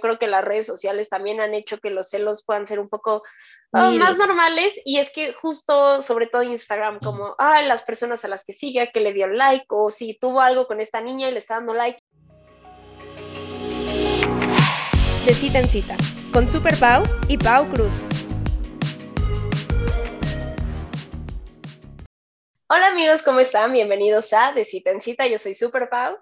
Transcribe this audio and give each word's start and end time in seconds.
Creo 0.00 0.18
que 0.18 0.26
las 0.26 0.44
redes 0.44 0.66
sociales 0.66 1.08
también 1.08 1.40
han 1.40 1.54
hecho 1.54 1.78
que 1.78 1.90
los 1.90 2.08
celos 2.08 2.42
puedan 2.44 2.66
ser 2.66 2.80
un 2.80 2.88
poco 2.88 3.22
ah, 3.72 3.90
más 3.90 4.16
normales 4.16 4.80
y 4.84 4.98
es 4.98 5.10
que 5.12 5.32
justo, 5.32 6.02
sobre 6.02 6.26
todo 6.26 6.42
Instagram, 6.42 6.98
como, 7.00 7.34
ah, 7.38 7.62
las 7.62 7.82
personas 7.82 8.24
a 8.24 8.28
las 8.28 8.44
que 8.44 8.52
sigue, 8.52 8.90
que 8.92 9.00
le 9.00 9.12
dio 9.12 9.26
like 9.26 9.66
o 9.68 9.90
si 9.90 10.18
tuvo 10.18 10.40
algo 10.40 10.66
con 10.66 10.80
esta 10.80 11.00
niña 11.00 11.28
y 11.28 11.32
le 11.32 11.38
está 11.38 11.54
dando 11.54 11.74
like. 11.74 12.00
De 15.26 15.34
cita 15.34 15.58
en 15.58 15.68
cita, 15.68 15.96
con 16.32 16.48
Super 16.48 16.76
Pau 16.78 17.04
y 17.28 17.36
Pau 17.36 17.68
Cruz. 17.68 18.06
Hola 22.72 22.86
amigos, 22.88 23.22
¿cómo 23.22 23.40
están? 23.40 23.72
Bienvenidos 23.72 24.32
a 24.32 24.52
De 24.52 24.64
cita 24.64 24.90
en 24.90 25.00
cita, 25.00 25.26
yo 25.26 25.38
soy 25.38 25.54
Super 25.54 25.88
Pau. 25.90 26.16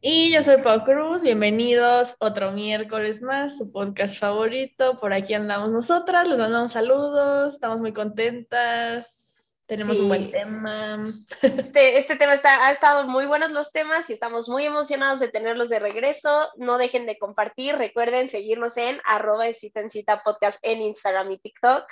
Y 0.00 0.32
yo 0.32 0.42
soy 0.42 0.58
Pau 0.58 0.84
Cruz, 0.84 1.22
bienvenidos 1.22 2.14
otro 2.20 2.52
miércoles 2.52 3.20
más, 3.20 3.58
su 3.58 3.72
podcast 3.72 4.16
favorito. 4.16 4.96
Por 4.96 5.12
aquí 5.12 5.34
andamos 5.34 5.72
nosotras, 5.72 6.28
les 6.28 6.38
mandamos 6.38 6.70
saludos, 6.70 7.54
estamos 7.54 7.80
muy 7.80 7.92
contentas, 7.92 9.56
tenemos 9.66 9.98
un 9.98 10.06
buen 10.06 10.30
tema. 10.30 11.04
Este, 11.42 11.98
este 11.98 12.14
tema 12.14 12.34
está, 12.34 12.64
ha 12.66 12.70
estado 12.70 13.08
muy 13.08 13.26
buenos 13.26 13.50
los 13.50 13.72
temas 13.72 14.08
y 14.08 14.12
estamos 14.12 14.48
muy 14.48 14.64
emocionados 14.64 15.18
de 15.18 15.26
tenerlos 15.26 15.68
de 15.68 15.80
regreso. 15.80 16.48
No 16.58 16.78
dejen 16.78 17.04
de 17.06 17.18
compartir, 17.18 17.74
recuerden 17.74 18.28
seguirnos 18.28 18.76
en 18.76 19.00
arroba 19.04 19.46
de 19.46 19.54
cita 19.54 19.80
en 19.80 19.90
cita 19.90 20.22
podcast 20.22 20.60
en 20.62 20.80
Instagram 20.80 21.32
y 21.32 21.38
TikTok 21.38 21.84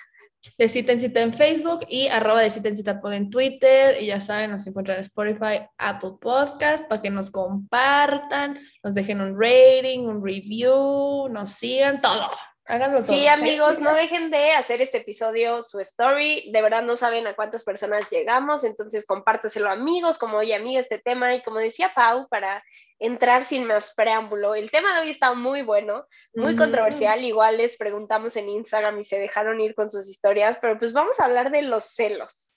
de 0.59 0.69
Cita 0.69 0.93
en 0.93 1.01
Cita 1.01 1.21
en 1.21 1.35
Facebook 1.35 1.87
y 1.89 2.09
arroba 2.09 2.43
de 2.43 2.51
Cita 2.51 2.69
en 2.69 2.77
Cita 2.77 3.01
en 3.13 3.31
Twitter. 3.31 4.03
Y 4.03 4.07
ya 4.07 4.21
saben, 4.21 4.51
nos 4.51 4.67
encuentran 4.67 4.99
en 4.99 5.03
Spotify, 5.03 5.67
Apple 5.79 6.13
Podcast, 6.21 6.85
para 6.89 7.03
que 7.03 7.11
nos 7.11 7.31
compartan, 7.31 8.59
nos 8.83 8.95
dejen 8.95 9.21
un 9.21 9.37
rating, 9.39 10.01
un 10.01 10.25
review, 10.25 11.29
nos 11.29 11.53
sigan, 11.53 12.01
todo. 12.01 12.31
Háganlo 12.69 13.05
todo. 13.05 13.17
Sí, 13.17 13.29
amigos, 13.29 13.79
no 13.79 13.95
dejen 13.95 14.31
de 14.31 14.51
hacer 14.51 14.83
este 14.83 14.99
episodio 14.99 15.63
su 15.63 15.79
story. 15.79 16.51
De 16.51 16.63
verdad 16.63 16.83
no 16.83 16.97
saben 16.97 17.27
a 17.29 17.37
cuántas 17.37 17.63
personas 17.63 18.11
llegamos, 18.11 18.65
entonces 18.65 19.07
compárteselo 19.07 19.71
amigos, 19.71 20.19
como 20.19 20.39
oye 20.39 20.55
amiga 20.55 20.81
este 20.81 20.99
tema. 20.99 21.35
Y 21.37 21.43
como 21.43 21.59
decía 21.59 21.93
Pau, 21.95 22.27
para 22.29 22.65
entrar 22.99 23.45
sin 23.45 23.67
más 23.67 23.95
preámbulo, 23.95 24.57
el 24.57 24.73
tema 24.73 24.95
de 24.95 25.03
hoy 25.03 25.11
está 25.11 25.33
muy 25.35 25.63
bueno, 25.63 26.07
muy 26.35 26.57
controversial. 26.57 27.23
Igual 27.25 27.59
les 27.59 27.77
preguntamos 27.77 28.35
en 28.37 28.49
Instagram 28.49 28.99
y 28.99 29.05
se 29.05 29.21
dejaron 29.21 29.61
ir 29.61 29.77
con 29.77 29.89
sus 29.89 30.09
historias, 30.09 30.59
pero 30.61 30.77
pues 30.77 30.93
vamos 30.93 31.21
a 31.21 31.27
hablar 31.27 31.53
de 31.53 31.63
los 31.63 31.85
celos. 31.85 32.53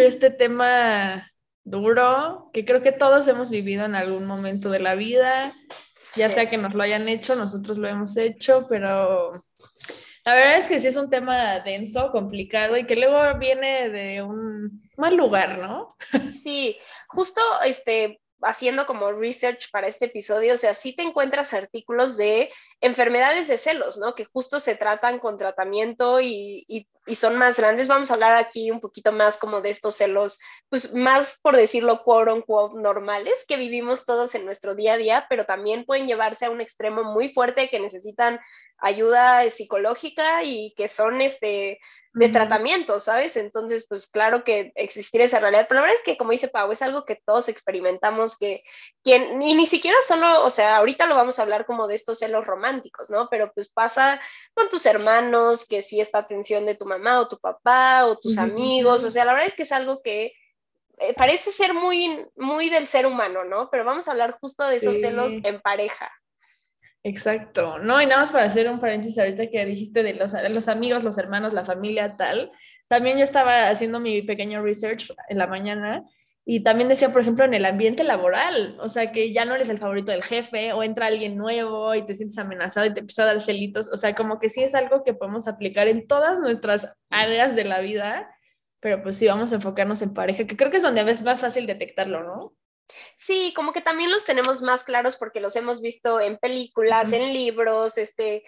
este 0.00 0.30
tema 0.30 1.30
duro, 1.62 2.50
que 2.52 2.64
creo 2.64 2.82
que 2.82 2.92
todos 2.92 3.28
hemos 3.28 3.50
vivido 3.50 3.84
en 3.84 3.94
algún 3.94 4.26
momento 4.26 4.70
de 4.70 4.80
la 4.80 4.96
vida 4.96 5.52
ya 6.14 6.30
sea 6.30 6.48
que 6.48 6.58
nos 6.58 6.74
lo 6.74 6.82
hayan 6.82 7.08
hecho, 7.08 7.34
nosotros 7.36 7.78
lo 7.78 7.88
hemos 7.88 8.16
hecho, 8.16 8.66
pero 8.68 9.44
la 10.24 10.34
verdad 10.34 10.56
es 10.58 10.66
que 10.66 10.78
sí 10.78 10.88
es 10.88 10.96
un 10.96 11.08
tema 11.08 11.60
denso, 11.60 12.10
complicado 12.12 12.76
y 12.76 12.86
que 12.86 12.96
luego 12.96 13.38
viene 13.38 13.88
de 13.88 14.22
un 14.22 14.82
mal 14.96 15.16
lugar, 15.16 15.58
¿no? 15.58 15.96
Sí, 16.42 16.76
justo 17.08 17.40
este, 17.64 18.20
haciendo 18.42 18.86
como 18.86 19.10
research 19.12 19.70
para 19.70 19.88
este 19.88 20.06
episodio, 20.06 20.54
o 20.54 20.56
sea, 20.56 20.74
sí 20.74 20.94
te 20.94 21.02
encuentras 21.02 21.54
artículos 21.54 22.16
de 22.16 22.50
enfermedades 22.80 23.48
de 23.48 23.58
celos, 23.58 23.98
¿no? 23.98 24.14
Que 24.14 24.24
justo 24.26 24.60
se 24.60 24.74
tratan 24.74 25.18
con 25.18 25.38
tratamiento 25.38 26.20
y, 26.20 26.64
y, 26.68 26.86
son 27.14 27.36
más 27.36 27.56
grandes. 27.56 27.88
Vamos 27.88 28.10
a 28.10 28.14
hablar 28.14 28.34
aquí 28.36 28.70
un 28.70 28.80
poquito 28.80 29.12
más 29.12 29.36
como 29.36 29.60
de 29.60 29.70
estos 29.70 29.96
celos, 29.96 30.38
pues 30.68 30.94
más 30.94 31.38
por 31.42 31.56
decirlo, 31.56 32.02
quote 32.02 32.32
unquote, 32.32 32.80
normales 32.80 33.44
que 33.46 33.56
vivimos 33.56 34.04
todos 34.04 34.34
en 34.34 34.44
nuestro 34.44 34.74
día 34.74 34.94
a 34.94 34.98
día, 34.98 35.26
pero 35.28 35.46
también 35.46 35.84
pueden 35.84 36.06
llevarse 36.06 36.46
a 36.46 36.50
un 36.50 36.60
extremo 36.60 37.04
muy 37.04 37.28
fuerte 37.28 37.68
que 37.68 37.80
necesitan 37.80 38.40
ayuda 38.78 39.48
psicológica 39.50 40.44
y 40.44 40.74
que 40.76 40.88
son 40.88 41.20
este 41.20 41.80
de 42.14 42.28
tratamiento, 42.30 42.98
¿sabes? 42.98 43.36
Entonces, 43.36 43.86
pues 43.88 44.08
claro 44.08 44.42
que 44.42 44.72
existir 44.74 45.20
esa 45.20 45.38
realidad, 45.38 45.66
pero 45.68 45.80
la 45.80 45.82
verdad 45.82 45.98
es 45.98 46.04
que, 46.04 46.16
como 46.16 46.32
dice 46.32 46.48
Pau, 46.48 46.72
es 46.72 46.82
algo 46.82 47.04
que 47.04 47.16
todos 47.16 47.48
experimentamos, 47.48 48.36
que 48.36 48.64
quien, 49.04 49.38
ni, 49.38 49.54
ni 49.54 49.66
siquiera 49.66 49.96
solo, 50.06 50.44
o 50.44 50.50
sea, 50.50 50.78
ahorita 50.78 51.06
lo 51.06 51.14
vamos 51.14 51.38
a 51.38 51.42
hablar 51.42 51.64
como 51.64 51.86
de 51.86 51.94
estos 51.94 52.18
celos 52.18 52.46
románticos, 52.46 53.08
¿no? 53.10 53.28
Pero 53.30 53.52
pues 53.52 53.68
pasa 53.68 54.20
con 54.54 54.68
tus 54.68 54.86
hermanos, 54.86 55.66
que 55.66 55.82
sí 55.82 56.00
esta 56.00 56.18
atención 56.18 56.66
de 56.66 56.74
tu 56.74 56.86
mamá 56.86 56.97
o 57.06 57.28
tu 57.28 57.38
papá 57.38 58.06
o 58.06 58.18
tus 58.18 58.38
amigos, 58.38 59.04
o 59.04 59.10
sea, 59.10 59.24
la 59.24 59.32
verdad 59.32 59.48
es 59.48 59.54
que 59.54 59.62
es 59.62 59.72
algo 59.72 60.00
que 60.02 60.32
eh, 60.98 61.14
parece 61.14 61.52
ser 61.52 61.74
muy, 61.74 62.26
muy 62.36 62.70
del 62.70 62.86
ser 62.86 63.06
humano, 63.06 63.44
¿no? 63.44 63.70
Pero 63.70 63.84
vamos 63.84 64.08
a 64.08 64.12
hablar 64.12 64.38
justo 64.40 64.66
de 64.66 64.74
esos 64.74 65.00
celos 65.00 65.32
en 65.44 65.60
pareja. 65.60 66.10
Exacto, 67.04 67.78
no, 67.78 68.02
y 68.02 68.06
nada 68.06 68.22
más 68.22 68.32
para 68.32 68.44
hacer 68.44 68.68
un 68.68 68.80
paréntesis 68.80 69.18
ahorita 69.18 69.48
que 69.48 69.64
dijiste 69.64 70.02
de 70.02 70.14
los, 70.14 70.32
los 70.50 70.68
amigos, 70.68 71.04
los 71.04 71.16
hermanos, 71.16 71.54
la 71.54 71.64
familia, 71.64 72.16
tal, 72.16 72.48
también 72.88 73.18
yo 73.18 73.24
estaba 73.24 73.68
haciendo 73.68 74.00
mi 74.00 74.22
pequeño 74.22 74.62
research 74.62 75.12
en 75.28 75.38
la 75.38 75.46
mañana 75.46 76.04
y 76.50 76.62
también 76.62 76.88
decía, 76.88 77.12
por 77.12 77.20
ejemplo, 77.20 77.44
en 77.44 77.52
el 77.52 77.66
ambiente 77.66 78.04
laboral, 78.04 78.78
o 78.80 78.88
sea, 78.88 79.12
que 79.12 79.34
ya 79.34 79.44
no 79.44 79.54
eres 79.54 79.68
el 79.68 79.76
favorito 79.76 80.12
del 80.12 80.24
jefe 80.24 80.72
o 80.72 80.82
entra 80.82 81.04
alguien 81.04 81.36
nuevo 81.36 81.94
y 81.94 82.06
te 82.06 82.14
sientes 82.14 82.38
amenazado 82.38 82.86
y 82.86 82.94
te 82.94 83.00
empieza 83.00 83.24
a 83.24 83.26
dar 83.26 83.40
celitos, 83.42 83.86
o 83.92 83.98
sea, 83.98 84.14
como 84.14 84.38
que 84.38 84.48
sí 84.48 84.62
es 84.62 84.74
algo 84.74 85.04
que 85.04 85.12
podemos 85.12 85.46
aplicar 85.46 85.88
en 85.88 86.06
todas 86.06 86.38
nuestras 86.38 86.90
áreas 87.10 87.54
de 87.54 87.64
la 87.64 87.80
vida, 87.80 88.34
pero 88.80 89.02
pues 89.02 89.18
sí 89.18 89.26
vamos 89.26 89.52
a 89.52 89.56
enfocarnos 89.56 90.00
en 90.00 90.14
pareja, 90.14 90.46
que 90.46 90.56
creo 90.56 90.70
que 90.70 90.78
es 90.78 90.82
donde 90.82 91.02
a 91.02 91.04
veces 91.04 91.18
es 91.18 91.26
más 91.26 91.42
fácil 91.42 91.66
detectarlo, 91.66 92.24
¿no? 92.24 92.54
Sí, 93.18 93.52
como 93.54 93.74
que 93.74 93.82
también 93.82 94.10
los 94.10 94.24
tenemos 94.24 94.62
más 94.62 94.84
claros 94.84 95.16
porque 95.16 95.40
los 95.40 95.54
hemos 95.54 95.82
visto 95.82 96.18
en 96.18 96.38
películas, 96.38 97.12
en 97.12 97.34
libros, 97.34 97.98
este, 97.98 98.42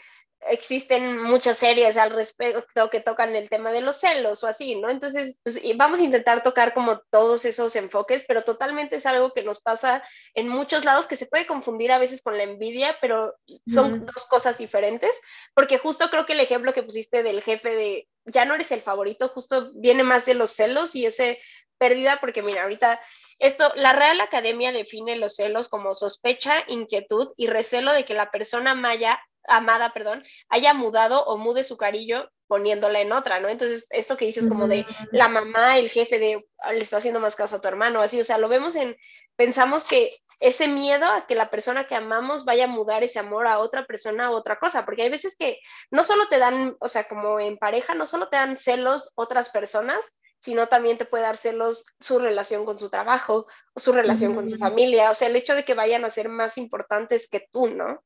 existen 0.49 1.19
muchas 1.19 1.59
series 1.59 1.97
al 1.97 2.11
respecto 2.11 2.89
que 2.91 3.01
tocan 3.01 3.37
el 3.37 3.51
tema 3.51 3.73
de 3.73 3.81
los 3.81 3.97
celos 3.97 4.43
o 4.43 4.47
así, 4.47 4.75
¿no? 4.75 4.89
Entonces, 4.89 5.39
pues, 5.43 5.61
vamos 5.77 6.01
a 6.01 6.05
intentar 6.05 6.43
tocar 6.43 6.73
como 6.73 7.01
todos 7.11 7.45
esos 7.45 7.77
enfoques, 7.77 8.25
pero 8.27 8.43
totalmente 8.43 8.97
es 8.97 9.07
algo 9.07 9.33
que 9.33 9.43
nos 9.43 9.61
pasa 9.61 10.03
en 10.35 10.49
muchos 10.49 10.85
lados 10.85 11.07
que 11.07 11.17
se 11.17 11.27
puede 11.27 11.47
confundir 11.47 11.93
a 11.93 11.99
veces 11.99 12.23
con 12.23 12.37
la 12.37 12.45
envidia, 12.45 12.97
pero 13.01 13.35
son 13.67 14.07
dos 14.07 14.27
cosas 14.27 14.57
diferentes, 14.59 15.15
porque 15.55 15.79
justo 15.79 16.09
creo 16.11 16.27
que 16.27 16.33
el 16.33 16.41
ejemplo 16.41 16.73
que 16.73 16.83
pusiste 16.83 17.23
del 17.23 17.43
jefe 17.43 17.71
de 17.71 18.09
ya 18.25 18.45
no 18.45 18.55
eres 18.55 18.71
el 18.73 18.83
favorito, 18.83 19.29
justo 19.29 19.71
viene 19.75 20.03
más 20.03 20.27
de 20.27 20.35
los 20.35 20.53
celos 20.53 20.95
y 20.95 21.07
ese 21.07 21.39
pérdida, 21.79 22.19
porque 22.21 22.43
mira, 22.43 22.63
ahorita 22.63 23.01
esto, 23.41 23.73
la 23.75 23.95
Real 23.95 24.21
Academia 24.21 24.71
define 24.71 25.17
los 25.17 25.37
celos 25.37 25.71
como 25.71 25.95
sospecha, 25.95 26.63
inquietud 26.69 27.33
y 27.39 27.47
recelo 27.47 27.95
de 27.95 28.05
que 28.05 28.13
la 28.13 28.31
persona 28.31 28.75
maya, 28.75 29.19
amada, 29.51 29.93
perdón, 29.93 30.25
haya 30.49 30.75
mudado 30.75 31.25
o 31.25 31.37
mude 31.37 31.65
su 31.65 31.77
cariño 31.77 32.29
poniéndola 32.47 33.01
en 33.01 33.13
otra, 33.13 33.39
¿no? 33.39 33.49
Entonces, 33.49 33.87
esto 33.91 34.17
que 34.17 34.25
dices 34.25 34.49
como 34.49 34.67
de 34.67 34.85
la 35.13 35.29
mamá, 35.29 35.79
el 35.79 35.89
jefe 35.89 36.19
de 36.19 36.45
ah, 36.59 36.73
le 36.73 36.81
está 36.81 36.97
haciendo 36.97 37.21
más 37.21 37.37
caso 37.37 37.57
a 37.57 37.61
tu 37.61 37.69
hermano, 37.69 38.03
así, 38.03 38.21
o 38.21 38.25
sea, 38.25 38.39
lo 38.39 38.49
vemos 38.49 38.75
en, 38.75 38.97
pensamos 39.37 39.85
que 39.85 40.19
ese 40.41 40.69
miedo 40.69 41.05
a 41.05 41.27
que 41.27 41.35
la 41.35 41.51
persona 41.51 41.87
que 41.87 41.95
amamos 41.95 42.45
vaya 42.45 42.65
a 42.65 42.67
mudar 42.67 43.05
ese 43.05 43.19
amor 43.19 43.47
a 43.47 43.59
otra 43.59 43.85
persona 43.85 44.27
a 44.27 44.31
otra 44.31 44.59
cosa, 44.59 44.85
porque 44.85 45.03
hay 45.03 45.11
veces 45.11 45.37
que 45.39 45.61
no 45.91 46.03
solo 46.03 46.29
te 46.29 46.39
dan, 46.39 46.77
o 46.81 46.89
sea, 46.89 47.05
como 47.05 47.39
en 47.39 47.59
pareja, 47.59 47.95
no 47.95 48.07
solo 48.07 48.29
te 48.29 48.37
dan 48.37 48.57
celos 48.57 49.13
otras 49.15 49.51
personas, 49.51 50.15
sino 50.41 50.69
también 50.69 50.97
te 50.97 51.05
puede 51.05 51.25
dar 51.25 51.37
celos 51.37 51.85
su 52.01 52.19
relación 52.19 52.65
con 52.65 52.79
su 52.79 52.89
trabajo 52.89 53.47
o 53.75 53.81
su 53.81 53.93
relación 53.93 54.35
con 54.35 54.49
su 54.49 54.57
familia, 54.57 55.11
o 55.11 55.15
sea, 55.15 55.29
el 55.29 55.37
hecho 55.37 55.55
de 55.55 55.65
que 55.65 55.75
vayan 55.75 56.05
a 56.05 56.11
ser 56.11 56.31
más 56.31 56.57
importantes 56.57 57.29
que 57.29 57.47
tú, 57.53 57.69
¿no? 57.69 58.03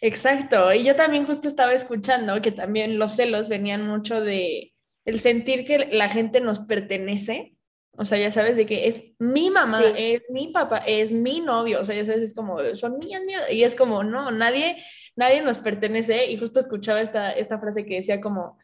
Exacto, 0.00 0.72
y 0.72 0.84
yo 0.84 0.96
también 0.96 1.26
justo 1.26 1.48
estaba 1.48 1.72
escuchando 1.72 2.40
que 2.40 2.52
también 2.52 2.98
los 2.98 3.16
celos 3.16 3.48
venían 3.48 3.86
mucho 3.86 4.20
de 4.20 4.72
el 5.04 5.20
sentir 5.20 5.66
que 5.66 5.88
la 5.90 6.08
gente 6.08 6.40
nos 6.40 6.60
pertenece, 6.60 7.56
o 7.96 8.04
sea, 8.04 8.18
ya 8.18 8.30
sabes, 8.30 8.56
de 8.56 8.66
que 8.66 8.86
es 8.88 9.02
mi 9.18 9.50
mamá, 9.50 9.82
es 9.96 10.30
mi 10.30 10.48
papá, 10.48 10.78
es 10.78 11.12
mi 11.12 11.40
novio, 11.40 11.80
o 11.80 11.84
sea, 11.84 11.94
ya 11.94 12.04
sabes, 12.04 12.22
es 12.22 12.34
como, 12.34 12.58
son 12.74 12.98
mías, 12.98 13.22
mías, 13.24 13.42
y 13.50 13.64
es 13.64 13.74
como, 13.74 14.02
no, 14.02 14.30
nadie, 14.30 14.82
nadie 15.16 15.42
nos 15.42 15.58
pertenece, 15.58 16.30
y 16.30 16.38
justo 16.38 16.60
escuchaba 16.60 17.00
esta, 17.00 17.32
esta 17.32 17.58
frase 17.58 17.84
que 17.84 17.96
decía 17.96 18.20
como, 18.20 18.58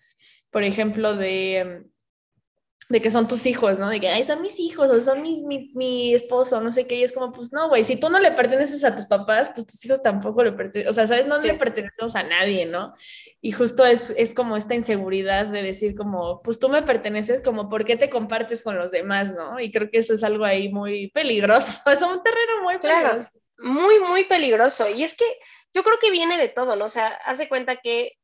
por 0.51 0.65
ejemplo, 0.65 1.15
de, 1.15 1.85
de 2.91 3.01
que 3.01 3.13
son 3.13 3.29
tus 3.29 3.47
hijos, 3.47 3.79
¿no? 3.79 3.89
De 3.89 4.01
que, 4.01 4.09
ay, 4.09 4.25
son 4.25 4.43
mis 4.43 4.59
hijos, 4.59 4.91
o 4.91 5.01
son 5.01 5.23
mis, 5.23 5.43
mi, 5.43 5.71
mi 5.75 6.13
esposo, 6.13 6.61
no 6.61 6.73
sé 6.73 6.89
qué, 6.89 6.97
y 6.97 7.05
es 7.05 7.13
como, 7.13 7.33
pues 7.33 7.53
no, 7.53 7.69
güey, 7.69 7.85
si 7.85 7.95
tú 7.95 8.11
no 8.11 8.19
le 8.19 8.33
perteneces 8.33 8.83
a 8.83 8.97
tus 8.97 9.07
papás, 9.07 9.49
pues 9.55 9.65
tus 9.69 9.85
hijos 9.85 10.03
tampoco 10.03 10.43
le 10.43 10.51
pertenecen, 10.51 10.91
o 10.91 10.93
sea, 10.93 11.07
¿sabes? 11.07 11.29
No 11.29 11.39
le 11.39 11.55
pertenecemos 11.55 12.17
a 12.17 12.25
nadie, 12.25 12.67
¿no? 12.67 12.93
Y 13.41 13.53
justo 13.53 13.87
es, 13.87 14.13
es 14.17 14.35
como 14.35 14.57
esta 14.57 14.75
inseguridad 14.75 15.47
de 15.47 15.63
decir 15.63 15.95
como, 15.95 16.43
pues 16.43 16.59
tú 16.59 16.69
me 16.69 16.83
perteneces, 16.83 17.43
como, 17.43 17.69
¿por 17.69 17.85
qué 17.85 17.97
te 17.97 18.11
compartes 18.11 18.61
con 18.61 18.77
los 18.77 18.91
demás, 18.91 19.33
no? 19.33 19.61
Y 19.61 19.71
creo 19.71 19.89
que 19.89 19.99
eso 19.99 20.15
es 20.15 20.25
algo 20.25 20.45
ahí 20.45 20.69
muy 20.73 21.13
peligroso, 21.13 21.81
es 21.93 22.03
un 22.03 22.21
terreno 22.25 22.65
muy 22.65 22.79
peligroso. 22.79 23.15
Claro, 23.15 23.31
muy, 23.59 24.01
muy 24.01 24.25
peligroso, 24.25 24.91
y 24.91 25.05
es 25.05 25.15
que 25.15 25.27
yo 25.73 25.85
creo 25.85 25.99
que 26.01 26.11
viene 26.11 26.39
de 26.39 26.49
todo, 26.49 26.75
¿no? 26.75 26.87
O 26.87 26.89
sea, 26.89 27.07
hace 27.25 27.49
cuenta 27.49 27.77
que 27.77 28.15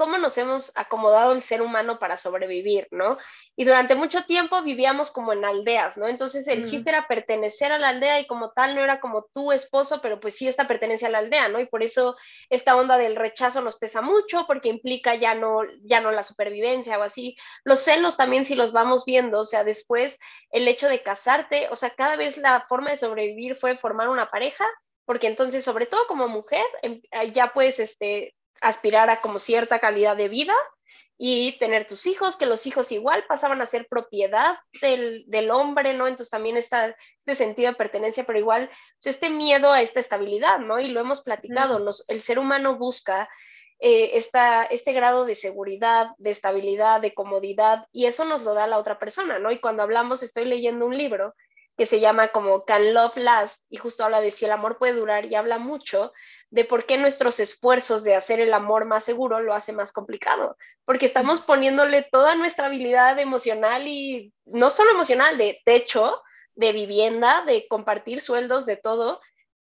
cómo 0.00 0.16
nos 0.16 0.38
hemos 0.38 0.72
acomodado 0.76 1.32
el 1.32 1.42
ser 1.42 1.60
humano 1.60 1.98
para 1.98 2.16
sobrevivir, 2.16 2.88
¿no? 2.90 3.18
Y 3.54 3.66
durante 3.66 3.94
mucho 3.94 4.24
tiempo 4.24 4.62
vivíamos 4.62 5.10
como 5.10 5.34
en 5.34 5.44
aldeas, 5.44 5.98
¿no? 5.98 6.08
Entonces 6.08 6.48
el 6.48 6.64
chiste 6.64 6.88
era 6.88 7.06
pertenecer 7.06 7.70
a 7.70 7.78
la 7.78 7.90
aldea 7.90 8.18
y 8.18 8.26
como 8.26 8.50
tal 8.52 8.74
no 8.74 8.82
era 8.82 8.98
como 8.98 9.26
tu 9.34 9.52
esposo, 9.52 10.00
pero 10.00 10.18
pues 10.18 10.36
sí 10.36 10.48
esta 10.48 10.66
pertenencia 10.66 11.08
a 11.08 11.10
la 11.10 11.18
aldea, 11.18 11.48
¿no? 11.48 11.60
Y 11.60 11.66
por 11.66 11.82
eso 11.82 12.16
esta 12.48 12.76
onda 12.76 12.96
del 12.96 13.14
rechazo 13.14 13.60
nos 13.60 13.76
pesa 13.76 14.00
mucho 14.00 14.46
porque 14.46 14.70
implica 14.70 15.16
ya 15.16 15.34
no, 15.34 15.64
ya 15.82 16.00
no 16.00 16.12
la 16.12 16.22
supervivencia 16.22 16.98
o 16.98 17.02
así. 17.02 17.36
Los 17.64 17.80
celos 17.80 18.16
también 18.16 18.46
si 18.46 18.54
los 18.54 18.72
vamos 18.72 19.04
viendo, 19.04 19.40
o 19.40 19.44
sea, 19.44 19.64
después 19.64 20.18
el 20.50 20.66
hecho 20.66 20.88
de 20.88 21.02
casarte, 21.02 21.68
o 21.70 21.76
sea, 21.76 21.90
cada 21.90 22.16
vez 22.16 22.38
la 22.38 22.64
forma 22.70 22.88
de 22.88 22.96
sobrevivir 22.96 23.54
fue 23.54 23.76
formar 23.76 24.08
una 24.08 24.28
pareja 24.28 24.64
porque 25.04 25.26
entonces, 25.26 25.64
sobre 25.64 25.86
todo 25.86 26.06
como 26.06 26.28
mujer, 26.28 26.64
em, 26.82 27.02
ya 27.32 27.52
puedes 27.52 27.80
este, 27.80 28.32
aspirar 28.60 29.10
a 29.10 29.20
como 29.20 29.38
cierta 29.38 29.78
calidad 29.78 30.16
de 30.16 30.28
vida 30.28 30.54
y 31.22 31.58
tener 31.58 31.86
tus 31.86 32.06
hijos, 32.06 32.36
que 32.36 32.46
los 32.46 32.66
hijos 32.66 32.90
igual 32.92 33.24
pasaban 33.28 33.60
a 33.60 33.66
ser 33.66 33.86
propiedad 33.88 34.58
del, 34.80 35.24
del 35.26 35.50
hombre, 35.50 35.92
¿no? 35.92 36.08
Entonces 36.08 36.30
también 36.30 36.56
está 36.56 36.96
este 37.18 37.34
sentido 37.34 37.70
de 37.70 37.76
pertenencia, 37.76 38.24
pero 38.24 38.38
igual 38.38 38.70
pues, 39.02 39.14
este 39.14 39.28
miedo 39.28 39.70
a 39.70 39.82
esta 39.82 40.00
estabilidad, 40.00 40.60
¿no? 40.60 40.80
Y 40.80 40.88
lo 40.88 41.00
hemos 41.00 41.20
platicado, 41.20 41.86
el 42.08 42.22
ser 42.22 42.38
humano 42.38 42.78
busca 42.78 43.28
eh, 43.80 44.16
esta, 44.18 44.64
este 44.64 44.92
grado 44.92 45.24
de 45.24 45.34
seguridad, 45.34 46.08
de 46.18 46.30
estabilidad, 46.30 47.00
de 47.00 47.14
comodidad, 47.14 47.86
y 47.92 48.06
eso 48.06 48.24
nos 48.24 48.42
lo 48.42 48.54
da 48.54 48.66
la 48.66 48.78
otra 48.78 48.98
persona, 48.98 49.38
¿no? 49.38 49.50
Y 49.50 49.58
cuando 49.58 49.82
hablamos, 49.82 50.22
estoy 50.22 50.44
leyendo 50.46 50.86
un 50.86 50.96
libro 50.96 51.34
que 51.80 51.86
se 51.86 51.98
llama 51.98 52.28
como 52.28 52.66
Can 52.66 52.92
Love 52.92 53.16
Last 53.16 53.64
y 53.70 53.78
justo 53.78 54.04
habla 54.04 54.20
de 54.20 54.30
si 54.30 54.44
el 54.44 54.52
amor 54.52 54.76
puede 54.76 54.92
durar 54.92 55.24
y 55.24 55.34
habla 55.34 55.56
mucho 55.56 56.12
de 56.50 56.66
por 56.66 56.84
qué 56.84 56.98
nuestros 56.98 57.40
esfuerzos 57.40 58.04
de 58.04 58.14
hacer 58.14 58.38
el 58.38 58.52
amor 58.52 58.84
más 58.84 59.02
seguro 59.02 59.40
lo 59.40 59.54
hace 59.54 59.72
más 59.72 59.90
complicado, 59.90 60.58
porque 60.84 61.06
estamos 61.06 61.40
poniéndole 61.40 62.06
toda 62.12 62.34
nuestra 62.34 62.66
habilidad 62.66 63.18
emocional 63.18 63.88
y 63.88 64.30
no 64.44 64.68
solo 64.68 64.90
emocional, 64.90 65.38
de 65.38 65.62
techo, 65.64 66.20
de 66.54 66.72
vivienda, 66.72 67.46
de 67.46 67.66
compartir 67.66 68.20
sueldos, 68.20 68.66
de 68.66 68.76
todo 68.76 69.18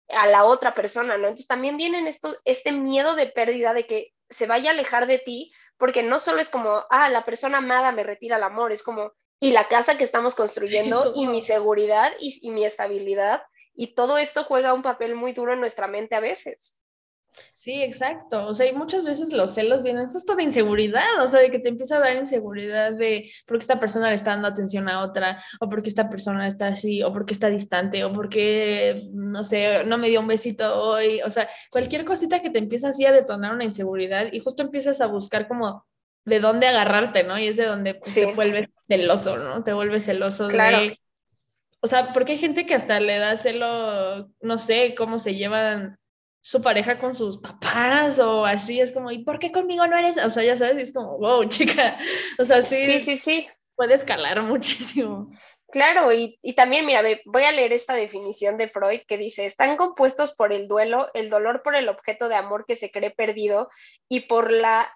a 0.10 0.27
la 0.27 0.44
otra 0.44 0.74
persona, 0.74 1.18
¿no? 1.18 1.27
Entonces 1.27 1.48
también 1.48 1.77
vienen 1.77 2.06
estos, 2.06 2.36
este 2.44 2.74
miedo 2.74 3.15
de 3.15 3.27
pérdida 3.27 3.72
de 3.72 3.88
que 3.88 4.12
se 4.30 4.45
vaya 4.45 4.72
a 4.72 4.74
alejar 4.74 5.07
de 5.07 5.19
ti, 5.19 5.54
porque 5.77 6.04
no 6.04 6.19
solo 6.19 6.42
es 6.42 6.50
como, 6.50 6.83
ah, 6.89 7.07
la 7.07 7.24
persona 7.24 7.60
amada 7.60 7.94
me 7.94 8.04
retira 8.04 8.36
el 8.36 8.44
amor, 8.44 8.74
es 8.74 8.83
como, 8.83 9.13
y 9.39 9.51
la 9.51 9.68
casa 9.68 9.97
que 9.97 10.03
estamos 10.03 10.36
construyendo 10.36 11.13
y 11.15 11.27
mi 11.27 11.41
seguridad 11.41 12.12
y, 12.19 12.50
mi 12.50 12.65
estabilidad. 12.65 13.41
Y 13.74 13.95
todo 13.95 14.18
esto 14.18 14.44
juega 14.44 14.74
un 14.74 14.81
papel 14.81 15.15
muy 15.15 15.31
duro 15.31 15.53
en 15.53 15.62
nuestra 15.62 15.88
mente 15.88 16.15
a 16.15 16.19
veces. 16.19 16.75
Sí, 17.56 17.81
exacto. 17.81 18.47
O 18.47 18.53
sea, 18.53 18.65
y 18.65 18.74
muchas 18.74 19.06
veces 19.06 19.31
los 19.31 19.53
celos 19.53 19.81
vienen 19.81 20.12
justo 20.12 20.36
de 20.36 20.44
inseguridad, 20.44 21.24
o 21.24 21.27
sea, 21.27 21.39
de 21.39 21.51
que 21.51 21.59
te 21.59 21.69
empieza 21.69 21.95
a 21.95 22.00
dar 22.00 22.18
inseguridad 22.18 22.91
de 22.94 23.31
por 23.45 23.57
qué 23.57 23.62
esta 23.62 23.80
persona 23.80 24.09
le 24.09 24.15
está 24.15 24.31
dando 24.31 24.50
atención 24.50 24.89
a 24.89 25.03
otra, 25.03 25.41
o 25.62 25.69
porque 25.69 25.88
esta 25.88 26.09
persona 26.09 26.47
está 26.47 26.68
así, 26.68 27.01
o 27.01 27.13
porque 27.13 27.33
está 27.33 27.50
distante, 27.50 28.03
o 28.03 28.12
porque, 28.12 29.07
no 29.13 29.45
sé, 29.45 29.86
no 29.86 29.97
me 29.97 30.09
dio 30.09 30.19
un 30.19 30.27
besito 30.27 30.75
hoy. 30.81 31.21
O 31.21 31.31
sea, 31.31 31.47
cualquier 31.71 32.03
cosita 32.03 32.41
que 32.41 32.50
te 32.50 32.59
empieza 32.59 32.89
así 32.89 33.06
a 33.06 33.13
detonar 33.13 33.53
una 33.53 33.63
inseguridad 33.63 34.27
y 34.33 34.39
justo 34.39 34.63
empiezas 34.63 35.00
a 35.00 35.07
buscar 35.07 35.47
como 35.47 35.86
de 36.25 36.39
dónde 36.39 36.68
agarrarte, 36.68 37.24
¿no? 37.24 37.38
Y 37.39 37.48
es 37.48 37.57
de 37.57 37.66
donde 37.66 37.95
pues, 37.95 38.13
te 38.13 38.25
vuelves 38.25 38.69
celoso, 38.88 39.38
¿no? 39.38 39.63
Te 39.63 39.74
vuelves 39.74 40.06
celoso 40.06 40.48
de... 40.48 41.00
O 41.81 41.88
sea, 41.88 42.12
porque 42.12 42.33
hay 42.33 42.38
gente 42.38 42.66
que 42.66 42.75
hasta 42.75 43.00
le 43.00 43.18
da 43.19 43.38
celo, 43.38 44.30
no 44.42 44.57
sé, 44.57 44.95
cómo 44.98 45.18
se 45.18 45.36
llevan 45.36 45.98
su 46.42 46.62
pareja 46.62 46.98
con 46.98 47.16
sus 47.16 47.38
papás 47.38 48.19
o 48.19 48.45
así, 48.45 48.80
es 48.80 48.92
como, 48.92 49.12
¿y 49.12 49.24
por 49.24 49.39
qué 49.39 49.51
conmigo 49.51 49.88
no 49.88 49.98
eres? 49.98 50.18
O 50.18 50.30
sea, 50.30 50.44
ya 50.44 50.57
sabes, 50.57 50.77
es 50.77 50.94
como, 50.94 51.18
wow, 51.18 51.48
chica, 51.48 51.98
o 52.38 52.45
sea, 52.45 52.63
sí, 52.63 52.86
sí, 52.86 53.00
sí, 53.01 53.18
sí. 53.18 53.48
puede 53.75 53.94
escalar 53.94 54.42
muchísimo. 54.42 55.31
Claro, 55.71 56.12
y, 56.12 56.39
y, 56.42 56.56
también, 56.56 56.86
mira, 56.86 57.04
voy 57.25 57.44
a 57.44 57.51
leer 57.51 57.74
esta 57.74 57.94
definición 57.94 58.57
de 58.57 58.68
Freud 58.68 59.01
que 59.07 59.18
dice, 59.18 59.45
están 59.45 59.77
compuestos 59.77 60.33
por 60.33 60.51
el 60.51 60.68
duelo, 60.68 61.10
el 61.13 61.30
dolor 61.30 61.62
por 61.62 61.75
el 61.75 61.89
objeto 61.89 62.27
de 62.27 62.36
amor 62.36 62.66
que 62.66 62.75
se 62.75 62.89
cree 62.89 63.12
perdido 63.12 63.69
y 64.07 64.21
por 64.21 64.51
la 64.51 64.92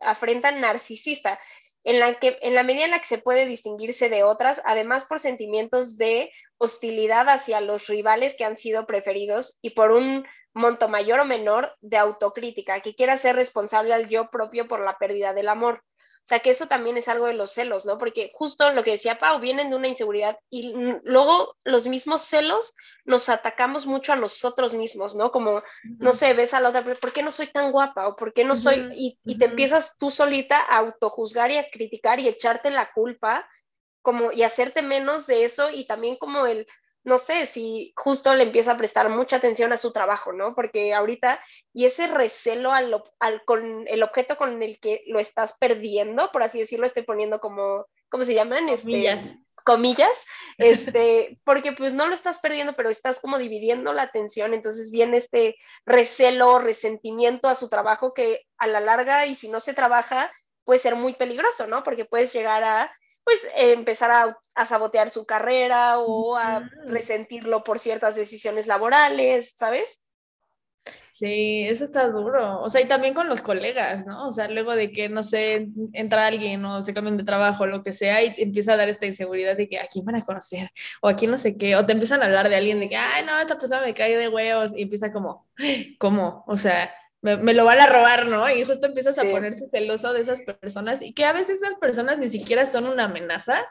afrenta 0.00 0.52
narcisista, 0.52 1.38
en 1.84 2.00
la, 2.00 2.18
que, 2.18 2.38
en 2.40 2.54
la 2.54 2.62
medida 2.62 2.84
en 2.86 2.90
la 2.90 2.98
que 2.98 3.06
se 3.06 3.18
puede 3.18 3.46
distinguirse 3.46 4.08
de 4.08 4.24
otras, 4.24 4.60
además 4.64 5.04
por 5.04 5.20
sentimientos 5.20 5.98
de 5.98 6.32
hostilidad 6.58 7.28
hacia 7.28 7.60
los 7.60 7.86
rivales 7.86 8.34
que 8.36 8.44
han 8.44 8.56
sido 8.56 8.86
preferidos 8.86 9.58
y 9.62 9.70
por 9.70 9.92
un 9.92 10.26
monto 10.52 10.88
mayor 10.88 11.20
o 11.20 11.24
menor 11.24 11.76
de 11.80 11.98
autocrítica, 11.98 12.80
que 12.80 12.94
quiera 12.94 13.16
ser 13.16 13.36
responsable 13.36 13.94
al 13.94 14.08
yo 14.08 14.30
propio 14.30 14.66
por 14.66 14.80
la 14.80 14.98
pérdida 14.98 15.34
del 15.34 15.48
amor. 15.48 15.84
O 16.26 16.28
sea, 16.28 16.40
que 16.40 16.50
eso 16.50 16.66
también 16.66 16.96
es 16.96 17.06
algo 17.06 17.26
de 17.26 17.34
los 17.34 17.52
celos, 17.52 17.86
¿no? 17.86 17.98
Porque 17.98 18.32
justo 18.34 18.72
lo 18.72 18.82
que 18.82 18.90
decía 18.90 19.20
Pau, 19.20 19.38
vienen 19.38 19.70
de 19.70 19.76
una 19.76 19.86
inseguridad 19.86 20.36
y 20.50 20.74
luego 21.04 21.54
los 21.62 21.86
mismos 21.86 22.22
celos 22.22 22.74
nos 23.04 23.28
atacamos 23.28 23.86
mucho 23.86 24.12
a 24.12 24.16
nosotros 24.16 24.74
mismos, 24.74 25.14
¿no? 25.14 25.30
Como, 25.30 25.62
no 25.84 26.12
sé, 26.12 26.34
ves 26.34 26.52
a 26.52 26.58
la 26.60 26.70
otra, 26.70 26.82
¿por 26.82 27.12
qué 27.12 27.22
no 27.22 27.30
soy 27.30 27.46
tan 27.46 27.70
guapa? 27.70 28.08
¿O 28.08 28.16
por 28.16 28.32
qué 28.32 28.44
no 28.44 28.56
soy? 28.56 28.88
Y, 28.92 29.20
y 29.24 29.38
te 29.38 29.44
empiezas 29.44 29.96
tú 29.98 30.10
solita 30.10 30.58
a 30.58 30.78
autojuzgar 30.78 31.52
y 31.52 31.58
a 31.58 31.70
criticar 31.70 32.18
y 32.18 32.26
echarte 32.26 32.72
la 32.72 32.90
culpa, 32.92 33.48
como, 34.02 34.32
y 34.32 34.42
hacerte 34.42 34.82
menos 34.82 35.28
de 35.28 35.44
eso 35.44 35.70
y 35.70 35.86
también 35.86 36.16
como 36.16 36.46
el, 36.46 36.66
no 37.06 37.18
sé 37.18 37.46
si 37.46 37.92
justo 37.94 38.34
le 38.34 38.42
empieza 38.42 38.72
a 38.72 38.76
prestar 38.76 39.08
mucha 39.08 39.36
atención 39.36 39.72
a 39.72 39.76
su 39.76 39.92
trabajo, 39.92 40.32
¿no? 40.32 40.56
Porque 40.56 40.92
ahorita, 40.92 41.40
y 41.72 41.84
ese 41.84 42.08
recelo 42.08 42.72
al, 42.72 43.00
con 43.44 43.86
el 43.86 44.02
objeto 44.02 44.36
con 44.36 44.60
el 44.60 44.80
que 44.80 45.04
lo 45.06 45.20
estás 45.20 45.56
perdiendo, 45.56 46.32
por 46.32 46.42
así 46.42 46.58
decirlo, 46.58 46.84
estoy 46.84 47.04
poniendo 47.04 47.38
como, 47.38 47.86
¿cómo 48.08 48.24
se 48.24 48.34
llaman? 48.34 48.68
Este, 48.68 48.90
comillas. 48.90 49.22
comillas, 49.64 50.26
este, 50.58 51.38
porque 51.44 51.70
pues 51.70 51.92
no 51.92 52.08
lo 52.08 52.14
estás 52.14 52.40
perdiendo, 52.40 52.74
pero 52.74 52.90
estás 52.90 53.20
como 53.20 53.38
dividiendo 53.38 53.92
la 53.92 54.02
atención, 54.02 54.52
entonces 54.52 54.90
viene 54.90 55.18
este 55.18 55.54
recelo, 55.84 56.58
resentimiento 56.58 57.48
a 57.48 57.54
su 57.54 57.68
trabajo 57.68 58.14
que 58.14 58.42
a 58.58 58.66
la 58.66 58.80
larga 58.80 59.26
y 59.26 59.36
si 59.36 59.48
no 59.48 59.60
se 59.60 59.74
trabaja 59.74 60.32
puede 60.64 60.80
ser 60.80 60.96
muy 60.96 61.12
peligroso, 61.12 61.68
¿no? 61.68 61.84
Porque 61.84 62.04
puedes 62.04 62.32
llegar 62.32 62.64
a 62.64 62.92
pues 63.26 63.44
empezar 63.56 64.36
a, 64.54 64.64
sabotear 64.66 65.10
su 65.10 65.26
carrera 65.26 65.98
o 65.98 66.36
a 66.36 66.70
resentirlo 66.86 67.64
por 67.64 67.80
ciertas 67.80 68.14
decisiones 68.14 68.68
laborales, 68.68 69.56
¿sabes? 69.56 70.04
Sí, 71.10 71.66
eso 71.66 71.84
está 71.84 72.06
duro. 72.06 72.60
O 72.60 72.70
sea, 72.70 72.80
y 72.80 72.86
también 72.86 73.14
con 73.14 73.28
los 73.28 73.42
colegas, 73.42 74.06
¿no? 74.06 74.28
O 74.28 74.32
sea, 74.32 74.48
luego 74.48 74.76
de 74.76 74.92
que, 74.92 75.08
no 75.08 75.24
sé, 75.24 75.66
entra 75.92 76.26
alguien 76.26 76.64
o 76.64 76.82
se 76.82 76.94
cambian 76.94 77.16
de 77.16 77.24
trabajo 77.24 77.66
lo 77.66 77.82
que 77.82 77.92
sea 77.92 78.22
y 78.22 78.32
te 78.32 78.44
empieza 78.44 78.74
a 78.74 78.76
dar 78.76 78.88
esta 78.88 79.06
inseguridad 79.06 79.56
de 79.56 79.68
que 79.68 79.80
a 79.80 79.88
quién 79.88 80.04
van 80.04 80.14
a 80.14 80.24
conocer 80.24 80.70
o 81.02 81.08
a 81.08 81.16
quién 81.16 81.32
no 81.32 81.38
sé 81.38 81.58
qué, 81.58 81.74
o 81.74 81.84
te 81.84 81.94
empiezan 81.94 82.22
a 82.22 82.26
hablar 82.26 82.48
de 82.48 82.54
alguien 82.54 82.78
de 82.78 82.88
que, 82.88 82.96
ay, 82.96 83.24
no, 83.24 83.40
esta 83.40 83.58
persona 83.58 83.82
me 83.82 83.94
cae 83.94 84.16
de 84.16 84.28
huevos 84.28 84.70
y 84.76 84.82
empieza 84.82 85.12
como, 85.12 85.48
¿cómo? 85.98 86.44
O 86.46 86.56
sea, 86.56 86.92
me, 87.36 87.54
lo 87.54 87.64
van 87.64 87.80
a 87.80 87.86
robar, 87.86 88.26
¿no? 88.26 88.48
Y 88.50 88.64
justo 88.64 88.86
empiezas 88.86 89.18
a 89.18 89.24
ponerse 89.24 89.66
celoso 89.66 90.12
de 90.12 90.20
esas 90.20 90.40
personas 90.42 91.02
y 91.02 91.12
que 91.12 91.24
a 91.24 91.32
veces 91.32 91.62
esas 91.62 91.74
personas 91.76 92.18
ni 92.18 92.28
siquiera 92.28 92.66
son 92.66 92.86
una 92.86 93.04
amenaza, 93.04 93.66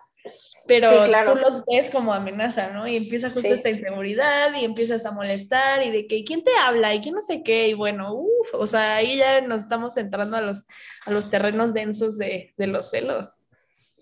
pero 0.68 1.06
tú 1.25 1.36
los 1.36 1.63
ves 1.65 1.89
como 1.89 2.13
amenaza, 2.13 2.70
¿no? 2.70 2.88
Y 2.88 2.98
empieza 2.98 3.29
justo 3.29 3.53
esta 3.53 3.70
inseguridad 3.70 4.53
y 4.56 4.65
empiezas 4.65 5.06
a 5.06 5.12
molestar 5.12 5.84
y 5.84 5.91
de 5.91 6.08
que 6.08 6.24
¿quién 6.24 6.44
te 6.44 6.51
habla? 6.62 6.94
y 6.94 7.01
quién 7.01 7.15
no 7.15 7.22
sé 7.22 7.44
qué, 7.44 7.70
y 7.70 7.74
bueno, 7.74 8.13
uff, 8.13 8.53
o 8.53 8.68
sea, 8.68 8.96
ahí 8.96 9.18
ya 9.18 9.41
nos 9.41 9.62
estamos 9.62 9.98
entrando 9.98 10.38
a 10.38 10.41
los, 10.41 10.65
a 11.06 11.12
los 11.12 11.29
terrenos 11.29 11.74
densos 11.74 12.18
de, 12.18 12.53
de 12.58 12.68
los 12.68 12.89
celos. 12.89 13.27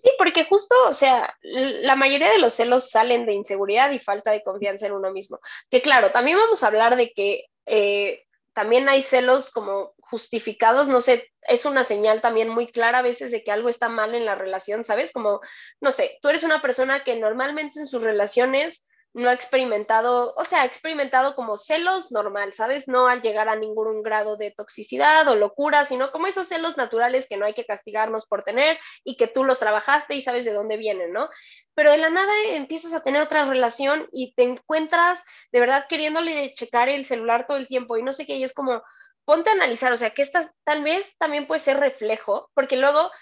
Sí, 0.04 0.10
porque 0.18 0.44
justo, 0.44 0.74
o 0.86 0.92
sea, 0.92 1.34
la 1.42 1.96
mayoría 1.96 2.30
de 2.30 2.38
los 2.38 2.52
celos 2.52 2.90
salen 2.90 3.24
de 3.24 3.32
inseguridad 3.32 3.90
y 3.90 3.98
falta 3.98 4.32
de 4.32 4.42
confianza 4.42 4.86
en 4.86 4.92
uno 4.92 5.10
mismo. 5.10 5.38
Que 5.70 5.80
claro, 5.80 6.10
también 6.10 6.36
vamos 6.36 6.62
a 6.62 6.66
hablar 6.66 6.96
de 6.96 7.12
que 7.12 7.46
eh, 7.64 8.24
también 8.54 8.88
hay 8.88 9.02
celos 9.02 9.50
como 9.50 9.92
justificados, 9.98 10.88
no 10.88 11.00
sé, 11.00 11.30
es 11.42 11.64
una 11.64 11.84
señal 11.84 12.20
también 12.20 12.48
muy 12.48 12.68
clara 12.68 13.00
a 13.00 13.02
veces 13.02 13.30
de 13.30 13.42
que 13.42 13.50
algo 13.50 13.68
está 13.68 13.88
mal 13.88 14.14
en 14.14 14.24
la 14.24 14.36
relación, 14.36 14.84
¿sabes? 14.84 15.12
Como, 15.12 15.40
no 15.80 15.90
sé, 15.90 16.18
tú 16.22 16.28
eres 16.28 16.44
una 16.44 16.62
persona 16.62 17.04
que 17.04 17.16
normalmente 17.16 17.80
en 17.80 17.86
sus 17.86 18.02
relaciones 18.02 18.88
no 19.14 19.30
ha 19.30 19.32
experimentado, 19.32 20.34
o 20.36 20.42
sea, 20.42 20.62
ha 20.62 20.64
experimentado 20.64 21.36
como 21.36 21.56
celos 21.56 22.10
normal, 22.10 22.52
¿sabes? 22.52 22.88
No 22.88 23.06
al 23.06 23.22
llegar 23.22 23.48
a 23.48 23.54
ningún 23.54 24.02
grado 24.02 24.36
de 24.36 24.50
toxicidad 24.50 25.26
o 25.28 25.36
locura, 25.36 25.84
sino 25.84 26.10
como 26.10 26.26
esos 26.26 26.48
celos 26.48 26.76
naturales 26.76 27.28
que 27.28 27.36
no 27.36 27.46
hay 27.46 27.54
que 27.54 27.64
castigarnos 27.64 28.26
por 28.26 28.42
tener 28.42 28.76
y 29.04 29.16
que 29.16 29.28
tú 29.28 29.44
los 29.44 29.60
trabajaste 29.60 30.16
y 30.16 30.20
sabes 30.20 30.44
de 30.44 30.52
dónde 30.52 30.76
vienen, 30.76 31.12
¿no? 31.12 31.28
Pero 31.74 31.92
de 31.92 31.98
la 31.98 32.10
nada 32.10 32.32
empiezas 32.48 32.92
a 32.92 33.04
tener 33.04 33.22
otra 33.22 33.44
relación 33.44 34.08
y 34.10 34.34
te 34.34 34.42
encuentras 34.42 35.22
de 35.52 35.60
verdad 35.60 35.86
queriéndole 35.88 36.52
checar 36.54 36.88
el 36.88 37.04
celular 37.04 37.46
todo 37.46 37.56
el 37.56 37.68
tiempo 37.68 37.96
y 37.96 38.02
no 38.02 38.12
sé 38.12 38.26
qué, 38.26 38.34
y 38.34 38.42
es 38.42 38.52
como, 38.52 38.82
ponte 39.24 39.50
a 39.50 39.52
analizar, 39.52 39.92
o 39.92 39.96
sea, 39.96 40.10
que 40.10 40.22
esta 40.22 40.52
tal 40.64 40.82
vez 40.82 41.16
también 41.18 41.46
puede 41.46 41.60
ser 41.60 41.78
reflejo, 41.78 42.50
porque 42.52 42.76
luego 42.76 43.12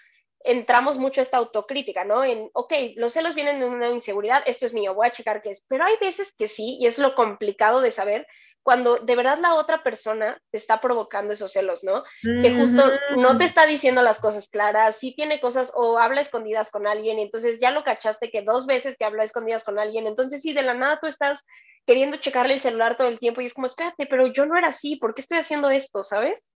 entramos 0.44 0.98
mucho 0.98 1.20
a 1.20 1.22
esta 1.22 1.36
autocrítica, 1.36 2.04
¿no? 2.04 2.24
En, 2.24 2.50
ok, 2.52 2.72
los 2.96 3.12
celos 3.12 3.34
vienen 3.34 3.60
de 3.60 3.66
una 3.66 3.90
inseguridad, 3.90 4.42
esto 4.46 4.66
es 4.66 4.72
mío, 4.72 4.94
voy 4.94 5.06
a 5.06 5.12
checar 5.12 5.42
qué 5.42 5.50
es, 5.50 5.66
pero 5.68 5.84
hay 5.84 5.94
veces 6.00 6.34
que 6.36 6.48
sí, 6.48 6.78
y 6.80 6.86
es 6.86 6.98
lo 6.98 7.14
complicado 7.14 7.80
de 7.80 7.90
saber, 7.90 8.26
cuando 8.62 8.94
de 8.96 9.16
verdad 9.16 9.38
la 9.38 9.54
otra 9.54 9.82
persona 9.82 10.40
te 10.50 10.58
está 10.58 10.80
provocando 10.80 11.32
esos 11.32 11.52
celos, 11.52 11.82
¿no? 11.82 12.04
Que 12.22 12.54
justo 12.54 12.90
no 13.16 13.36
te 13.36 13.44
está 13.44 13.66
diciendo 13.66 14.02
las 14.02 14.20
cosas 14.20 14.48
claras, 14.48 14.96
sí 14.96 15.14
tiene 15.16 15.40
cosas 15.40 15.72
o 15.74 15.98
habla 15.98 16.20
escondidas 16.20 16.70
con 16.70 16.86
alguien, 16.86 17.18
y 17.18 17.22
entonces 17.22 17.58
ya 17.60 17.70
lo 17.72 17.82
cachaste 17.82 18.30
que 18.30 18.42
dos 18.42 18.66
veces 18.66 18.96
que 18.96 19.04
habla 19.04 19.24
escondidas 19.24 19.64
con 19.64 19.78
alguien, 19.78 20.06
entonces 20.06 20.42
sí, 20.42 20.52
de 20.52 20.62
la 20.62 20.74
nada 20.74 20.98
tú 21.00 21.08
estás 21.08 21.44
queriendo 21.86 22.16
checarle 22.18 22.54
el 22.54 22.60
celular 22.60 22.96
todo 22.96 23.08
el 23.08 23.18
tiempo 23.18 23.40
y 23.40 23.46
es 23.46 23.54
como, 23.54 23.66
espérate, 23.66 24.06
pero 24.06 24.28
yo 24.28 24.46
no 24.46 24.56
era 24.56 24.68
así, 24.68 24.96
¿por 24.96 25.14
qué 25.14 25.22
estoy 25.22 25.38
haciendo 25.38 25.68
esto, 25.70 26.02
sabes? 26.04 26.48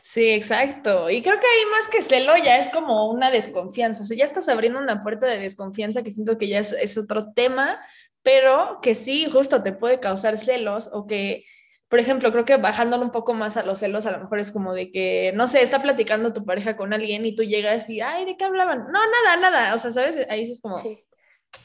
Sí, 0.00 0.30
exacto. 0.30 1.10
Y 1.10 1.22
creo 1.22 1.38
que 1.38 1.46
ahí 1.46 1.70
más 1.70 1.88
que 1.88 2.02
celo 2.02 2.36
ya 2.36 2.58
es 2.58 2.70
como 2.70 3.10
una 3.10 3.30
desconfianza. 3.30 4.02
O 4.02 4.06
sea, 4.06 4.16
ya 4.16 4.24
estás 4.24 4.48
abriendo 4.48 4.78
una 4.78 5.00
puerta 5.00 5.26
de 5.26 5.38
desconfianza 5.38 6.02
que 6.02 6.10
siento 6.10 6.38
que 6.38 6.48
ya 6.48 6.58
es, 6.58 6.72
es 6.72 6.96
otro 6.98 7.32
tema, 7.32 7.80
pero 8.22 8.78
que 8.82 8.94
sí, 8.94 9.28
justo 9.30 9.62
te 9.62 9.72
puede 9.72 10.00
causar 10.00 10.38
celos 10.38 10.90
o 10.92 11.06
que, 11.06 11.44
por 11.88 11.98
ejemplo, 11.98 12.32
creo 12.32 12.44
que 12.44 12.56
bajándolo 12.56 13.04
un 13.04 13.12
poco 13.12 13.34
más 13.34 13.56
a 13.56 13.64
los 13.64 13.80
celos, 13.80 14.06
a 14.06 14.12
lo 14.12 14.20
mejor 14.20 14.38
es 14.38 14.52
como 14.52 14.72
de 14.72 14.90
que, 14.90 15.32
no 15.34 15.46
sé, 15.48 15.62
está 15.62 15.82
platicando 15.82 16.32
tu 16.32 16.44
pareja 16.44 16.76
con 16.76 16.92
alguien 16.92 17.24
y 17.26 17.34
tú 17.34 17.42
llegas 17.42 17.90
y, 17.90 18.00
ay, 18.00 18.24
¿de 18.24 18.36
qué 18.36 18.44
hablaban? 18.44 18.86
No, 18.92 19.00
nada, 19.24 19.36
nada. 19.40 19.74
O 19.74 19.78
sea, 19.78 19.90
¿sabes? 19.90 20.18
Ahí 20.28 20.42
es 20.42 20.60
como... 20.60 20.78
Sí. 20.78 21.04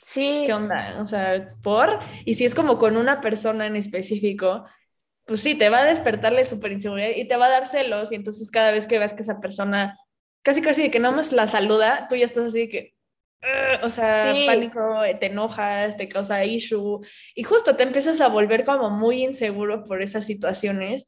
Sí. 0.06 0.44
¿Qué 0.46 0.54
onda? 0.54 1.00
O 1.02 1.08
sea, 1.08 1.48
por. 1.64 2.00
Y 2.26 2.34
si 2.36 2.46
es 2.46 2.56
como 2.56 2.78
con 2.78 2.98
una 2.98 3.22
persona 3.22 3.68
en 3.68 3.76
específico, 3.76 4.66
pues 5.28 5.42
sí, 5.42 5.56
te 5.56 5.70
va 5.70 5.80
a 5.80 5.86
despertarle 5.86 6.46
súper 6.46 6.72
inseguridad 6.72 7.10
y 7.16 7.28
te 7.28 7.36
va 7.36 7.48
a 7.48 7.52
dar 7.52 7.66
celos. 7.66 8.12
Y 8.12 8.16
entonces 8.16 8.50
cada 8.50 8.72
vez 8.72 8.88
que 8.88 8.98
veas 8.98 9.14
que 9.14 9.24
esa 9.24 9.40
persona, 9.40 10.00
casi 10.42 10.62
casi 10.62 10.84
de 10.84 10.92
que 10.92 11.00
no 11.00 11.12
más 11.12 11.34
la 11.34 11.48
saluda, 11.48 12.08
tú 12.10 12.16
ya 12.16 12.26
estás 12.26 12.46
así 12.46 12.62
de 12.62 12.70
que, 12.70 12.94
o 13.84 13.90
sea, 13.90 14.34
pánico, 14.46 15.02
te 15.20 15.28
enojas, 15.28 15.98
te 15.98 16.08
causa 16.08 16.46
issue. 16.46 17.02
Y 17.36 17.44
justo 17.44 17.76
te 17.76 17.84
empiezas 17.84 18.22
a 18.22 18.30
volver 18.30 18.66
como 18.66 18.90
muy 18.90 19.24
inseguro 19.24 19.84
por 19.84 20.02
esas 20.02 20.26
situaciones 20.26 21.08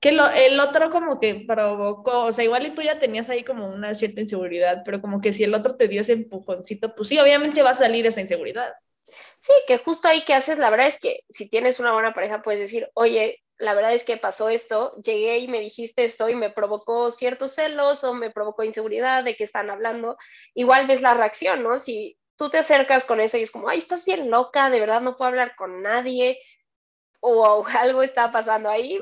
que 0.00 0.12
lo, 0.12 0.28
el 0.30 0.58
otro 0.58 0.88
como 0.88 1.20
que 1.20 1.44
provocó, 1.46 2.24
o 2.24 2.32
sea, 2.32 2.42
igual 2.42 2.66
y 2.66 2.70
tú 2.70 2.80
ya 2.80 2.98
tenías 2.98 3.28
ahí 3.28 3.44
como 3.44 3.66
una 3.66 3.94
cierta 3.94 4.22
inseguridad, 4.22 4.82
pero 4.82 5.02
como 5.02 5.20
que 5.20 5.32
si 5.32 5.44
el 5.44 5.54
otro 5.54 5.76
te 5.76 5.88
dio 5.88 6.00
ese 6.00 6.14
empujoncito, 6.14 6.94
pues 6.94 7.08
sí, 7.08 7.18
obviamente 7.18 7.62
va 7.62 7.70
a 7.70 7.74
salir 7.74 8.06
esa 8.06 8.22
inseguridad. 8.22 8.72
Sí, 9.40 9.52
que 9.66 9.76
justo 9.78 10.08
ahí 10.08 10.24
que 10.24 10.32
haces, 10.32 10.58
la 10.58 10.70
verdad 10.70 10.86
es 10.86 10.98
que 10.98 11.20
si 11.28 11.50
tienes 11.50 11.80
una 11.80 11.92
buena 11.92 12.14
pareja, 12.14 12.40
puedes 12.40 12.60
decir, 12.60 12.88
oye, 12.94 13.42
la 13.60 13.74
verdad 13.74 13.92
es 13.92 14.04
que 14.04 14.16
pasó 14.16 14.48
esto, 14.48 14.96
llegué 15.02 15.38
y 15.38 15.48
me 15.48 15.60
dijiste 15.60 16.02
esto 16.02 16.28
y 16.28 16.34
me 16.34 16.50
provocó 16.50 17.10
ciertos 17.10 17.54
celos 17.54 18.02
o 18.04 18.14
me 18.14 18.30
provocó 18.30 18.64
inseguridad 18.64 19.22
de 19.22 19.36
que 19.36 19.44
están 19.44 19.70
hablando, 19.70 20.16
igual 20.54 20.86
ves 20.86 21.02
la 21.02 21.14
reacción, 21.14 21.62
¿no? 21.62 21.78
Si 21.78 22.16
tú 22.36 22.48
te 22.48 22.58
acercas 22.58 23.04
con 23.04 23.20
eso 23.20 23.36
y 23.36 23.42
es 23.42 23.50
como, 23.50 23.68
ay, 23.68 23.78
estás 23.78 24.06
bien 24.06 24.30
loca, 24.30 24.70
de 24.70 24.80
verdad 24.80 25.02
no 25.02 25.16
puedo 25.16 25.28
hablar 25.28 25.54
con 25.56 25.82
nadie, 25.82 26.40
o 27.20 27.64
algo 27.78 28.02
está 28.02 28.32
pasando 28.32 28.70
ahí. 28.70 28.98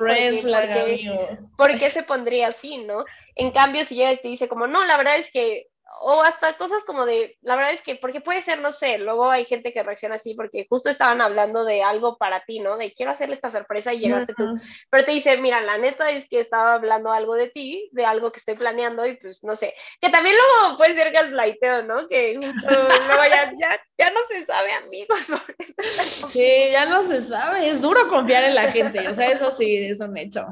Porque, 1.57 1.79
qué 1.79 1.91
se 1.91 2.03
pondría 2.03 2.49
así, 2.49 2.79
no? 2.79 3.05
En 3.37 3.53
cambio, 3.53 3.85
si 3.85 4.03
ella 4.03 4.21
te 4.21 4.29
dice 4.29 4.49
como, 4.49 4.67
no, 4.67 4.85
la 4.85 4.97
verdad 4.97 5.19
es 5.19 5.31
que 5.31 5.69
o 6.00 6.23
hasta 6.23 6.57
cosas 6.57 6.85
como 6.85 7.07
de, 7.07 7.37
la 7.42 7.57
verdad 7.57 7.73
es 7.73 7.83
que, 7.83 7.97
porque 7.97 8.21
puede 8.21 8.40
ser, 8.40 8.61
no 8.61 8.71
sé, 8.71 8.99
luego 8.99 9.30
hay 9.30 9.45
gente 9.45 9.73
que 9.73 9.83
reacciona 9.83 10.14
así 10.14 10.35
porque 10.35 10.66
justo 10.68 10.90
estaban 10.90 11.21
hablando 11.21 11.64
de 11.64 11.83
algo 11.83 12.16
para 12.16 12.45
ti, 12.45 12.61
¿no? 12.61 12.76
De 12.76 12.92
quiero 12.92 13.12
hacerle 13.12 13.35
esta 13.35 13.50
sorpresa 13.50 13.92
y 13.92 14.00
llegaste 14.00 14.35
tú, 14.35 14.45
pero 14.90 15.04
te 15.04 15.12
dice, 15.12 15.37
mira, 15.38 15.61
la 15.61 15.78
neta 15.78 16.11
es 16.11 16.28
que 16.28 16.40
estaba 16.40 16.75
hablando 16.75 17.12
algo 17.12 17.35
de 17.35 17.49
ti, 17.49 17.88
de 17.92 18.04
algo 18.04 18.30
que 18.33 18.38
estoy 18.38 18.54
planeando 18.54 19.07
y 19.07 19.16
pues 19.16 19.42
no 19.42 19.54
sé, 19.54 19.75
que 20.00 20.11
también 20.11 20.37
luego 20.37 20.76
puede 20.76 20.95
ser 20.95 21.11
gaslighteo, 21.12 21.83
¿no? 21.83 22.09
Que 22.09 22.37
justo 22.37 22.50
luego 23.09 23.25
ya, 23.25 23.52
ya, 23.59 23.80
ya 23.99 24.12
no 24.12 24.21
se 24.28 24.45
sabe, 24.47 24.73
amigos. 24.73 25.18
Sí, 26.28 26.71
ya 26.71 26.87
no 26.87 27.02
se 27.02 27.21
sabe, 27.21 27.68
es 27.68 27.80
duro 27.80 28.09
confiar 28.09 28.45
en 28.45 28.54
la 28.54 28.71
gente, 28.71 29.09
o 29.09 29.14
sea, 29.14 29.30
eso 29.30 29.50
sí 29.50 29.76
es 29.76 30.00
un 30.00 30.16
hecho 30.16 30.47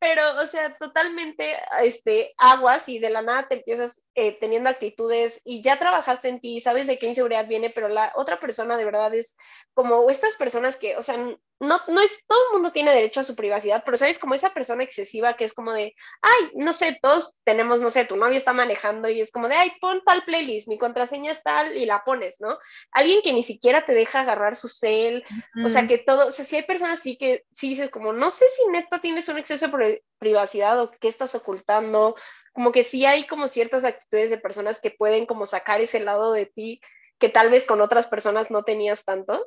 pero, 0.00 0.40
o 0.40 0.46
sea, 0.46 0.76
totalmente 0.78 1.56
este, 1.82 2.32
aguas 2.38 2.88
y 2.88 2.98
de 2.98 3.10
la 3.10 3.22
nada 3.22 3.48
te 3.48 3.56
empiezas 3.56 4.02
eh, 4.20 4.36
teniendo 4.40 4.68
actitudes 4.68 5.40
y 5.44 5.62
ya 5.62 5.78
trabajaste 5.78 6.28
en 6.28 6.40
ti, 6.40 6.60
sabes 6.60 6.88
de 6.88 6.98
qué 6.98 7.06
inseguridad 7.06 7.46
viene, 7.46 7.70
pero 7.70 7.88
la 7.88 8.12
otra 8.16 8.40
persona 8.40 8.76
de 8.76 8.84
verdad 8.84 9.14
es 9.14 9.36
como 9.74 10.10
estas 10.10 10.34
personas 10.34 10.76
que, 10.76 10.96
o 10.96 11.04
sea, 11.04 11.16
no, 11.60 11.80
no 11.86 12.00
es, 12.00 12.10
todo 12.26 12.38
el 12.48 12.52
mundo 12.54 12.72
tiene 12.72 12.92
derecho 12.92 13.20
a 13.20 13.22
su 13.22 13.36
privacidad, 13.36 13.82
pero 13.84 13.96
sabes, 13.96 14.18
como 14.18 14.34
esa 14.34 14.52
persona 14.54 14.82
excesiva 14.82 15.36
que 15.36 15.44
es 15.44 15.52
como 15.52 15.72
de, 15.72 15.94
ay, 16.20 16.50
no 16.56 16.72
sé, 16.72 16.98
todos 17.00 17.40
tenemos, 17.44 17.80
no 17.80 17.90
sé, 17.90 18.06
tu 18.06 18.16
novio 18.16 18.36
está 18.36 18.52
manejando 18.52 19.08
y 19.08 19.20
es 19.20 19.30
como 19.30 19.48
de, 19.48 19.54
ay, 19.54 19.72
pon 19.80 20.02
tal 20.04 20.24
playlist, 20.24 20.66
mi 20.66 20.78
contraseña 20.78 21.30
es 21.30 21.42
tal 21.44 21.76
y 21.76 21.86
la 21.86 22.02
pones, 22.02 22.40
¿no? 22.40 22.58
Alguien 22.90 23.22
que 23.22 23.32
ni 23.32 23.44
siquiera 23.44 23.86
te 23.86 23.92
deja 23.92 24.22
agarrar 24.22 24.56
su 24.56 24.66
cel, 24.66 25.24
o 25.64 25.68
sea, 25.68 25.86
que 25.86 25.98
todo, 25.98 26.26
o 26.26 26.30
sea, 26.32 26.44
si 26.44 26.56
hay 26.56 26.62
personas 26.64 26.98
así 26.98 27.16
que 27.16 27.44
sí 27.54 27.68
dices 27.68 27.90
como, 27.90 28.12
no 28.12 28.30
sé 28.30 28.46
si 28.56 28.68
neta 28.70 29.00
tienes 29.00 29.28
un 29.28 29.38
exceso 29.38 29.68
de 29.68 30.02
privacidad 30.18 30.80
o 30.80 30.90
qué 30.90 31.06
estás 31.06 31.36
ocultando, 31.36 32.16
como 32.58 32.72
que 32.72 32.82
sí 32.82 33.06
hay 33.06 33.24
como 33.24 33.46
ciertas 33.46 33.84
actitudes 33.84 34.30
de 34.30 34.36
personas 34.36 34.80
que 34.80 34.90
pueden 34.90 35.26
como 35.26 35.46
sacar 35.46 35.80
ese 35.80 36.00
lado 36.00 36.32
de 36.32 36.44
ti 36.44 36.80
que 37.20 37.28
tal 37.28 37.50
vez 37.50 37.64
con 37.64 37.80
otras 37.80 38.08
personas 38.08 38.50
no 38.50 38.64
tenías 38.64 39.04
tanto. 39.04 39.46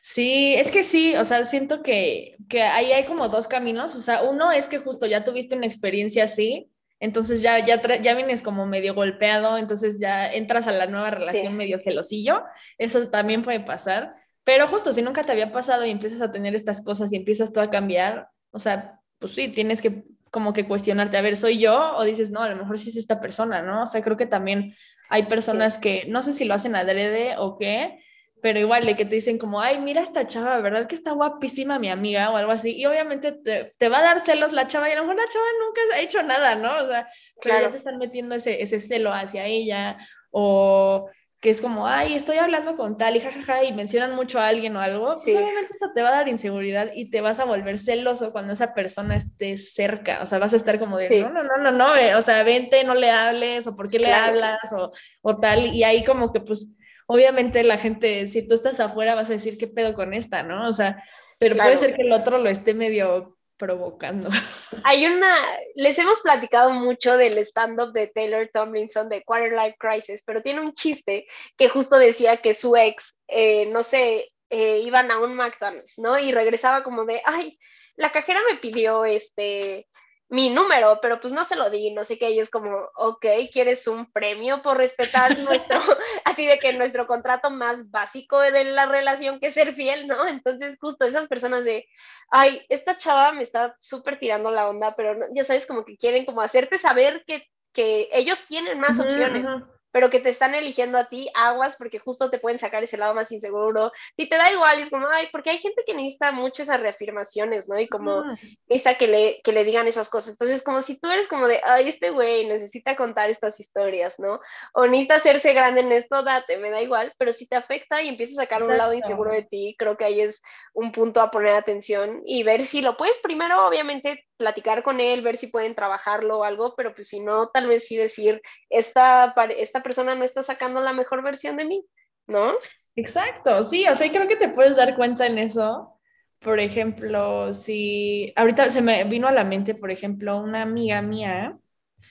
Sí, 0.00 0.54
es 0.54 0.70
que 0.70 0.84
sí, 0.84 1.16
o 1.16 1.24
sea, 1.24 1.44
siento 1.44 1.82
que, 1.82 2.36
que 2.48 2.62
ahí 2.62 2.92
hay 2.92 3.06
como 3.06 3.28
dos 3.28 3.48
caminos, 3.48 3.96
o 3.96 4.00
sea, 4.00 4.22
uno 4.22 4.52
es 4.52 4.68
que 4.68 4.78
justo 4.78 5.06
ya 5.06 5.24
tuviste 5.24 5.56
una 5.56 5.66
experiencia 5.66 6.22
así, 6.22 6.70
entonces 7.00 7.42
ya, 7.42 7.58
ya, 7.66 7.82
ya 8.00 8.14
vienes 8.14 8.40
como 8.40 8.66
medio 8.66 8.94
golpeado, 8.94 9.58
entonces 9.58 9.98
ya 9.98 10.32
entras 10.32 10.68
a 10.68 10.72
la 10.72 10.86
nueva 10.86 11.10
relación 11.10 11.56
medio 11.56 11.80
celosillo, 11.80 12.44
eso 12.78 13.10
también 13.10 13.42
puede 13.42 13.58
pasar, 13.58 14.14
pero 14.44 14.68
justo 14.68 14.92
si 14.92 15.02
nunca 15.02 15.24
te 15.24 15.32
había 15.32 15.50
pasado 15.50 15.84
y 15.84 15.90
empiezas 15.90 16.20
a 16.20 16.30
tener 16.30 16.54
estas 16.54 16.84
cosas 16.84 17.12
y 17.12 17.16
empiezas 17.16 17.52
tú 17.52 17.58
a 17.58 17.68
cambiar, 17.68 18.28
o 18.52 18.60
sea, 18.60 19.00
pues 19.18 19.32
sí, 19.32 19.48
tienes 19.48 19.82
que 19.82 20.04
como 20.32 20.54
que 20.54 20.66
cuestionarte, 20.66 21.18
a 21.18 21.20
ver, 21.20 21.36
¿soy 21.36 21.58
yo? 21.58 21.94
O 21.96 22.04
dices, 22.04 22.30
no, 22.30 22.40
a 22.40 22.48
lo 22.48 22.56
mejor 22.56 22.78
sí 22.78 22.88
es 22.88 22.96
esta 22.96 23.20
persona, 23.20 23.60
¿no? 23.60 23.82
O 23.82 23.86
sea, 23.86 24.00
creo 24.00 24.16
que 24.16 24.26
también 24.26 24.74
hay 25.10 25.24
personas 25.24 25.76
que 25.76 26.06
no 26.08 26.22
sé 26.22 26.32
si 26.32 26.46
lo 26.46 26.54
hacen 26.54 26.74
adrede 26.74 27.34
o 27.36 27.58
qué, 27.58 28.02
pero 28.40 28.58
igual 28.58 28.86
de 28.86 28.96
que 28.96 29.04
te 29.04 29.14
dicen 29.14 29.36
como, 29.36 29.60
ay, 29.60 29.78
mira 29.78 30.00
esta 30.00 30.26
chava, 30.26 30.58
¿verdad 30.60 30.86
que 30.86 30.94
está 30.94 31.12
guapísima 31.12 31.78
mi 31.78 31.90
amiga 31.90 32.30
o 32.30 32.36
algo 32.38 32.50
así? 32.50 32.74
Y 32.74 32.86
obviamente 32.86 33.32
te, 33.32 33.74
te 33.76 33.88
va 33.90 33.98
a 33.98 34.02
dar 34.02 34.20
celos 34.20 34.54
la 34.54 34.66
chava 34.66 34.88
y 34.88 34.92
a 34.92 34.96
lo 34.96 35.02
mejor 35.02 35.16
la 35.16 35.28
chava 35.28 35.44
nunca 35.60 35.80
ha 35.94 36.00
hecho 36.00 36.22
nada, 36.22 36.54
¿no? 36.54 36.82
O 36.82 36.86
sea, 36.88 37.08
pero 37.42 37.60
ya 37.60 37.70
te 37.70 37.76
están 37.76 37.98
metiendo 37.98 38.34
ese, 38.34 38.62
ese 38.62 38.80
celo 38.80 39.12
hacia 39.12 39.44
ella 39.44 39.98
o 40.30 41.10
que 41.42 41.50
es 41.50 41.60
como, 41.60 41.88
ay, 41.88 42.14
estoy 42.14 42.36
hablando 42.36 42.76
con 42.76 42.96
tal 42.96 43.16
y 43.16 43.20
jajaja, 43.20 43.64
y 43.64 43.72
mencionan 43.72 44.14
mucho 44.14 44.38
a 44.38 44.46
alguien 44.46 44.76
o 44.76 44.80
algo, 44.80 45.18
pues 45.24 45.34
obviamente 45.34 45.72
eso 45.74 45.90
te 45.92 46.00
va 46.00 46.10
a 46.10 46.12
dar 46.12 46.28
inseguridad 46.28 46.92
y 46.94 47.10
te 47.10 47.20
vas 47.20 47.40
a 47.40 47.44
volver 47.44 47.80
celoso 47.80 48.30
cuando 48.30 48.52
esa 48.52 48.74
persona 48.74 49.16
esté 49.16 49.56
cerca, 49.56 50.20
o 50.22 50.26
sea, 50.28 50.38
vas 50.38 50.54
a 50.54 50.56
estar 50.56 50.78
como 50.78 50.98
de, 50.98 51.20
no, 51.20 51.30
no, 51.30 51.42
no, 51.42 51.58
no, 51.58 51.72
no, 51.72 52.16
o 52.16 52.20
sea, 52.22 52.44
vente, 52.44 52.84
no 52.84 52.94
le 52.94 53.10
hables, 53.10 53.66
o 53.66 53.74
por 53.74 53.90
qué 53.90 53.98
le 53.98 54.12
hablas, 54.12 54.60
o, 54.70 54.92
o 55.22 55.40
tal, 55.40 55.74
y 55.74 55.82
ahí 55.82 56.04
como 56.04 56.32
que 56.32 56.38
pues, 56.38 56.78
obviamente 57.06 57.64
la 57.64 57.76
gente, 57.76 58.28
si 58.28 58.46
tú 58.46 58.54
estás 58.54 58.78
afuera 58.78 59.16
vas 59.16 59.28
a 59.28 59.32
decir, 59.32 59.58
¿qué 59.58 59.66
pedo 59.66 59.94
con 59.94 60.14
esta, 60.14 60.44
no? 60.44 60.68
O 60.68 60.72
sea, 60.72 61.02
pero 61.40 61.56
puede 61.56 61.76
ser 61.76 61.92
que 61.94 62.02
el 62.02 62.12
otro 62.12 62.38
lo 62.38 62.48
esté 62.50 62.72
medio 62.72 63.36
provocando. 63.62 64.28
Hay 64.84 65.06
una, 65.06 65.36
les 65.76 65.96
hemos 65.96 66.20
platicado 66.20 66.72
mucho 66.72 67.16
del 67.16 67.38
stand-up 67.38 67.92
de 67.92 68.08
Taylor 68.08 68.50
Tomlinson 68.52 69.08
de 69.08 69.22
Quarter 69.22 69.52
Life 69.52 69.76
Crisis, 69.78 70.24
pero 70.26 70.42
tiene 70.42 70.60
un 70.62 70.74
chiste 70.74 71.28
que 71.56 71.68
justo 71.68 71.96
decía 71.96 72.38
que 72.38 72.54
su 72.54 72.74
ex, 72.74 73.20
eh, 73.28 73.66
no 73.66 73.84
sé, 73.84 74.32
eh, 74.50 74.80
iban 74.80 75.12
a 75.12 75.20
un 75.20 75.36
McDonald's, 75.36 75.96
¿no? 75.96 76.18
Y 76.18 76.32
regresaba 76.32 76.82
como 76.82 77.04
de, 77.04 77.22
ay, 77.24 77.56
la 77.94 78.10
cajera 78.10 78.40
me 78.50 78.56
pidió 78.56 79.04
este 79.04 79.86
mi 80.32 80.48
número, 80.48 80.98
pero 81.02 81.20
pues 81.20 81.34
no 81.34 81.44
se 81.44 81.56
lo 81.56 81.68
di, 81.68 81.90
no 81.90 82.04
sé 82.04 82.18
qué, 82.18 82.30
y 82.30 82.40
es 82.40 82.48
como, 82.48 82.88
ok, 82.96 83.26
¿quieres 83.52 83.86
un 83.86 84.10
premio 84.10 84.62
por 84.62 84.78
respetar 84.78 85.38
nuestro, 85.38 85.78
así 86.24 86.46
de 86.46 86.58
que 86.58 86.72
nuestro 86.72 87.06
contrato 87.06 87.50
más 87.50 87.90
básico 87.90 88.40
de 88.40 88.64
la 88.64 88.86
relación 88.86 89.38
que 89.38 89.48
es 89.48 89.54
ser 89.54 89.74
fiel, 89.74 90.08
¿no? 90.08 90.26
Entonces 90.26 90.78
justo 90.80 91.04
esas 91.04 91.28
personas 91.28 91.66
de, 91.66 91.86
ay, 92.30 92.64
esta 92.70 92.96
chava 92.96 93.32
me 93.32 93.42
está 93.42 93.76
súper 93.78 94.18
tirando 94.18 94.50
la 94.50 94.70
onda, 94.70 94.96
pero 94.96 95.20
ya 95.34 95.44
sabes, 95.44 95.66
como 95.66 95.84
que 95.84 95.98
quieren 95.98 96.24
como 96.24 96.40
hacerte 96.40 96.78
saber 96.78 97.24
que, 97.26 97.46
que 97.74 98.08
ellos 98.10 98.42
tienen 98.46 98.80
más 98.80 98.98
opciones 98.98 99.46
pero 99.92 100.10
que 100.10 100.20
te 100.20 100.30
están 100.30 100.54
eligiendo 100.54 100.98
a 100.98 101.08
ti, 101.08 101.28
aguas, 101.34 101.76
porque 101.76 101.98
justo 101.98 102.30
te 102.30 102.38
pueden 102.38 102.58
sacar 102.58 102.82
ese 102.82 102.96
lado 102.96 103.14
más 103.14 103.30
inseguro. 103.30 103.92
Si 104.16 104.28
te 104.28 104.36
da 104.36 104.50
igual, 104.50 104.80
es 104.80 104.90
como, 104.90 105.06
ay, 105.08 105.28
porque 105.30 105.50
hay 105.50 105.58
gente 105.58 105.84
que 105.86 105.94
necesita 105.94 106.32
mucho 106.32 106.62
esas 106.62 106.80
reafirmaciones, 106.80 107.68
¿no? 107.68 107.78
Y 107.78 107.88
como 107.88 108.24
necesita 108.66 108.96
que 108.96 109.06
le, 109.06 109.40
que 109.44 109.52
le 109.52 109.64
digan 109.64 109.86
esas 109.86 110.08
cosas. 110.08 110.32
Entonces, 110.32 110.64
como 110.64 110.82
si 110.82 110.98
tú 110.98 111.10
eres 111.10 111.28
como 111.28 111.46
de, 111.46 111.60
ay, 111.64 111.88
este 111.88 112.10
güey 112.10 112.46
necesita 112.46 112.96
contar 112.96 113.30
estas 113.30 113.60
historias, 113.60 114.18
¿no? 114.18 114.40
O 114.72 114.86
necesita 114.86 115.16
hacerse 115.16 115.52
grande 115.52 115.82
en 115.82 115.92
esto, 115.92 116.22
date, 116.22 116.56
me 116.56 116.70
da 116.70 116.80
igual, 116.80 117.12
pero 117.18 117.32
si 117.32 117.46
te 117.46 117.56
afecta 117.56 118.02
y 118.02 118.08
empiezas 118.08 118.38
a 118.38 118.42
sacar 118.42 118.62
un 118.62 118.76
lado 118.76 118.94
inseguro 118.94 119.30
de 119.30 119.42
ti, 119.42 119.76
creo 119.78 119.96
que 119.96 120.04
ahí 120.06 120.20
es 120.20 120.42
un 120.72 120.92
punto 120.92 121.20
a 121.20 121.30
poner 121.30 121.54
atención 121.54 122.22
y 122.24 122.42
ver 122.42 122.62
si 122.62 122.80
lo 122.80 122.96
puedes 122.96 123.18
primero, 123.18 123.66
obviamente, 123.66 124.24
platicar 124.42 124.82
con 124.82 124.98
él, 124.98 125.22
ver 125.22 125.36
si 125.36 125.46
pueden 125.46 125.76
trabajarlo 125.76 126.40
o 126.40 126.44
algo, 126.44 126.74
pero 126.76 126.92
pues 126.92 127.06
si 127.06 127.20
no, 127.20 127.48
tal 127.50 127.68
vez 127.68 127.86
sí 127.86 127.96
decir, 127.96 128.42
esta, 128.70 129.32
esta 129.56 129.84
persona 129.84 130.16
no 130.16 130.24
está 130.24 130.42
sacando 130.42 130.80
la 130.80 130.92
mejor 130.92 131.22
versión 131.22 131.56
de 131.56 131.64
mí, 131.64 131.86
¿no? 132.26 132.54
Exacto, 132.96 133.62
sí, 133.62 133.86
o 133.88 133.94
sea, 133.94 134.10
creo 134.10 134.26
que 134.26 134.34
te 134.34 134.48
puedes 134.48 134.76
dar 134.76 134.96
cuenta 134.96 135.26
en 135.26 135.38
eso, 135.38 135.96
por 136.40 136.58
ejemplo, 136.58 137.54
si 137.54 138.32
ahorita 138.34 138.68
se 138.70 138.82
me 138.82 139.04
vino 139.04 139.28
a 139.28 139.32
la 139.32 139.44
mente, 139.44 139.76
por 139.76 139.92
ejemplo, 139.92 140.38
una 140.38 140.62
amiga 140.62 141.00
mía, 141.02 141.56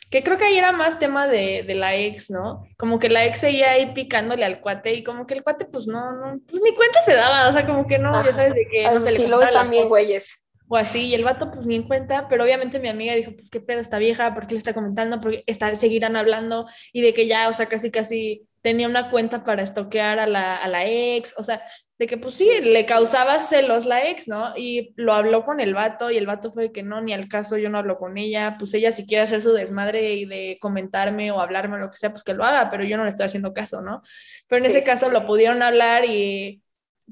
que 0.09 0.23
creo 0.23 0.37
que 0.37 0.45
ahí 0.45 0.57
era 0.57 0.71
más 0.71 0.99
tema 0.99 1.27
de, 1.27 1.63
de, 1.67 1.75
la 1.75 1.95
ex, 1.95 2.29
¿no? 2.29 2.65
Como 2.77 2.97
que 2.97 3.09
la 3.09 3.25
ex 3.25 3.41
seguía 3.41 3.71
ahí 3.71 3.93
picándole 3.93 4.45
al 4.45 4.61
cuate 4.61 4.93
y 4.93 5.03
como 5.03 5.27
que 5.27 5.33
el 5.33 5.43
cuate 5.43 5.65
pues 5.65 5.85
no, 5.85 6.13
no, 6.13 6.39
pues 6.47 6.61
ni 6.61 6.73
cuenta 6.75 7.01
se 7.01 7.13
daba, 7.13 7.49
o 7.49 7.51
sea, 7.51 7.65
como 7.65 7.85
que 7.85 7.99
no, 7.99 8.23
ya 8.23 8.31
sabes 8.31 8.55
de 8.55 8.67
que 8.67 8.89
no 8.89 9.01
se 9.01 9.11
sí, 9.11 9.27
le 9.27 9.51
también 9.51 9.89
güeyes. 9.89 10.40
O 10.73 10.77
así, 10.77 11.07
y 11.07 11.15
el 11.15 11.25
vato 11.25 11.51
pues 11.51 11.65
ni 11.65 11.75
en 11.75 11.83
cuenta, 11.83 12.29
pero 12.29 12.45
obviamente 12.45 12.79
mi 12.79 12.87
amiga 12.87 13.13
dijo, 13.13 13.33
pues 13.35 13.49
qué 13.49 13.59
pedo 13.59 13.81
esta 13.81 13.97
vieja, 13.97 14.33
¿por 14.33 14.47
qué 14.47 14.53
le 14.53 14.59
está 14.59 14.73
comentando? 14.73 15.19
Porque 15.19 15.43
está, 15.45 15.75
seguirán 15.75 16.15
hablando 16.15 16.65
y 16.93 17.01
de 17.01 17.13
que 17.13 17.27
ya, 17.27 17.49
o 17.49 17.53
sea, 17.53 17.65
casi 17.65 17.91
casi 17.91 18.47
tenía 18.61 18.87
una 18.87 19.11
cuenta 19.11 19.43
para 19.43 19.63
estoquear 19.63 20.19
a 20.19 20.27
la, 20.27 20.55
a 20.55 20.69
la 20.69 20.85
ex, 20.85 21.35
o 21.37 21.43
sea, 21.43 21.61
de 21.99 22.07
que 22.07 22.17
pues 22.17 22.35
sí, 22.35 22.49
le 22.61 22.85
causaba 22.85 23.41
celos 23.41 23.85
la 23.85 24.07
ex, 24.07 24.29
¿no? 24.29 24.53
Y 24.55 24.93
lo 24.95 25.11
habló 25.11 25.43
con 25.43 25.59
el 25.59 25.73
vato 25.73 26.09
y 26.09 26.15
el 26.15 26.25
vato 26.25 26.53
fue 26.53 26.63
de 26.63 26.71
que 26.71 26.83
no, 26.83 27.01
ni 27.01 27.11
al 27.11 27.27
caso, 27.27 27.57
yo 27.57 27.69
no 27.69 27.79
hablo 27.79 27.97
con 27.97 28.17
ella, 28.17 28.55
pues 28.57 28.73
ella 28.73 28.93
si 28.93 29.05
quiere 29.05 29.23
hacer 29.23 29.41
su 29.41 29.51
desmadre 29.51 30.13
y 30.13 30.25
de 30.25 30.57
comentarme 30.61 31.31
o 31.31 31.41
hablarme 31.41 31.75
o 31.75 31.79
lo 31.79 31.91
que 31.91 31.97
sea, 31.97 32.11
pues 32.11 32.23
que 32.23 32.33
lo 32.33 32.45
haga, 32.45 32.69
pero 32.71 32.85
yo 32.85 32.95
no 32.95 33.03
le 33.03 33.09
estoy 33.09 33.25
haciendo 33.25 33.53
caso, 33.53 33.81
¿no? 33.81 34.03
Pero 34.47 34.63
en 34.63 34.71
ese 34.71 34.85
caso 34.85 35.09
lo 35.09 35.27
pudieron 35.27 35.61
hablar 35.63 36.05
y 36.05 36.61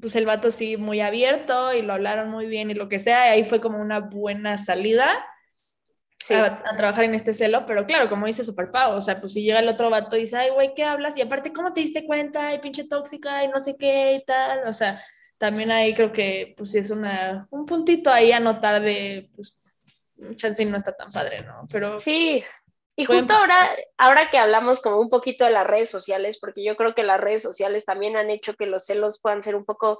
pues 0.00 0.14
el 0.16 0.26
vato 0.26 0.50
sí 0.50 0.76
muy 0.76 1.00
abierto 1.00 1.72
y 1.72 1.82
lo 1.82 1.94
hablaron 1.94 2.30
muy 2.30 2.46
bien 2.46 2.70
y 2.70 2.74
lo 2.74 2.88
que 2.88 2.98
sea, 2.98 3.28
y 3.28 3.30
ahí 3.30 3.44
fue 3.44 3.60
como 3.60 3.78
una 3.78 4.00
buena 4.00 4.58
salida 4.58 5.24
a, 6.28 6.76
trabajar 6.76 7.04
en 7.04 7.14
este 7.14 7.34
celo, 7.34 7.66
pero 7.66 7.86
claro, 7.86 8.08
como 8.08 8.26
dice 8.26 8.44
Super 8.44 8.70
Pau, 8.70 8.96
o 8.96 9.00
sea, 9.00 9.20
pues 9.20 9.32
si 9.32 9.42
llega 9.42 9.60
el 9.60 9.68
otro 9.68 9.90
vato 9.90 10.16
y 10.16 10.20
dice, 10.20 10.36
ay, 10.36 10.50
güey, 10.50 10.74
¿qué 10.74 10.84
hablas? 10.84 11.16
Y 11.16 11.22
aparte, 11.22 11.52
¿cómo 11.52 11.72
te 11.72 11.80
diste 11.80 12.04
cuenta? 12.06 12.54
Y 12.54 12.58
pinche 12.58 12.86
tóxica 12.86 13.42
y 13.44 13.48
no 13.48 13.58
sé 13.58 13.76
qué 13.76 14.14
y 14.14 14.24
tal, 14.24 14.66
o 14.66 14.72
sea, 14.72 15.02
también 15.38 15.70
ahí 15.70 15.94
creo 15.94 16.12
que, 16.12 16.54
pues 16.56 16.70
sí, 16.70 16.78
es 16.78 16.90
una, 16.90 17.48
un 17.50 17.66
puntito 17.66 18.10
ahí 18.10 18.32
a 18.32 18.40
notar 18.40 18.82
de, 18.82 19.30
pues, 19.34 19.56
chance 20.36 20.64
no 20.66 20.76
está 20.76 20.94
tan 20.94 21.10
padre, 21.10 21.42
¿no? 21.42 21.66
Pero... 21.70 21.98
Sí, 21.98 22.44
y 23.00 23.04
justo 23.06 23.32
ahora, 23.32 23.66
ahora 23.96 24.28
que 24.30 24.36
hablamos 24.36 24.82
como 24.82 25.00
un 25.00 25.08
poquito 25.08 25.46
de 25.46 25.50
las 25.52 25.66
redes 25.66 25.88
sociales, 25.88 26.38
porque 26.38 26.62
yo 26.62 26.76
creo 26.76 26.94
que 26.94 27.02
las 27.02 27.18
redes 27.18 27.42
sociales 27.42 27.86
también 27.86 28.14
han 28.14 28.28
hecho 28.28 28.56
que 28.56 28.66
los 28.66 28.84
celos 28.84 29.18
puedan 29.18 29.42
ser 29.42 29.56
un 29.56 29.64
poco 29.64 29.98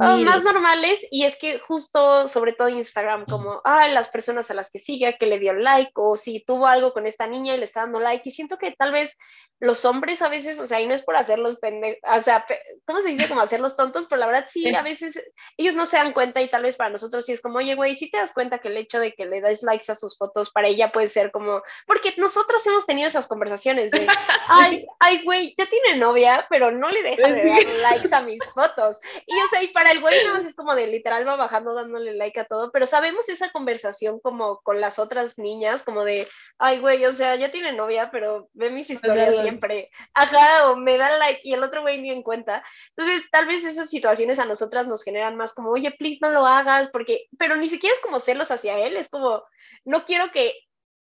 más 0.00 0.42
normales 0.42 1.06
y 1.10 1.24
es 1.24 1.36
que 1.36 1.58
justo, 1.58 2.26
sobre 2.28 2.52
todo 2.52 2.68
Instagram, 2.68 3.26
como, 3.26 3.60
ah, 3.64 3.88
las 3.88 4.08
personas 4.08 4.50
a 4.50 4.54
las 4.54 4.70
que 4.70 4.78
sigue, 4.78 5.16
que 5.18 5.26
le 5.26 5.38
dio 5.38 5.52
like 5.52 5.92
o 5.94 6.16
si 6.16 6.44
tuvo 6.44 6.66
algo 6.66 6.92
con 6.92 7.06
esta 7.06 7.26
niña 7.26 7.54
y 7.54 7.58
le 7.58 7.64
está 7.64 7.80
dando 7.80 8.00
like 8.00 8.28
y 8.28 8.32
siento 8.32 8.58
que 8.58 8.72
tal 8.72 8.92
vez 8.92 9.16
los 9.60 9.84
hombres 9.84 10.22
a 10.22 10.28
veces, 10.28 10.58
o 10.58 10.66
sea, 10.66 10.80
y 10.80 10.86
no 10.86 10.94
es 10.94 11.02
por 11.02 11.16
hacerlos 11.16 11.58
pendejos, 11.58 12.00
o 12.02 12.22
sea, 12.22 12.46
¿cómo 12.86 13.00
se 13.00 13.10
dice? 13.10 13.28
Como 13.28 13.42
hacerlos 13.42 13.76
tontos, 13.76 14.06
pero 14.08 14.20
la 14.20 14.26
verdad 14.26 14.46
sí, 14.48 14.74
a 14.74 14.80
veces 14.80 15.22
ellos 15.58 15.74
no 15.74 15.84
se 15.84 15.98
dan 15.98 16.14
cuenta 16.14 16.40
y 16.40 16.48
tal 16.48 16.62
vez 16.62 16.76
para 16.76 16.88
nosotros 16.88 17.26
sí 17.26 17.32
es 17.32 17.42
como, 17.42 17.58
oye, 17.58 17.74
güey, 17.74 17.94
si 17.94 18.10
te 18.10 18.16
das 18.16 18.32
cuenta 18.32 18.58
que 18.58 18.68
el 18.68 18.78
hecho 18.78 18.98
de 18.98 19.12
que 19.12 19.26
le 19.26 19.42
das 19.42 19.62
likes 19.62 19.92
a 19.92 19.94
sus 19.94 20.16
fotos 20.16 20.50
para 20.50 20.68
ella 20.68 20.92
puede 20.92 21.08
ser 21.08 21.30
como, 21.30 21.62
porque 21.86 22.14
nosotros 22.16 22.66
hemos 22.66 22.86
tenido 22.86 23.08
esas 23.08 23.28
conversaciones 23.28 23.90
de, 23.90 24.06
ay, 24.48 24.86
ay, 24.98 25.22
güey, 25.24 25.54
ya 25.58 25.66
tiene 25.66 25.98
novia, 25.98 26.46
pero 26.48 26.70
no 26.70 26.88
le 26.88 27.02
deja 27.02 27.28
de 27.28 27.44
dar 27.44 27.66
likes 27.82 28.14
a 28.14 28.22
mis 28.22 28.40
fotos. 28.54 28.98
Y 29.26 29.38
o 29.42 29.48
sea, 29.48 29.62
y 29.62 29.68
para 29.68 29.89
el 29.90 30.00
güey 30.00 30.26
no 30.26 30.36
es 30.36 30.54
como 30.54 30.74
de 30.74 30.86
literal 30.86 31.26
va 31.26 31.36
bajando 31.36 31.74
dándole 31.74 32.14
like 32.14 32.40
a 32.40 32.44
todo, 32.44 32.70
pero 32.72 32.86
sabemos 32.86 33.28
esa 33.28 33.50
conversación 33.50 34.20
como 34.20 34.60
con 34.62 34.80
las 34.80 34.98
otras 34.98 35.38
niñas, 35.38 35.82
como 35.82 36.04
de, 36.04 36.26
ay, 36.58 36.78
güey, 36.78 37.04
o 37.06 37.12
sea, 37.12 37.36
ya 37.36 37.50
tiene 37.50 37.72
novia, 37.72 38.10
pero 38.10 38.48
ve 38.52 38.70
mis 38.70 38.90
historias 38.90 39.40
siempre. 39.40 39.90
Ajá, 40.14 40.70
o 40.70 40.76
me 40.76 40.98
da 40.98 41.16
like 41.18 41.40
y 41.44 41.52
el 41.52 41.62
otro 41.62 41.82
güey 41.82 42.00
ni 42.00 42.10
en 42.10 42.22
cuenta. 42.22 42.64
Entonces, 42.96 43.22
tal 43.30 43.46
vez 43.46 43.64
esas 43.64 43.90
situaciones 43.90 44.38
a 44.38 44.46
nosotras 44.46 44.86
nos 44.86 45.02
generan 45.02 45.36
más 45.36 45.54
como, 45.54 45.70
oye, 45.70 45.92
please 45.92 46.18
no 46.20 46.30
lo 46.30 46.46
hagas, 46.46 46.88
porque, 46.90 47.26
pero 47.38 47.56
ni 47.56 47.68
siquiera 47.68 47.94
es 47.94 48.02
como 48.02 48.20
celos 48.20 48.50
hacia 48.50 48.78
él, 48.78 48.96
es 48.96 49.08
como, 49.08 49.42
no 49.84 50.04
quiero 50.04 50.30
que 50.32 50.54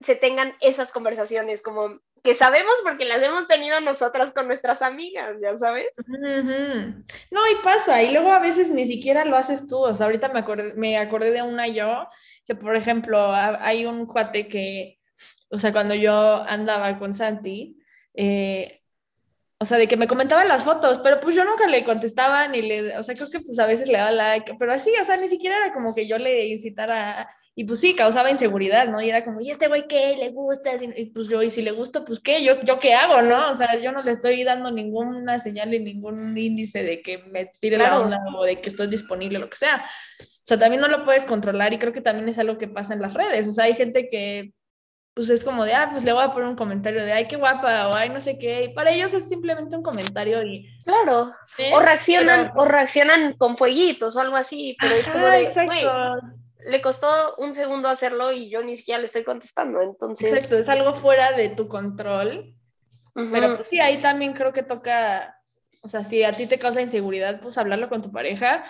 se 0.00 0.16
tengan 0.16 0.56
esas 0.60 0.92
conversaciones, 0.92 1.62
como 1.62 2.00
que 2.22 2.34
sabemos 2.34 2.74
porque 2.84 3.04
las 3.04 3.22
hemos 3.22 3.48
tenido 3.48 3.80
nosotras 3.80 4.32
con 4.32 4.46
nuestras 4.46 4.80
amigas, 4.80 5.40
ya 5.40 5.58
sabes. 5.58 5.88
No, 7.30 7.40
y 7.50 7.64
pasa, 7.64 8.02
y 8.02 8.12
luego 8.12 8.30
a 8.30 8.38
veces 8.38 8.70
ni 8.70 8.86
siquiera 8.86 9.24
lo 9.24 9.36
haces 9.36 9.66
tú, 9.66 9.78
o 9.78 9.94
sea, 9.94 10.06
ahorita 10.06 10.28
me 10.28 10.40
acordé, 10.40 10.74
me 10.74 10.98
acordé 10.98 11.32
de 11.32 11.42
una 11.42 11.66
yo, 11.66 12.08
que 12.46 12.54
por 12.54 12.76
ejemplo, 12.76 13.32
hay 13.32 13.86
un 13.86 14.06
cuate 14.06 14.48
que, 14.48 15.00
o 15.50 15.58
sea, 15.58 15.72
cuando 15.72 15.94
yo 15.94 16.44
andaba 16.46 16.98
con 16.98 17.12
Santi, 17.12 17.78
eh, 18.14 18.82
o 19.58 19.64
sea, 19.64 19.78
de 19.78 19.86
que 19.86 19.96
me 19.96 20.08
comentaban 20.08 20.48
las 20.48 20.64
fotos, 20.64 20.98
pero 20.98 21.20
pues 21.20 21.36
yo 21.36 21.44
nunca 21.44 21.66
le 21.66 21.84
contestaba 21.84 22.48
ni 22.48 22.62
le, 22.62 22.98
o 22.98 23.02
sea, 23.02 23.14
creo 23.14 23.30
que 23.30 23.40
pues 23.40 23.58
a 23.58 23.66
veces 23.66 23.88
le 23.88 23.98
daba 23.98 24.10
like, 24.10 24.56
pero 24.58 24.72
así, 24.72 24.92
o 25.00 25.04
sea, 25.04 25.16
ni 25.16 25.28
siquiera 25.28 25.56
era 25.56 25.72
como 25.72 25.94
que 25.94 26.08
yo 26.08 26.18
le 26.18 26.46
incitara, 26.46 27.28
y 27.54 27.64
pues 27.64 27.80
sí, 27.80 27.94
causaba 27.94 28.30
inseguridad, 28.30 28.88
¿no? 28.88 29.02
Y 29.02 29.10
era 29.10 29.24
como, 29.24 29.40
¿y 29.40 29.50
este 29.50 29.68
güey 29.68 29.86
qué? 29.86 30.16
¿Le 30.16 30.30
gusta? 30.30 30.70
Y 30.96 31.06
pues 31.06 31.28
yo, 31.28 31.42
y 31.42 31.50
si 31.50 31.60
le 31.60 31.70
gusto, 31.70 32.04
pues 32.04 32.18
qué, 32.18 32.42
yo, 32.42 32.62
yo 32.62 32.78
qué 32.78 32.94
hago, 32.94 33.20
¿no? 33.20 33.50
O 33.50 33.54
sea, 33.54 33.78
yo 33.78 33.92
no 33.92 34.02
le 34.02 34.10
estoy 34.10 34.42
dando 34.42 34.70
ninguna 34.70 35.38
señal 35.38 35.70
ni 35.70 35.78
ningún 35.78 36.36
índice 36.36 36.82
de 36.82 37.02
que 37.02 37.18
me 37.18 37.46
tire 37.60 37.76
la 37.76 37.98
onda 37.98 38.18
o 38.34 38.44
de 38.44 38.60
que 38.60 38.70
estoy 38.70 38.86
disponible, 38.86 39.38
lo 39.38 39.50
que 39.50 39.58
sea. 39.58 39.84
O 40.20 40.44
sea, 40.44 40.58
también 40.58 40.80
no 40.80 40.88
lo 40.88 41.04
puedes 41.04 41.26
controlar 41.26 41.74
y 41.74 41.78
creo 41.78 41.92
que 41.92 42.00
también 42.00 42.28
es 42.28 42.38
algo 42.38 42.56
que 42.56 42.68
pasa 42.68 42.94
en 42.94 43.02
las 43.02 43.12
redes. 43.12 43.46
O 43.46 43.52
sea, 43.52 43.66
hay 43.66 43.74
gente 43.74 44.08
que 44.08 44.54
pues 45.14 45.28
es 45.28 45.44
como 45.44 45.66
de, 45.66 45.74
ah, 45.74 45.88
pues 45.90 46.04
le 46.04 46.12
voy 46.14 46.24
a 46.24 46.32
poner 46.32 46.48
un 46.48 46.56
comentario 46.56 47.04
de, 47.04 47.12
ay, 47.12 47.26
qué 47.26 47.36
guapa, 47.36 47.88
o 47.88 47.94
ay, 47.94 48.08
no 48.08 48.22
sé 48.22 48.38
qué, 48.38 48.64
y 48.64 48.68
para 48.70 48.92
ellos 48.92 49.12
es 49.12 49.28
simplemente 49.28 49.76
un 49.76 49.82
comentario 49.82 50.42
y... 50.42 50.66
Claro, 50.84 51.32
o 51.74 51.80
reaccionan, 51.80 52.50
o 52.56 52.64
reaccionan 52.64 53.34
con 53.34 53.58
fueguitos 53.58 54.16
o 54.16 54.20
algo 54.20 54.36
así, 54.36 54.74
pero 54.80 54.94
es 54.94 55.06
como 55.06 55.26
de, 55.26 55.42
exacto. 55.42 56.18
Le 56.66 56.80
costó 56.80 57.36
un 57.36 57.54
segundo 57.54 57.88
hacerlo 57.88 58.32
y 58.32 58.48
yo 58.48 58.62
ni 58.62 58.76
siquiera 58.76 59.00
le 59.00 59.06
estoy 59.06 59.24
contestando, 59.24 59.82
entonces... 59.82 60.32
Exacto, 60.32 60.58
es 60.58 60.68
algo 60.68 60.94
fuera 60.94 61.32
de 61.32 61.48
tu 61.48 61.68
control, 61.68 62.54
pero 63.14 63.56
pues 63.56 63.68
sí, 63.68 63.80
ahí 63.80 63.98
también 63.98 64.32
creo 64.32 64.52
que 64.52 64.62
toca, 64.62 65.38
o 65.82 65.88
sea, 65.88 66.04
si 66.04 66.24
a 66.24 66.32
ti 66.32 66.46
te 66.46 66.58
causa 66.58 66.80
inseguridad, 66.80 67.40
pues 67.40 67.58
hablarlo 67.58 67.88
con 67.88 68.02
tu 68.02 68.10
pareja, 68.10 68.64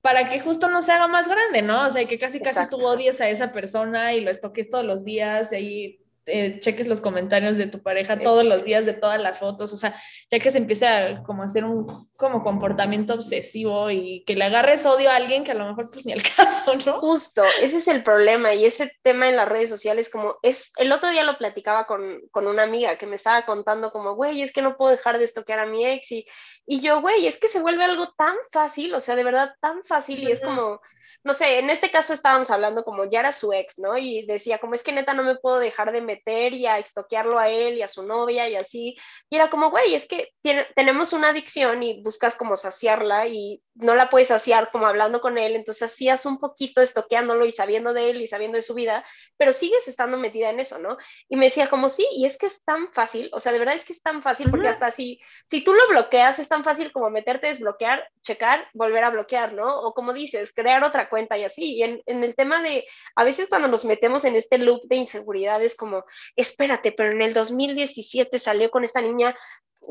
para 0.00 0.28
que 0.28 0.40
justo 0.40 0.68
no 0.68 0.82
se 0.82 0.92
haga 0.92 1.08
más 1.08 1.28
grande, 1.28 1.62
¿no? 1.62 1.86
O 1.86 1.90
sea, 1.90 2.04
que 2.06 2.18
casi 2.18 2.40
casi 2.40 2.68
tú 2.68 2.78
odies 2.78 3.20
a 3.20 3.28
esa 3.28 3.52
persona 3.52 4.14
y 4.14 4.22
lo 4.22 4.30
estoques 4.30 4.70
todos 4.70 4.84
los 4.84 5.04
días 5.04 5.52
y 5.52 5.56
ahí 5.56 5.99
eh, 6.26 6.58
cheques 6.60 6.86
los 6.86 7.00
comentarios 7.00 7.56
de 7.56 7.66
tu 7.66 7.82
pareja 7.82 8.18
todos 8.18 8.44
los 8.44 8.64
días 8.64 8.86
de 8.86 8.92
todas 8.92 9.20
las 9.20 9.38
fotos, 9.38 9.72
o 9.72 9.76
sea, 9.76 10.00
ya 10.30 10.38
que 10.38 10.50
se 10.50 10.58
empieza 10.58 10.98
a 10.98 11.22
como 11.22 11.42
hacer 11.42 11.64
un 11.64 12.08
como 12.16 12.42
comportamiento 12.42 13.14
obsesivo 13.14 13.90
y 13.90 14.22
que 14.26 14.36
le 14.36 14.44
agarres 14.44 14.84
odio 14.86 15.10
a 15.10 15.16
alguien 15.16 15.44
que 15.44 15.52
a 15.52 15.54
lo 15.54 15.66
mejor 15.66 15.90
pues 15.90 16.04
ni 16.06 16.12
al 16.12 16.22
caso, 16.36 16.74
¿no? 16.86 16.92
Justo, 16.94 17.42
ese 17.60 17.78
es 17.78 17.88
el 17.88 18.02
problema 18.02 18.54
y 18.54 18.64
ese 18.64 18.92
tema 19.02 19.28
en 19.28 19.36
las 19.36 19.48
redes 19.48 19.68
sociales 19.68 20.10
como 20.10 20.36
es, 20.42 20.72
el 20.76 20.92
otro 20.92 21.10
día 21.10 21.24
lo 21.24 21.38
platicaba 21.38 21.86
con, 21.86 22.20
con 22.30 22.46
una 22.46 22.62
amiga 22.62 22.98
que 22.98 23.06
me 23.06 23.16
estaba 23.16 23.44
contando 23.46 23.90
como, 23.90 24.14
güey, 24.14 24.42
es 24.42 24.52
que 24.52 24.62
no 24.62 24.76
puedo 24.76 24.90
dejar 24.90 25.18
de 25.18 25.24
estoquear 25.24 25.60
a 25.60 25.66
mi 25.66 25.86
ex 25.86 26.12
y, 26.12 26.26
y 26.66 26.80
yo, 26.80 27.00
güey, 27.00 27.26
es 27.26 27.38
que 27.38 27.48
se 27.48 27.60
vuelve 27.60 27.84
algo 27.84 28.12
tan 28.16 28.36
fácil, 28.52 28.94
o 28.94 29.00
sea, 29.00 29.16
de 29.16 29.24
verdad 29.24 29.54
tan 29.60 29.82
fácil 29.82 30.22
y 30.22 30.30
es 30.30 30.40
como 30.40 30.80
no 31.22 31.34
sé, 31.34 31.58
en 31.58 31.70
este 31.70 31.90
caso 31.90 32.12
estábamos 32.12 32.50
hablando 32.50 32.84
como 32.84 33.04
ya 33.04 33.20
era 33.20 33.32
su 33.32 33.52
ex, 33.52 33.78
¿no? 33.78 33.98
Y 33.98 34.24
decía, 34.26 34.58
como 34.58 34.74
es 34.74 34.82
que 34.82 34.92
neta 34.92 35.14
no 35.14 35.22
me 35.22 35.36
puedo 35.36 35.58
dejar 35.58 35.92
de 35.92 36.00
meter 36.00 36.54
y 36.54 36.66
a 36.66 36.78
estoquearlo 36.78 37.38
a 37.38 37.48
él 37.48 37.76
y 37.76 37.82
a 37.82 37.88
su 37.88 38.04
novia 38.04 38.48
y 38.48 38.56
así. 38.56 38.96
Y 39.28 39.36
era 39.36 39.50
como, 39.50 39.70
güey, 39.70 39.94
es 39.94 40.08
que 40.08 40.30
tenemos 40.74 41.12
una 41.12 41.30
adicción 41.30 41.82
y 41.82 42.02
buscas 42.02 42.36
como 42.36 42.56
saciarla 42.56 43.26
y 43.26 43.62
no 43.74 43.94
la 43.94 44.10
puedes 44.10 44.28
saciar 44.28 44.70
como 44.70 44.86
hablando 44.86 45.20
con 45.20 45.38
él, 45.38 45.56
entonces 45.56 45.90
hacías 45.90 46.26
un 46.26 46.38
poquito 46.38 46.80
estoqueándolo 46.80 47.46
y 47.46 47.50
sabiendo 47.50 47.92
de 47.92 48.10
él 48.10 48.22
y 48.22 48.26
sabiendo 48.26 48.56
de 48.56 48.62
su 48.62 48.74
vida, 48.74 49.04
pero 49.36 49.52
sigues 49.52 49.88
estando 49.88 50.18
metida 50.18 50.50
en 50.50 50.60
eso, 50.60 50.78
¿no? 50.78 50.96
Y 51.28 51.36
me 51.36 51.46
decía 51.46 51.68
como, 51.68 51.88
sí, 51.88 52.06
y 52.12 52.26
es 52.26 52.38
que 52.38 52.46
es 52.46 52.62
tan 52.64 52.88
fácil, 52.88 53.30
o 53.32 53.40
sea, 53.40 53.52
de 53.52 53.58
verdad 53.58 53.74
es 53.74 53.84
que 53.84 53.92
es 53.92 54.02
tan 54.02 54.22
fácil, 54.22 54.50
porque 54.50 54.68
hasta 54.68 54.90
si, 54.90 55.20
si 55.48 55.62
tú 55.62 55.74
lo 55.74 55.88
bloqueas, 55.88 56.38
es 56.38 56.48
tan 56.48 56.64
fácil 56.64 56.92
como 56.92 57.10
meterte, 57.10 57.48
desbloquear, 57.48 58.06
checar, 58.22 58.68
volver 58.74 59.04
a 59.04 59.10
bloquear, 59.10 59.54
¿no? 59.54 59.80
O 59.80 59.94
como 59.94 60.12
dices, 60.12 60.52
crear 60.54 60.84
otra 60.84 61.08
cuenta 61.10 61.36
y 61.36 61.44
así. 61.44 61.74
Y 61.74 61.82
en, 61.82 62.02
en 62.06 62.24
el 62.24 62.34
tema 62.34 62.62
de, 62.62 62.86
a 63.16 63.24
veces 63.24 63.48
cuando 63.48 63.68
nos 63.68 63.84
metemos 63.84 64.24
en 64.24 64.36
este 64.36 64.56
loop 64.56 64.84
de 64.84 64.96
inseguridad 64.96 65.62
es 65.62 65.76
como, 65.76 66.04
espérate, 66.36 66.92
pero 66.92 67.12
en 67.12 67.20
el 67.20 67.34
2017 67.34 68.38
salió 68.38 68.70
con 68.70 68.84
esta 68.84 69.02
niña, 69.02 69.36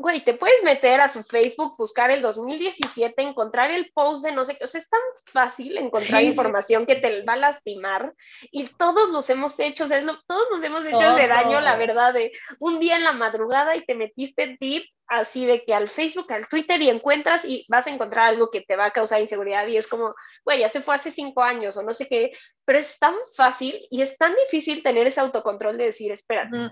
güey, 0.00 0.24
te 0.24 0.34
puedes 0.34 0.62
meter 0.64 1.00
a 1.00 1.08
su 1.08 1.22
Facebook, 1.22 1.76
buscar 1.76 2.10
el 2.10 2.22
2017, 2.22 3.20
encontrar 3.22 3.70
el 3.70 3.90
post 3.92 4.24
de 4.24 4.32
no 4.32 4.44
sé 4.44 4.56
qué, 4.56 4.64
o 4.64 4.66
sea, 4.66 4.80
es 4.80 4.88
tan 4.88 5.00
fácil 5.32 5.76
encontrar 5.76 6.22
información 6.22 6.86
que 6.86 6.96
te 6.96 7.22
va 7.22 7.34
a 7.34 7.36
lastimar 7.36 8.14
y 8.50 8.66
todos 8.66 9.10
los 9.10 9.28
hemos 9.30 9.58
hecho, 9.60 9.84
o 9.84 9.86
sea, 9.86 10.04
todos 10.26 10.46
nos 10.50 10.62
hemos 10.62 10.84
hecho 10.84 11.00
ese 11.00 11.28
daño, 11.28 11.60
la 11.60 11.76
verdad, 11.76 12.14
de 12.14 12.32
un 12.58 12.80
día 12.80 12.96
en 12.96 13.04
la 13.04 13.12
madrugada 13.12 13.76
y 13.76 13.84
te 13.84 13.94
metiste 13.94 14.56
deep 14.60 14.84
así 15.06 15.44
de 15.44 15.64
que 15.64 15.74
al 15.74 15.88
Facebook, 15.88 16.32
al 16.32 16.48
Twitter 16.48 16.80
y 16.80 16.88
encuentras 16.88 17.44
y 17.44 17.66
vas 17.68 17.86
a 17.86 17.90
encontrar 17.90 18.28
algo 18.28 18.50
que 18.50 18.60
te 18.60 18.76
va 18.76 18.86
a 18.86 18.90
causar 18.92 19.20
inseguridad 19.20 19.66
y 19.66 19.76
es 19.76 19.88
como, 19.88 20.14
güey, 20.44 20.60
ya 20.60 20.68
se 20.68 20.82
fue 20.82 20.94
hace 20.94 21.10
cinco 21.10 21.42
años 21.42 21.76
o 21.76 21.82
no 21.82 21.92
sé 21.92 22.08
qué, 22.08 22.32
pero 22.64 22.78
es 22.78 22.98
tan 22.98 23.14
fácil 23.34 23.74
y 23.90 24.02
es 24.02 24.16
tan 24.16 24.34
difícil 24.36 24.82
tener 24.82 25.06
ese 25.06 25.20
autocontrol 25.20 25.76
de 25.76 25.86
decir, 25.86 26.12
espérate 26.12 26.70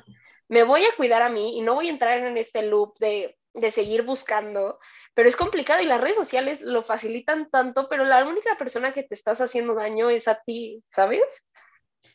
me 0.49 0.63
voy 0.65 0.85
a 0.85 0.95
cuidar 0.97 1.23
a 1.23 1.29
mí 1.29 1.59
y 1.59 1.61
no 1.61 1.75
voy 1.75 1.89
a 1.89 1.93
entrar 1.93 2.19
en 2.19 2.37
este 2.37 2.63
loop 2.63 2.99
de 2.99 3.39
de 3.61 3.71
seguir 3.71 4.03
buscando, 4.03 4.79
pero 5.15 5.29
es 5.29 5.37
complicado 5.37 5.83
y 5.83 5.87
las 5.87 6.01
redes 6.01 6.17
sociales 6.17 6.61
lo 6.61 6.83
facilitan 6.83 7.51
tanto, 7.51 7.89
pero 7.89 8.05
la 8.05 8.25
única 8.27 8.57
persona 8.57 8.93
que 8.93 9.03
te 9.03 9.15
estás 9.15 9.41
haciendo 9.41 9.75
daño 9.75 10.11
es 10.11 10.29
a 10.29 10.41
ti, 10.45 10.83
¿sabes? 10.87 11.45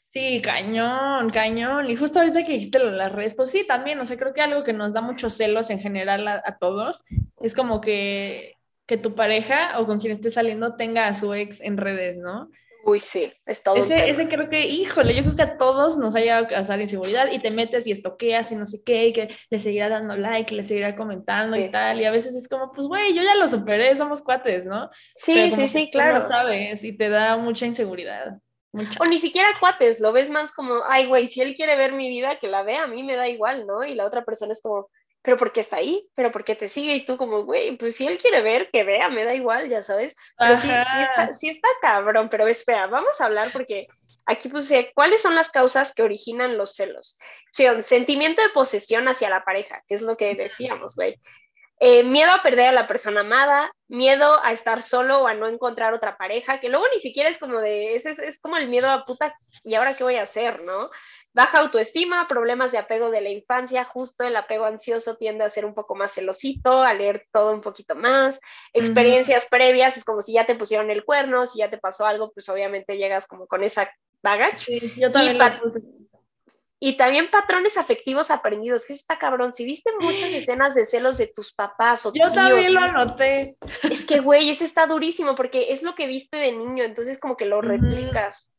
Sí, 0.09 0.41
cañón, 0.41 1.29
cañón. 1.31 1.89
Y 1.89 1.95
justo 1.95 2.19
ahorita 2.19 2.43
que 2.43 2.53
dijiste 2.53 2.79
lo 2.79 2.91
de 2.91 2.97
las 2.97 3.11
redes, 3.11 3.33
pues 3.33 3.49
sí, 3.49 3.65
también, 3.65 3.99
o 3.99 4.05
sea, 4.05 4.17
creo 4.17 4.33
que 4.33 4.41
algo 4.41 4.63
que 4.63 4.73
nos 4.73 4.93
da 4.93 5.01
muchos 5.01 5.33
celos 5.33 5.69
en 5.69 5.79
general 5.79 6.27
a, 6.27 6.57
todos 6.59 7.03
es 7.41 7.55
como 7.55 7.81
que, 7.81 8.55
que 8.85 8.97
tu 8.97 9.15
pareja 9.15 9.79
o 9.79 9.87
con 9.87 9.99
quien 9.99 10.13
estés 10.13 10.35
saliendo 10.35 10.75
tenga 10.75 11.07
a 11.07 11.15
su 11.15 11.33
ex 11.33 11.61
en 11.61 11.77
redes, 11.77 12.17
¿no? 12.17 12.49
Uy, 12.85 12.99
sí, 12.99 13.31
es 13.45 13.63
todo. 13.63 13.77
Ese, 13.77 14.09
ese 14.09 14.27
creo 14.27 14.49
que, 14.49 14.67
híjole, 14.67 15.15
yo 15.15 15.23
creo 15.23 15.35
que 15.35 15.43
a 15.43 15.57
todos 15.57 15.97
nos 15.97 16.15
haya 16.15 16.39
a 16.39 16.47
causar 16.47 16.81
inseguridad 16.81 17.31
y 17.31 17.39
te 17.39 17.49
metes 17.49 17.87
y 17.87 17.91
estoqueas 17.91 18.51
y 18.51 18.55
no 18.55 18.65
sé 18.65 18.81
qué, 18.85 19.07
y 19.07 19.13
que 19.13 19.29
le 19.49 19.59
seguirá 19.59 19.87
dando 19.87 20.17
like, 20.17 20.53
le 20.53 20.63
seguirá 20.63 20.93
comentando 20.95 21.55
y 21.55 21.69
tal. 21.69 22.01
Y 22.01 22.05
a 22.05 22.11
veces 22.11 22.35
es 22.35 22.47
como, 22.49 22.73
pues, 22.73 22.87
güey, 22.87 23.15
yo 23.15 23.23
ya 23.23 23.35
lo 23.35 23.47
superé, 23.47 23.95
somos 23.95 24.21
cuates, 24.21 24.65
¿no? 24.65 24.89
Sí, 25.15 25.51
sí, 25.51 25.69
sí, 25.69 25.89
claro. 25.91 26.15
No 26.15 26.21
sabes 26.21 26.83
y 26.83 26.91
te 26.97 27.07
da 27.07 27.37
mucha 27.37 27.65
inseguridad. 27.65 28.37
Mucha. 28.73 28.99
O 29.01 29.05
ni 29.05 29.19
siquiera 29.19 29.47
cuates, 29.59 29.99
lo 29.99 30.11
ves 30.11 30.29
más 30.29 30.51
como, 30.51 30.81
ay, 30.89 31.05
güey, 31.05 31.27
si 31.27 31.41
él 31.41 31.53
quiere 31.53 31.77
ver 31.77 31.93
mi 31.93 32.09
vida, 32.09 32.39
que 32.39 32.47
la 32.47 32.63
vea, 32.63 32.83
a 32.83 32.87
mí 32.87 33.03
me 33.03 33.15
da 33.15 33.29
igual, 33.29 33.65
¿no? 33.65 33.85
Y 33.85 33.95
la 33.95 34.05
otra 34.05 34.25
persona 34.25 34.51
es 34.51 34.61
como, 34.61 34.89
pero 35.23 35.37
¿por 35.37 35.53
qué 35.53 35.61
está 35.61 35.77
ahí? 35.77 36.07
¿Pero 36.15 36.31
por 36.31 36.43
qué 36.43 36.53
te 36.53 36.67
sigue? 36.67 36.93
Y 36.93 37.05
tú 37.05 37.15
como, 37.15 37.43
güey, 37.43 37.77
pues 37.77 37.95
si 37.95 38.05
él 38.05 38.17
quiere 38.17 38.41
ver, 38.41 38.69
que 38.71 38.83
vea, 38.83 39.09
me 39.09 39.23
da 39.23 39.33
igual, 39.33 39.69
ya 39.69 39.81
sabes. 39.81 40.15
Pero 40.37 40.57
sí, 40.57 40.67
sí, 40.67 41.01
está, 41.01 41.33
sí 41.33 41.49
está 41.49 41.69
cabrón, 41.81 42.27
pero 42.29 42.45
espera, 42.47 42.87
vamos 42.87 43.19
a 43.19 43.25
hablar 43.25 43.51
porque 43.53 43.87
aquí 44.25 44.49
puse, 44.49 44.91
¿cuáles 44.93 45.21
son 45.21 45.33
las 45.33 45.49
causas 45.49 45.93
que 45.93 46.03
originan 46.03 46.57
los 46.57 46.75
celos? 46.75 47.17
Sí, 47.53 47.65
sentimiento 47.81 48.41
de 48.41 48.49
posesión 48.49 49.07
hacia 49.07 49.29
la 49.29 49.45
pareja, 49.45 49.81
que 49.87 49.95
es 49.95 50.01
lo 50.01 50.17
que 50.17 50.35
decíamos, 50.35 50.95
güey. 50.95 51.17
Eh, 51.79 52.03
miedo 52.03 52.31
a 52.31 52.43
perder 52.43 52.69
a 52.69 52.71
la 52.73 52.87
persona 52.87 53.21
amada, 53.21 53.71
miedo 53.87 54.39
a 54.43 54.51
estar 54.51 54.81
solo 54.81 55.21
o 55.21 55.27
a 55.27 55.33
no 55.33 55.47
encontrar 55.47 55.93
otra 55.93 56.17
pareja, 56.17 56.59
que 56.59 56.69
luego 56.69 56.85
ni 56.93 56.99
siquiera 56.99 57.29
es 57.29 57.37
como 57.37 57.59
de, 57.59 57.95
es, 57.95 58.05
es, 58.05 58.19
es 58.19 58.39
como 58.39 58.57
el 58.57 58.69
miedo 58.69 58.89
a 58.89 59.03
puta, 59.03 59.33
¿y 59.63 59.75
ahora 59.75 59.93
qué 59.93 60.03
voy 60.03 60.15
a 60.17 60.23
hacer, 60.23 60.61
no? 60.63 60.89
Baja 61.33 61.59
autoestima, 61.59 62.27
problemas 62.27 62.71
de 62.71 62.77
apego 62.77 63.09
de 63.09 63.21
la 63.21 63.29
infancia, 63.29 63.83
justo 63.83 64.23
el 64.23 64.35
apego 64.35 64.65
ansioso 64.65 65.17
tiende 65.17 65.43
a 65.43 65.49
ser 65.49 65.65
un 65.65 65.73
poco 65.73 65.95
más 65.95 66.11
celosito, 66.11 66.83
a 66.83 66.93
leer 66.93 67.25
todo 67.31 67.53
un 67.53 67.61
poquito 67.61 67.95
más, 67.95 68.39
experiencias 68.71 69.43
uh 69.43 69.47
-huh. 69.47 69.49
previas, 69.49 69.97
es 69.97 70.03
como 70.03 70.21
si 70.21 70.33
ya 70.33 70.45
te 70.45 70.53
pusieron 70.53 70.91
el 70.91 71.03
cuerno, 71.03 71.47
si 71.47 71.59
ya 71.59 71.71
te 71.71 71.79
pasó 71.79 72.05
algo, 72.05 72.31
pues 72.31 72.47
obviamente 72.49 72.97
llegas 72.97 73.25
como 73.25 73.47
con 73.47 73.63
esa 73.63 73.91
baggage. 74.21 74.57
Sí, 74.57 74.93
yo 74.95 75.11
también 75.11 75.37
y, 75.37 75.59
puse. 75.59 75.79
y 76.79 76.97
también 76.97 77.31
patrones 77.31 77.77
afectivos 77.77 78.29
aprendidos, 78.29 78.85
que 78.85 78.93
está 78.93 79.17
cabrón, 79.17 79.55
si 79.55 79.65
viste 79.65 79.91
muchas 79.99 80.29
escenas 80.33 80.75
de 80.75 80.85
celos 80.85 81.17
de 81.17 81.27
tus 81.33 81.51
papás 81.51 82.05
o 82.05 82.09
Yo 82.09 82.29
tíos, 82.29 82.35
también 82.35 82.73
lo 82.75 82.79
anoté. 82.79 83.57
Es 83.89 84.05
que, 84.05 84.19
güey, 84.19 84.51
ese 84.51 84.65
está 84.65 84.85
durísimo, 84.85 85.33
porque 85.33 85.73
es 85.73 85.81
lo 85.81 85.95
que 85.95 86.05
viste 86.05 86.37
de 86.37 86.51
niño, 86.51 86.83
entonces 86.83 87.19
como 87.19 87.37
que 87.37 87.45
lo 87.45 87.57
uh 87.57 87.61
-huh. 87.61 88.52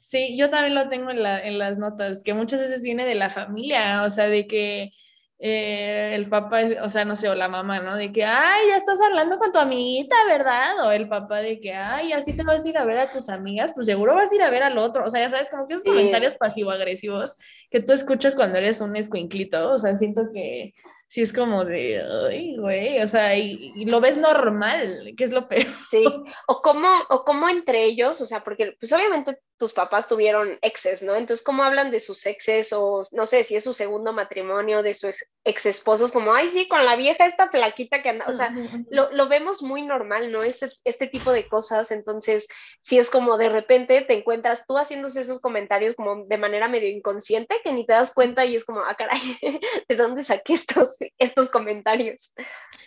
Sí, 0.00 0.36
yo 0.36 0.50
también 0.50 0.74
lo 0.74 0.88
tengo 0.88 1.10
en, 1.10 1.22
la, 1.22 1.40
en, 1.44 1.58
las 1.58 1.78
notas, 1.78 2.22
que 2.22 2.34
muchas 2.34 2.60
veces 2.60 2.82
viene 2.82 3.04
de 3.04 3.14
la 3.14 3.30
familia, 3.30 4.02
o 4.04 4.10
sea, 4.10 4.28
de 4.28 4.46
que 4.46 4.92
eh, 5.38 6.14
el 6.14 6.28
papá, 6.28 6.62
o 6.82 6.88
sea, 6.88 7.04
no 7.04 7.14
sé, 7.14 7.28
o 7.28 7.34
la 7.34 7.48
mamá, 7.48 7.80
¿no? 7.80 7.94
De 7.96 8.10
que, 8.10 8.24
ay, 8.24 8.68
ya 8.68 8.76
estás 8.76 8.98
hablando 9.00 9.38
con 9.38 9.52
tu 9.52 9.58
amiguita, 9.58 10.16
¿verdad? 10.26 10.86
O 10.86 10.92
el 10.92 11.08
papá 11.08 11.40
de 11.40 11.60
que, 11.60 11.74
ay, 11.74 12.12
así 12.12 12.34
te 12.34 12.42
vas 12.42 12.64
a 12.64 12.68
ir 12.68 12.78
a 12.78 12.84
ver 12.84 12.98
a 12.98 13.10
tus 13.10 13.28
amigas, 13.28 13.72
pues 13.74 13.86
seguro 13.86 14.14
vas 14.14 14.32
a 14.32 14.34
ir 14.34 14.42
a 14.42 14.50
ver 14.50 14.62
al 14.62 14.78
otro, 14.78 15.04
o 15.04 15.10
sea, 15.10 15.20
ya 15.20 15.30
sabes, 15.30 15.50
como 15.50 15.68
que 15.68 15.74
esos 15.74 15.82
sí. 15.82 15.90
comentarios 15.90 16.34
pasivo-agresivos 16.38 17.36
que 17.70 17.80
tú 17.80 17.92
escuchas 17.92 18.34
cuando 18.34 18.58
eres 18.58 18.80
un 18.80 18.96
escuinclito, 18.96 19.72
o 19.72 19.78
sea, 19.78 19.94
siento 19.96 20.22
que 20.32 20.74
sí 21.06 21.22
es 21.22 21.32
como 21.32 21.64
de, 21.64 22.02
ay, 22.28 22.56
güey, 22.56 23.00
o 23.00 23.06
sea, 23.06 23.36
y, 23.36 23.72
y, 23.74 23.84
lo 23.84 24.00
ves 24.00 24.18
normal, 24.18 25.14
que 25.16 25.24
es 25.24 25.32
lo 25.32 25.46
peor. 25.48 25.66
Sí, 25.90 26.04
o 26.48 26.62
como, 26.62 26.88
o 27.08 27.24
como 27.24 27.48
entre 27.48 27.84
ellos, 27.84 28.20
o 28.20 28.26
sea, 28.26 28.42
porque 28.42 28.76
pues 28.78 28.92
obviamente 28.92 29.38
tus 29.58 29.72
papás 29.72 30.08
tuvieron 30.08 30.58
exes, 30.60 31.02
¿no? 31.02 31.14
Entonces, 31.14 31.44
¿cómo 31.44 31.62
hablan 31.62 31.90
de 31.90 32.00
sus 32.00 32.26
exes 32.26 32.72
o 32.72 33.06
no 33.12 33.24
sé 33.24 33.42
si 33.44 33.56
es 33.56 33.64
su 33.64 33.72
segundo 33.72 34.12
matrimonio, 34.12 34.82
de 34.82 34.94
sus 34.94 35.16
ex 35.44 35.64
esposos, 35.64 36.12
como, 36.12 36.34
ay, 36.34 36.48
sí, 36.48 36.68
con 36.68 36.84
la 36.84 36.96
vieja 36.96 37.24
esta 37.24 37.48
flaquita 37.48 38.02
que 38.02 38.10
anda, 38.10 38.26
o 38.28 38.32
sea, 38.32 38.54
lo, 38.90 39.12
lo 39.12 39.28
vemos 39.28 39.62
muy 39.62 39.82
normal, 39.82 40.32
¿no? 40.32 40.42
Este, 40.42 40.68
este 40.84 41.06
tipo 41.06 41.32
de 41.32 41.48
cosas, 41.48 41.90
entonces, 41.90 42.48
si 42.82 42.98
es 42.98 43.08
como 43.10 43.38
de 43.38 43.48
repente 43.48 44.02
te 44.02 44.14
encuentras 44.14 44.66
tú 44.66 44.76
haciéndose 44.76 45.20
esos 45.20 45.40
comentarios 45.40 45.94
como 45.94 46.26
de 46.26 46.36
manera 46.36 46.68
medio 46.68 46.88
inconsciente, 46.88 47.60
que 47.62 47.72
ni 47.72 47.86
te 47.86 47.92
das 47.92 48.12
cuenta 48.12 48.44
y 48.44 48.56
es 48.56 48.64
como, 48.64 48.80
ah, 48.80 48.96
caray, 48.96 49.20
¿de 49.88 49.96
dónde 49.96 50.24
saqué 50.24 50.54
estos, 50.54 50.95
estos 51.18 51.48
comentarios? 51.50 52.32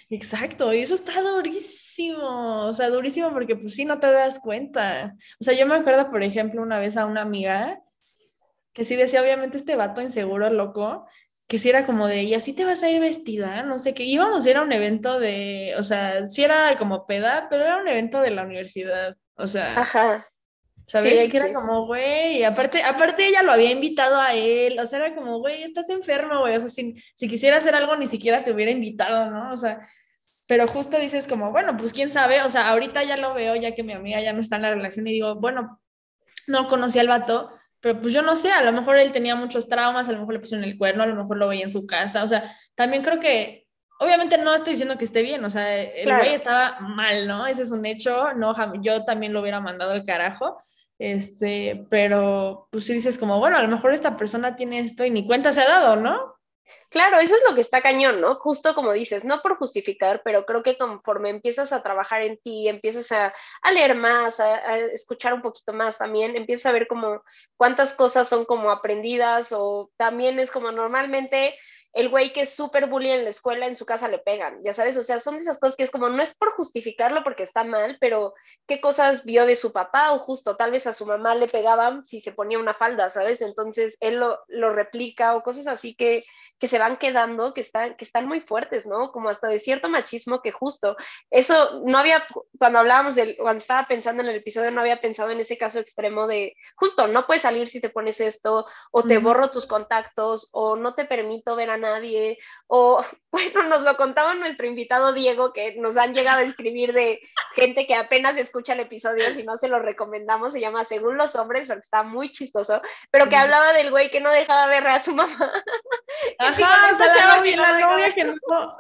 Exacto, 0.10 0.74
y 0.74 0.82
eso 0.82 0.96
está 0.96 1.22
durísimo, 1.22 2.68
o 2.68 2.74
sea, 2.74 2.90
durísimo 2.90 3.32
porque 3.32 3.56
pues 3.56 3.76
sí, 3.76 3.86
no 3.86 4.00
te 4.00 4.12
das 4.12 4.40
cuenta. 4.40 5.16
O 5.40 5.44
sea, 5.44 5.54
yo 5.54 5.66
me 5.66 5.76
acuerdo, 5.76 6.10
por 6.10 6.24
ejemplo, 6.24 6.62
una 6.62 6.80
vez 6.80 6.98
a 6.98 7.06
una 7.06 7.22
amiga 7.22 7.82
que 8.74 8.86
sí 8.86 8.96
decía, 8.96 9.22
obviamente, 9.22 9.58
este 9.58 9.76
vato 9.76 10.02
inseguro, 10.02 10.50
loco, 10.50 11.06
que 11.48 11.58
sí 11.58 11.70
era 11.70 11.86
como 11.86 12.08
de, 12.08 12.24
y 12.24 12.36
así 12.36 12.54
te 12.54 12.64
vas 12.64 12.84
a 12.84 12.90
ir 12.90 13.00
vestida, 13.00 13.64
no 13.64 13.80
sé 13.80 13.94
qué, 13.94 14.04
íbamos 14.04 14.46
a 14.46 14.50
ir 14.52 14.58
a 14.58 14.62
un 14.62 14.72
evento 14.72 15.20
de, 15.20 15.74
o 15.78 15.84
sea, 15.84 16.28
sí 16.28 16.44
era 16.44 16.78
como 16.78 17.08
peda, 17.08 17.48
pero 17.50 17.64
era 17.64 17.78
un 17.78 17.88
evento 17.88 18.22
de 18.22 18.30
la 18.30 18.44
universidad, 18.44 19.18
o 19.34 19.48
sea, 19.48 19.82
Ajá. 19.82 20.28
¿Sabes? 20.90 21.20
Sí, 21.20 21.30
que 21.30 21.38
era 21.38 21.54
como, 21.54 21.86
güey, 21.86 22.44
aparte, 22.44 22.82
aparte 22.82 23.28
ella 23.28 23.44
lo 23.44 23.52
había 23.52 23.70
invitado 23.70 24.20
a 24.20 24.34
él, 24.34 24.80
o 24.80 24.86
sea, 24.88 25.00
era 25.00 25.14
como, 25.14 25.38
güey, 25.38 25.62
estás 25.62 25.88
enfermo, 25.90 26.40
güey, 26.40 26.56
o 26.56 26.60
sea, 26.60 26.70
si, 26.70 26.96
si 27.14 27.28
quisiera 27.28 27.58
hacer 27.58 27.76
algo 27.76 27.96
ni 27.96 28.08
siquiera 28.08 28.44
te 28.44 28.52
hubiera 28.52 28.72
invitado, 28.72 29.30
¿no? 29.30 29.54
O 29.54 29.58
sea, 29.58 29.88
pero 30.48 30.68
justo 30.68 30.98
dices 30.98 31.28
como, 31.28 31.52
bueno, 31.52 31.78
pues 31.78 31.94
quién 31.94 32.10
sabe, 32.10 32.42
o 32.42 32.50
sea, 32.50 32.70
ahorita 32.70 33.04
ya 33.04 33.18
lo 33.18 33.36
veo, 33.36 33.56
ya 33.56 33.76
que 33.76 33.84
mi 33.84 33.94
amiga 33.94 34.20
ya 34.20 34.34
no 34.34 34.40
está 34.40 34.56
en 34.56 34.64
la 34.64 34.72
relación 34.72 35.06
y 35.06 35.12
digo, 35.12 35.36
bueno, 35.36 35.80
no 36.48 36.68
conocí 36.68 36.98
al 36.98 37.08
vato, 37.08 37.52
pero 37.80 38.02
pues 38.02 38.12
yo 38.12 38.24
no 38.24 38.36
sé, 38.36 38.52
a 38.52 38.64
lo 38.64 38.72
mejor 38.72 38.98
él 38.98 39.12
tenía 39.12 39.36
muchos 39.36 39.70
traumas, 39.70 40.10
a 40.10 40.14
lo 40.14 40.22
mejor 40.22 40.34
le 40.34 40.40
pusieron 40.40 40.64
el 40.64 40.76
cuerno, 40.76 41.04
a 41.04 41.08
lo 41.08 41.16
mejor 41.16 41.38
lo 41.38 41.48
veía 41.50 41.66
en 41.66 41.70
su 41.70 41.86
casa, 41.86 42.24
o 42.24 42.28
sea, 42.28 42.52
también 42.74 43.04
creo 43.04 43.20
que, 43.20 43.68
obviamente 44.00 44.40
no 44.40 44.56
estoy 44.56 44.74
diciendo 44.74 44.98
que 44.98 45.06
esté 45.06 45.22
bien, 45.22 45.46
o 45.46 45.52
sea, 45.52 45.78
el 45.78 46.06
claro. 46.06 46.24
güey 46.24 46.34
estaba 46.34 46.80
mal, 46.80 47.28
¿no? 47.28 47.46
Ese 47.46 47.62
es 47.62 47.70
un 47.72 47.86
hecho, 47.86 48.34
no, 48.34 48.56
yo 48.82 49.06
también 49.06 49.34
lo 49.34 49.42
hubiera 49.42 49.60
mandado 49.60 49.92
al 49.92 50.06
carajo, 50.06 50.64
este, 51.00 51.86
pero 51.90 52.68
pues 52.72 52.86
si 52.86 52.94
dices 52.94 53.18
como, 53.18 53.40
bueno, 53.40 53.58
a 53.58 53.64
lo 53.64 53.70
mejor 53.70 53.94
esta 53.94 54.18
persona 54.18 54.56
tiene 54.56 54.80
esto 54.80 55.06
y 55.06 55.12
ni 55.12 55.26
cuenta 55.26 55.52
se 55.52 55.62
ha 55.62 55.68
dado, 55.68 55.96
¿no? 55.96 56.36
Claro, 56.90 57.20
eso 57.20 57.36
es 57.36 57.42
lo 57.48 57.54
que 57.54 57.62
está 57.62 57.82
cañón, 57.82 58.20
¿no? 58.20 58.36
Justo 58.36 58.74
como 58.74 58.92
dices, 58.94 59.24
no 59.24 59.42
por 59.42 59.58
justificar, 59.58 60.22
pero 60.24 60.46
creo 60.46 60.64
que 60.64 60.78
conforme 60.78 61.30
empiezas 61.30 61.72
a 61.72 61.84
trabajar 61.84 62.24
en 62.24 62.38
ti, 62.40 62.68
empiezas 62.68 63.12
a, 63.12 63.34
leer 63.72 63.96
más, 63.96 64.40
a, 64.40 64.56
a, 64.56 64.78
escuchar 64.78 65.34
un 65.34 65.42
poquito 65.44 65.72
más 65.72 66.00
también, 66.00 66.36
empiezas 66.36 66.66
a 66.66 66.72
ver 66.72 66.88
como 66.88 67.24
cuántas 67.58 67.94
cosas 67.94 68.28
son 68.28 68.44
como 68.44 68.72
aprendidas 68.72 69.52
o 69.52 69.92
también 69.98 70.40
es 70.40 70.52
como 70.52 70.72
normalmente 70.72 71.56
el 71.94 72.10
güey 72.10 72.34
que 72.34 72.42
es 72.42 72.54
súper 72.54 72.88
bully 72.88 73.12
en 73.12 73.24
la 73.24 73.30
escuela, 73.30 73.66
en 73.66 73.76
su 73.76 73.86
casa 73.86 74.08
le 74.08 74.20
pegan, 74.20 74.62
ya 74.64 74.74
sabes, 74.74 74.98
o 74.98 75.04
sea, 75.04 75.20
son 75.20 75.36
esas 75.36 75.60
cosas 75.60 75.76
que 75.76 75.84
es 75.84 75.92
como, 75.92 76.10
no 76.10 76.22
es 76.22 76.36
por 76.36 76.52
justificarlo 76.52 77.24
porque 77.24 77.44
está 77.44 77.64
mal, 77.64 77.98
pero 78.00 78.34
qué 78.68 78.80
cosas 78.80 79.26
vio 79.26 79.46
de 79.46 79.56
su 79.56 79.72
papá 79.72 80.12
o 80.12 80.20
justo 80.20 80.56
tal 80.56 80.72
vez 80.72 80.88
a 80.88 80.94
su 80.94 81.06
mamá 81.06 81.36
le 81.36 81.48
pegaban 81.48 82.06
si 82.06 82.22
se 82.22 82.32
ponía 82.32 82.60
una 82.60 82.74
falda, 82.74 83.10
¿sabes? 83.10 83.42
Entonces 83.42 83.98
él 84.02 84.16
lo, 84.16 84.40
lo 84.48 84.74
replica 84.74 85.36
o 85.36 85.44
cosas 85.44 85.68
así 85.68 85.96
que, 85.96 86.26
que 86.60 86.68
se 86.68 86.78
van 86.78 86.98
quedando, 86.98 87.54
que 87.54 87.62
están, 87.62 87.96
que 87.96 88.06
están 88.06 88.28
muy 88.28 88.42
fuertes, 88.42 88.86
¿no? 88.86 89.12
Como 89.12 89.30
hasta 89.30 89.48
de 89.48 89.60
cierto 89.60 89.90
machismo 89.90 90.42
que 90.42 90.52
justo, 90.52 90.96
eso 91.32 91.82
no 91.86 91.98
había, 91.98 92.26
cuando 92.58 92.80
hablábamos 92.80 93.16
de, 93.16 93.36
cuando 93.38 93.58
estaba 93.58 93.88
pensando 93.88 94.22
en 94.22 94.30
el 94.30 94.36
episodio, 94.36 94.72
no 94.72 94.82
había 94.82 95.02
pensado 95.02 95.32
en 95.32 95.40
ese 95.40 95.58
caso 95.58 95.80
extremo 95.80 96.28
de, 96.28 96.56
justo, 96.76 97.08
no 97.08 97.26
puedes 97.26 97.42
salir 97.42 97.68
si 97.68 97.82
te 97.82 97.90
pones 97.90 98.20
esto, 98.20 98.66
o 98.92 99.04
te 99.04 99.18
borro 99.18 99.50
tus 99.52 99.66
contactos, 99.66 100.50
o 100.52 100.76
no 100.76 100.94
te 100.94 101.06
permito 101.06 101.56
ver 101.56 101.70
a 101.70 101.78
nadie, 101.80 102.38
o 102.68 103.04
bueno, 103.32 103.64
nos 103.64 103.82
lo 103.84 103.98
contaba 103.98 104.34
nuestro 104.36 104.68
invitado 104.68 105.14
Diego, 105.14 105.54
que 105.54 105.76
nos 105.76 105.98
han 105.98 106.14
llegado 106.14 106.40
a 106.40 106.44
escribir 106.44 106.94
de 106.94 107.20
gente 107.54 107.88
que 107.88 107.96
apenas 107.96 108.38
escucha 108.38 108.74
el 108.74 108.82
episodio, 108.82 109.32
si 109.32 109.44
no 109.44 109.58
se 109.58 109.68
lo 109.68 109.80
recomendamos, 109.80 110.54
se 110.54 110.62
llama 110.62 110.84
Según 110.84 111.18
los 111.18 111.36
hombres, 111.36 111.68
porque 111.68 111.82
está 111.82 112.04
muy 112.04 112.32
chistoso, 112.32 112.82
pero 113.12 113.30
que 113.30 113.36
hablaba 113.36 113.74
del 113.74 113.92
güey 113.92 114.10
que 114.12 114.22
no 114.22 114.32
dejaba 114.32 114.68
ver 114.68 114.88
a 114.88 115.00
su 115.00 115.14
mamá. 115.14 115.30
Ajá, 116.40 116.94
o 116.94 116.98
sea, 116.98 117.16
la 117.16 117.38
novia, 117.38 117.58
la 117.58 117.80
novia 117.80 118.14
que 118.14 118.24
no, 118.24 118.36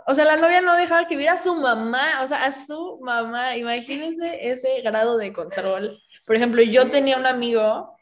o 0.05 0.13
sea, 0.13 0.25
la 0.25 0.35
novia 0.35 0.61
no 0.61 0.75
dejaba 0.75 1.07
que 1.07 1.15
viera 1.15 1.33
a 1.33 1.43
su 1.43 1.55
mamá, 1.55 2.21
o 2.23 2.27
sea, 2.27 2.45
a 2.45 2.51
su 2.51 2.99
mamá, 3.01 3.55
imagínense 3.57 4.49
ese 4.49 4.81
grado 4.81 5.17
de 5.17 5.33
control. 5.33 5.99
Por 6.25 6.35
ejemplo, 6.35 6.61
yo 6.61 6.89
tenía 6.89 7.17
un 7.17 7.25
amigo 7.25 7.98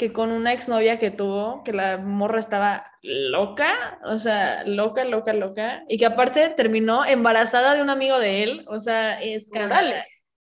que 0.00 0.14
con 0.14 0.32
una 0.32 0.54
exnovia 0.54 0.98
que 0.98 1.10
tuvo, 1.10 1.62
que 1.62 1.74
la 1.74 1.98
morra 1.98 2.38
estaba 2.38 2.90
loca, 3.02 4.00
o 4.02 4.16
sea, 4.16 4.64
loca, 4.64 5.04
loca, 5.04 5.34
loca, 5.34 5.84
y 5.88 5.98
que 5.98 6.06
aparte 6.06 6.48
terminó 6.56 7.04
embarazada 7.04 7.74
de 7.74 7.82
un 7.82 7.90
amigo 7.90 8.18
de 8.18 8.42
él, 8.42 8.64
o 8.66 8.80
sea, 8.80 9.20
escándalo. 9.20 9.94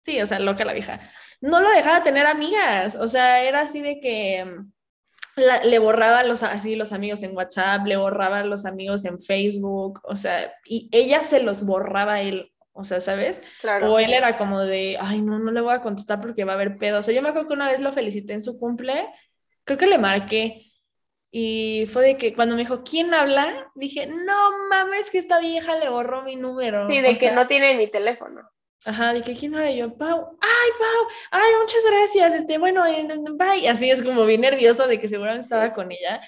Sí, 0.01 0.21
o 0.21 0.25
sea, 0.25 0.39
loca 0.39 0.65
la 0.65 0.73
vieja. 0.73 0.99
No 1.39 1.61
lo 1.61 1.69
dejaba 1.69 2.03
tener 2.03 2.27
amigas, 2.27 2.97
o 2.97 3.07
sea, 3.07 3.43
era 3.43 3.61
así 3.61 3.79
de 3.79 4.01
que 4.01 4.45
le 5.37 5.79
borraba 5.79 6.25
los, 6.25 6.43
así 6.43 6.75
los 6.75 6.91
amigos 6.91 7.23
en 7.23 7.33
WhatsApp, 7.33 7.85
le 7.85 7.95
borraba 7.95 8.43
los 8.43 8.65
amigos 8.65 9.05
en 9.05 9.21
Facebook, 9.21 10.01
o 10.03 10.17
sea, 10.17 10.53
y 10.65 10.89
ella 10.91 11.21
se 11.21 11.41
los 11.41 11.65
borraba 11.65 12.15
a 12.15 12.21
él, 12.21 12.51
o 12.73 12.83
sea, 12.83 12.99
¿sabes? 12.99 13.41
Claro. 13.61 13.93
O 13.93 13.99
él 13.99 14.13
era 14.13 14.37
como 14.37 14.59
de, 14.59 14.97
ay, 14.99 15.21
no, 15.21 15.39
no 15.39 15.53
le 15.53 15.61
voy 15.61 15.73
a 15.73 15.79
contestar 15.79 16.19
porque 16.19 16.43
va 16.43 16.51
a 16.51 16.55
haber 16.55 16.77
pedo. 16.77 16.99
O 16.99 17.01
sea, 17.01 17.15
yo 17.15 17.21
me 17.21 17.29
acuerdo 17.29 17.47
que 17.47 17.53
una 17.53 17.71
vez 17.71 17.79
lo 17.79 17.93
felicité 17.93 18.33
en 18.33 18.41
su 18.41 18.59
cumple, 18.59 19.07
creo 19.65 19.77
que 19.77 19.87
le 19.87 19.97
marqué. 19.97 20.61
Y 21.31 21.85
fue 21.87 22.03
de 22.05 22.17
que 22.17 22.33
cuando 22.33 22.55
me 22.55 22.61
dijo, 22.61 22.83
¿quién 22.85 23.13
habla? 23.13 23.69
Dije, 23.75 24.07
no 24.07 24.67
mames, 24.69 25.09
que 25.09 25.17
esta 25.17 25.39
vieja 25.39 25.75
le 25.77 25.89
borró 25.89 26.23
mi 26.23 26.37
número. 26.37 26.87
Sí, 26.87 27.01
de 27.01 27.13
que 27.15 27.31
no 27.31 27.45
tiene 27.45 27.75
mi 27.75 27.87
teléfono. 27.87 28.41
Ajá, 28.85 29.13
dije, 29.13 29.33
¿quién 29.33 29.55
era 29.55 29.69
yo? 29.71 29.97
Pau. 29.97 30.37
Ay, 30.39 30.69
Pau. 30.79 31.07
Ay, 31.31 31.51
muchas 31.59 31.83
gracias. 31.85 32.35
Este, 32.35 32.57
bueno, 32.57 32.83
bye. 33.33 33.67
Así 33.67 33.89
es 33.89 34.01
como 34.01 34.25
bien 34.25 34.41
nerviosa 34.41 34.87
de 34.87 34.99
que 34.99 35.07
seguramente 35.07 35.43
estaba 35.43 35.73
con 35.73 35.91
ella. 35.91 36.21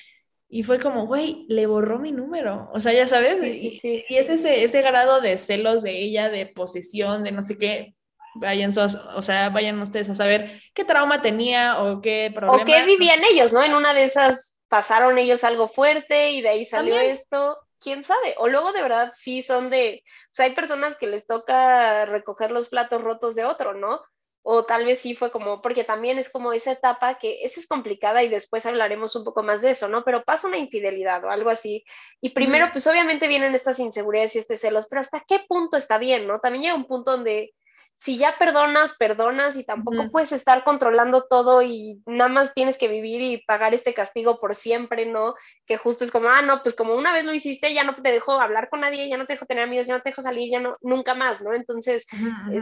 Y 0.50 0.64
fue 0.64 0.80
como, 0.80 1.06
güey, 1.06 1.46
le 1.50 1.68
borró 1.68 2.00
mi 2.00 2.12
número. 2.12 2.70
O 2.74 2.80
sea, 2.80 2.94
ya 2.94 3.08
sabes. 3.08 3.42
y, 3.44 3.80
es 4.10 4.30
ese, 4.30 4.64
ese 4.64 4.82
grado 4.82 5.22
de 5.22 5.38
celos 5.38 5.84
de 5.84 6.00
ella, 6.00 6.30
de 6.30 6.48
posesión, 6.48 7.24
de 7.24 7.32
no 7.32 7.44
sé 7.44 7.58
qué. 7.58 7.96
Vayan, 8.40 8.72
o 8.78 9.22
sea, 9.22 9.50
vayan 9.50 9.82
ustedes 9.82 10.10
a 10.10 10.16
saber 10.16 10.62
qué 10.74 10.86
trauma 10.86 11.22
tenía 11.22 11.82
o 11.82 12.02
qué 12.02 12.32
problema. 12.34 12.64
O 12.64 12.66
qué 12.66 12.84
vivían 12.86 13.24
ellos, 13.24 13.54
¿no? 13.54 13.64
En 13.64 13.74
una 13.74 13.94
de 13.94 14.04
esas 14.04 14.58
pasaron 14.68 15.18
ellos 15.18 15.44
algo 15.44 15.68
fuerte 15.68 16.32
y 16.32 16.42
de 16.42 16.50
ahí 16.50 16.66
salió 16.66 16.98
esto 16.98 17.58
quién 17.80 18.04
sabe. 18.04 18.36
O 18.38 18.48
luego 18.48 18.74
de 18.74 18.82
verdad 18.82 19.12
sí 19.14 19.42
son 19.42 19.70
de, 19.70 20.04
o 20.06 20.34
sea, 20.34 20.46
hay 20.46 20.54
personas 20.54 20.96
que 20.96 21.08
les 21.08 21.26
toca 21.26 22.06
recoger 22.06 22.52
los 22.52 22.70
platos 22.70 23.02
rotos 23.02 23.36
de 23.36 23.46
otro, 23.46 23.74
¿no? 23.74 24.02
O 24.50 24.64
tal 24.64 24.86
vez 24.86 25.00
sí 25.00 25.14
fue 25.14 25.30
como, 25.30 25.62
porque 25.62 25.84
también 25.84 26.18
es 26.18 26.30
como 26.30 26.54
esa 26.54 26.72
etapa 26.72 27.18
que 27.18 27.44
esa 27.44 27.60
es 27.60 27.68
complicada 27.68 28.24
y 28.24 28.30
después 28.30 28.66
hablaremos 28.66 29.14
un 29.16 29.26
poco 29.26 29.44
más 29.44 29.62
de 29.62 29.72
eso, 29.72 29.90
¿no? 29.90 30.04
Pero 30.06 30.24
pasa 30.24 30.48
una 30.48 30.58
infidelidad 30.58 31.24
o 31.26 31.30
algo 31.30 31.50
así. 31.50 31.84
Y 32.22 32.30
primero, 32.30 32.70
pues 32.72 32.88
obviamente 32.88 33.28
vienen 33.28 33.56
estas 33.56 33.80
inseguridades 33.80 34.36
y 34.36 34.40
este 34.40 34.56
celos, 34.56 34.88
pero 34.90 35.02
¿hasta 35.02 35.24
qué 35.28 35.42
punto 35.48 35.76
está 35.76 35.98
bien, 35.98 36.28
¿no? 36.28 36.40
También 36.40 36.64
llega 36.64 36.76
un 36.76 36.88
punto 36.88 37.12
donde 37.12 37.54
si 38.00 38.18
ya 38.18 38.38
perdonas, 38.38 38.94
perdonas 38.94 39.56
y 39.56 39.64
tampoco 39.64 40.12
puedes 40.12 40.32
estar 40.32 40.64
controlando 40.64 41.26
todo 41.28 41.64
y 41.64 42.02
nada 42.06 42.30
más 42.30 42.54
tienes 42.54 42.78
que 42.78 42.88
vivir 42.88 43.22
y 43.22 43.38
pagar 43.40 43.74
este 43.74 43.96
castigo 43.96 44.40
por 44.40 44.54
siempre, 44.54 45.08
¿no? 45.08 45.34
Que 45.66 45.78
justo 45.78 46.04
es 46.04 46.12
como, 46.12 46.30
ah, 46.30 46.44
no, 46.44 46.62
pues 46.62 46.76
como 46.76 46.96
una 46.96 47.12
vez 47.12 47.26
lo 47.26 47.34
hiciste, 47.34 47.74
ya 47.74 47.84
no 47.84 47.96
te 47.96 48.12
dejo 48.12 48.40
hablar 48.40 48.70
con 48.70 48.82
nadie, 48.82 49.10
ya 49.10 49.18
no 49.18 49.26
te 49.26 49.34
dejo 49.34 49.48
tener 49.48 49.64
amigos, 49.64 49.88
ya 49.88 49.96
no 49.96 50.04
te 50.04 50.10
dejo 50.10 50.22
salir, 50.22 50.52
ya 50.52 50.60
no, 50.60 50.78
nunca 50.82 51.16
más, 51.16 51.42
¿no? 51.42 51.54
Entonces, 51.54 52.06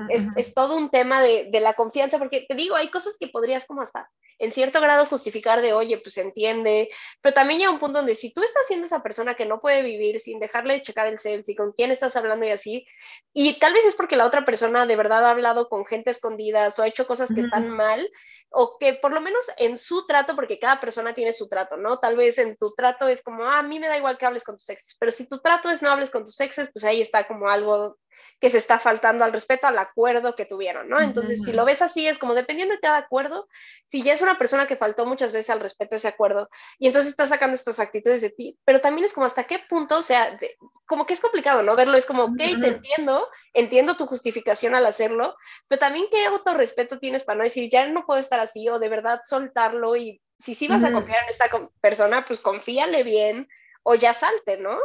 es, 0.09 0.25
es, 0.37 0.53
todo 0.53 0.77
un 0.77 0.89
tema 0.89 1.21
de, 1.21 1.49
de, 1.51 1.59
la 1.59 1.73
confianza, 1.73 2.17
porque 2.17 2.45
te 2.47 2.55
digo, 2.55 2.75
hay 2.75 2.89
cosas 2.89 3.17
que 3.19 3.27
podrías 3.27 3.65
como 3.65 3.81
hasta 3.81 4.09
en 4.39 4.51
cierto 4.51 4.81
grado 4.81 5.05
justificar 5.05 5.61
de, 5.61 5.73
oye, 5.73 5.97
pues 5.97 6.17
entiende, 6.17 6.89
pero 7.21 7.33
también 7.33 7.59
llega 7.59 7.71
un 7.71 7.79
punto 7.79 7.99
donde 7.99 8.15
si 8.15 8.33
tú 8.33 8.41
estás 8.41 8.67
siendo 8.67 8.85
esa 8.85 9.01
persona 9.01 9.35
que 9.35 9.45
no 9.45 9.59
puede 9.59 9.81
vivir 9.81 10.19
sin 10.19 10.39
dejarle 10.39 10.75
de 10.75 10.81
checar 10.81 11.07
el 11.07 11.19
cel, 11.19 11.43
y 11.45 11.55
con 11.55 11.71
quién 11.73 11.91
estás 11.91 12.15
hablando 12.15 12.45
y 12.45 12.49
así, 12.49 12.85
y 13.33 13.59
tal 13.59 13.73
vez 13.73 13.85
es 13.85 13.95
porque 13.95 14.15
la 14.15 14.25
otra 14.25 14.45
persona 14.45 14.85
de 14.85 14.95
verdad 14.95 15.24
ha 15.25 15.31
hablado 15.31 15.69
con 15.69 15.85
gente 15.85 16.11
escondida 16.11 16.67
o 16.67 16.81
ha 16.81 16.87
hecho 16.87 17.07
cosas 17.07 17.33
que 17.33 17.41
están 17.41 17.69
mal, 17.69 18.09
o 18.49 18.77
que 18.79 18.93
por 18.93 19.11
lo 19.13 19.21
menos 19.21 19.45
en 19.57 19.77
su 19.77 20.05
trato, 20.05 20.35
porque 20.35 20.59
cada 20.59 20.79
persona 20.79 21.13
tiene 21.13 21.33
su 21.33 21.47
trato, 21.47 21.77
¿no? 21.77 21.99
Tal 21.99 22.15
vez 22.15 22.37
en 22.37 22.55
tu 22.57 22.73
trato 22.73 23.07
es 23.07 23.21
como, 23.21 23.43
ah, 23.43 23.59
a 23.59 23.63
mí 23.63 23.79
me 23.79 23.87
da 23.87 23.97
igual 23.97 24.17
que 24.17 24.25
hables 24.25 24.43
con 24.43 24.55
tus 24.55 24.69
exes, 24.69 24.95
pero 24.99 25.11
si 25.11 25.27
tu 25.27 25.39
trato 25.39 25.69
es 25.69 25.81
no 25.81 25.89
hables 25.89 26.09
con 26.09 26.23
tus 26.23 26.39
exes, 26.39 26.69
pues 26.71 26.85
ahí 26.85 27.01
está 27.01 27.27
como 27.27 27.49
algo 27.49 27.97
que 28.39 28.49
se 28.49 28.57
está 28.57 28.79
faltando 28.79 29.25
al 29.25 29.33
respeto 29.33 29.67
al 29.67 29.77
acuerdo 29.77 30.35
que 30.35 30.45
tuvieron, 30.45 30.89
¿no? 30.89 30.99
Entonces, 30.99 31.43
si 31.43 31.53
lo 31.53 31.65
ves 31.65 31.81
así, 31.81 32.07
es 32.07 32.17
como 32.17 32.33
dependiendo 32.33 32.73
de 32.75 32.79
cada 32.79 32.97
acuerdo, 32.97 33.47
si 33.85 34.03
ya 34.03 34.13
es 34.13 34.21
una 34.21 34.37
persona 34.37 34.67
que 34.67 34.75
faltó 34.75 35.05
muchas 35.05 35.31
veces 35.31 35.49
al 35.49 35.59
respeto 35.59 35.95
a 35.95 35.97
ese 35.97 36.07
acuerdo 36.07 36.49
y 36.77 36.87
entonces 36.87 37.11
está 37.11 37.27
sacando 37.27 37.55
estas 37.55 37.79
actitudes 37.79 38.21
de 38.21 38.29
ti, 38.29 38.57
pero 38.65 38.81
también 38.81 39.05
es 39.05 39.13
como 39.13 39.25
hasta 39.25 39.45
qué 39.45 39.59
punto, 39.69 39.97
o 39.97 40.01
sea, 40.01 40.37
como 40.85 41.05
que 41.05 41.13
es 41.13 41.21
complicado, 41.21 41.63
¿no? 41.63 41.75
Verlo 41.75 41.97
es 41.97 42.05
como, 42.05 42.25
ok, 42.25 42.37
te 42.37 42.67
entiendo, 42.67 43.27
entiendo 43.53 43.95
tu 43.95 44.05
justificación 44.05 44.75
al 44.75 44.85
hacerlo, 44.85 45.35
pero 45.67 45.79
también 45.79 46.05
qué 46.11 46.25
autorrespeto 46.25 46.99
tienes 46.99 47.23
para 47.23 47.37
no 47.37 47.43
decir, 47.43 47.69
ya 47.69 47.87
no 47.87 48.05
puedo 48.05 48.19
estar 48.19 48.39
así 48.39 48.67
o 48.69 48.79
de 48.79 48.89
verdad 48.89 49.21
soltarlo 49.25 49.95
y 49.95 50.21
si 50.39 50.55
sí 50.55 50.67
vas 50.67 50.83
a 50.83 50.91
confiar 50.91 51.23
en 51.23 51.29
esta 51.29 51.45
persona, 51.81 52.25
pues 52.25 52.39
confíale 52.39 53.03
bien 53.03 53.47
o 53.83 53.95
ya 53.95 54.13
salte, 54.13 54.57
¿no? 54.57 54.77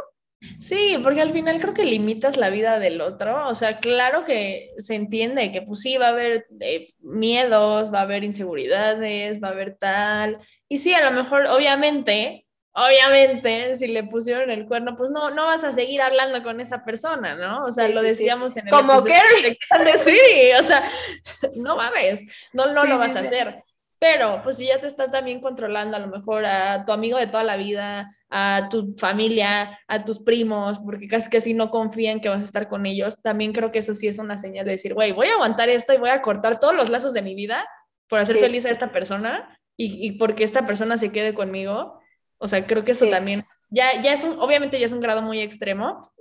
Sí, 0.59 0.97
porque 1.03 1.21
al 1.21 1.31
final 1.31 1.61
creo 1.61 1.73
que 1.73 1.85
limitas 1.85 2.37
la 2.37 2.49
vida 2.49 2.79
del 2.79 2.99
otro. 3.01 3.47
O 3.47 3.55
sea, 3.55 3.79
claro 3.79 4.25
que 4.25 4.71
se 4.79 4.95
entiende 4.95 5.51
que 5.51 5.61
pues 5.61 5.81
sí, 5.81 5.97
va 5.97 6.07
a 6.07 6.11
haber 6.11 6.47
eh, 6.59 6.93
miedos, 6.99 7.93
va 7.93 7.99
a 7.99 8.03
haber 8.03 8.23
inseguridades, 8.23 9.41
va 9.41 9.49
a 9.49 9.51
haber 9.51 9.75
tal. 9.77 10.39
Y 10.67 10.79
sí, 10.79 10.93
a 10.93 11.03
lo 11.09 11.11
mejor, 11.11 11.45
obviamente, 11.47 12.47
obviamente, 12.73 13.75
si 13.75 13.87
le 13.87 14.03
pusieron 14.03 14.49
el 14.49 14.65
cuerno, 14.65 14.95
pues 14.97 15.11
no, 15.11 15.29
no 15.29 15.45
vas 15.45 15.63
a 15.63 15.73
seguir 15.73 16.01
hablando 16.01 16.41
con 16.41 16.59
esa 16.59 16.81
persona, 16.81 17.35
¿no? 17.35 17.65
O 17.65 17.71
sea, 17.71 17.87
lo 17.89 18.01
decíamos 18.01 18.57
en 18.57 18.67
el... 18.67 18.73
Como 18.73 19.03
que... 19.03 19.13
Sí, 19.97 20.19
o 20.59 20.63
sea, 20.63 20.83
no 21.55 21.75
mames, 21.75 22.21
no, 22.53 22.73
no 22.73 22.85
lo 22.85 22.97
vas 22.97 23.15
a 23.15 23.19
hacer. 23.19 23.63
Pero 24.01 24.41
pues 24.41 24.57
si 24.57 24.65
ya 24.65 24.79
te 24.79 24.87
estás 24.87 25.11
también 25.11 25.39
controlando 25.41 25.95
a 25.95 25.99
lo 25.99 26.07
mejor 26.07 26.43
a 26.43 26.85
tu 26.85 26.91
amigo 26.91 27.19
de 27.19 27.27
toda 27.27 27.43
la 27.43 27.55
vida, 27.55 28.11
a 28.31 28.67
tu 28.67 28.95
familia, 28.97 29.79
a 29.87 30.03
tus 30.03 30.23
primos, 30.23 30.79
porque 30.79 31.07
casi 31.07 31.29
que 31.29 31.39
si 31.39 31.53
no 31.53 31.69
confían 31.69 32.19
que 32.19 32.27
vas 32.27 32.41
a 32.41 32.45
estar 32.45 32.67
con 32.67 32.87
ellos, 32.87 33.21
también 33.21 33.53
creo 33.53 33.71
que 33.71 33.77
eso 33.77 33.93
sí 33.93 34.07
es 34.07 34.17
una 34.17 34.39
señal 34.39 34.65
de 34.65 34.71
decir, 34.71 34.95
güey, 34.95 35.11
voy 35.11 35.27
a 35.27 35.33
aguantar 35.33 35.69
esto 35.69 35.93
y 35.93 35.99
voy 35.99 36.09
a 36.09 36.23
cortar 36.23 36.59
todos 36.59 36.73
los 36.73 36.89
lazos 36.89 37.13
de 37.13 37.21
mi 37.21 37.35
vida 37.35 37.69
por 38.07 38.17
hacer 38.17 38.37
feliz 38.37 38.65
a 38.65 38.71
esta 38.71 38.91
persona 38.91 39.59
y, 39.77 40.07
y, 40.07 40.13
porque 40.13 40.45
esta 40.45 40.65
persona 40.65 40.97
se 40.97 41.11
quede 41.11 41.35
conmigo. 41.35 42.01
O 42.39 42.47
sea, 42.47 42.65
creo 42.65 42.83
que 42.83 42.93
eso 42.93 43.05
también, 43.05 43.45
ya, 43.69 44.01
ya 44.01 44.13
es 44.13 44.23
un, 44.23 44.39
obviamente 44.39 44.79
ya 44.79 44.87
es 44.87 44.93
un 44.93 45.01
grado 45.01 45.21
muy 45.21 45.41
extremo, 45.41 46.11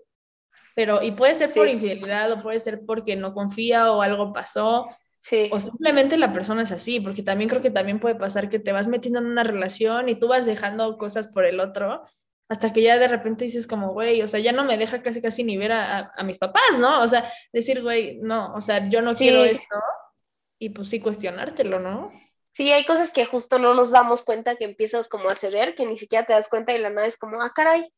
pero 0.74 1.00
y 1.00 1.12
puede 1.12 1.34
ser 1.34 1.50
por 1.54 1.66
infidelidad 1.66 2.30
o 2.30 2.42
puede 2.42 2.60
ser 2.60 2.82
porque 2.86 3.16
no 3.16 3.32
confía 3.32 3.90
o 3.90 4.02
algo 4.02 4.34
pasó 4.34 4.86
o 5.50 5.60
simplemente 5.60 6.16
la 6.16 6.32
persona 6.32 6.62
es 6.62 6.72
así, 6.72 7.00
porque 7.00 7.22
también 7.22 7.50
creo 7.50 7.62
que 7.62 7.70
también 7.70 8.00
puede 8.00 8.14
pasar 8.14 8.48
que 8.48 8.58
te 8.58 8.72
vas 8.72 8.88
metiendo 8.88 9.18
en 9.18 9.26
una 9.26 9.42
relación 9.42 10.08
y 10.08 10.18
tú 10.18 10.28
vas 10.28 10.46
dejando 10.46 10.96
cosas 10.96 11.28
por 11.28 11.44
el 11.44 11.60
otro, 11.60 12.04
hasta 12.48 12.72
que 12.72 12.82
ya 12.82 12.98
de 12.98 13.06
repente 13.06 13.44
dices 13.44 13.66
como, 13.66 13.92
güey, 13.92 14.22
o 14.22 14.26
sea, 14.26 14.40
ya 14.40 14.52
no 14.52 14.64
me 14.64 14.78
deja 14.78 15.02
casi 15.02 15.20
casi 15.22 15.44
ni 15.44 15.56
ver 15.56 15.72
a, 15.72 16.12
mis 16.24 16.38
papás, 16.38 16.78
¿no? 16.78 17.00
O 17.00 17.06
sea, 17.06 17.30
decir, 17.52 17.82
güey, 17.82 18.18
no, 18.20 18.54
o 18.54 18.60
sea, 18.60 18.88
yo 18.88 19.02
no 19.02 19.14
quiero 19.14 19.44
esto, 19.44 19.76
y 20.58 20.70
pues 20.70 20.88
sí 20.88 21.00
cuestionártelo, 21.00 21.78
¿no? 21.78 22.10
Sí, 22.52 22.72
hay 22.72 22.84
cosas 22.84 23.12
que 23.12 23.24
justo 23.24 23.58
no 23.58 23.74
nos 23.74 23.90
damos 23.90 24.24
cuenta 24.24 24.56
que 24.56 24.64
empiezas 24.64 25.08
como 25.08 25.28
a 25.28 25.34
ceder, 25.34 25.74
que 25.74 25.86
ni 25.86 25.96
siquiera 25.96 26.26
te 26.26 26.32
das 26.32 26.48
cuenta 26.48 26.72
y 26.72 26.78
la 26.78 26.90
nada 26.90 27.06
es 27.06 27.16
como, 27.16 27.40
ah, 27.40 27.52
caray, 27.54 27.90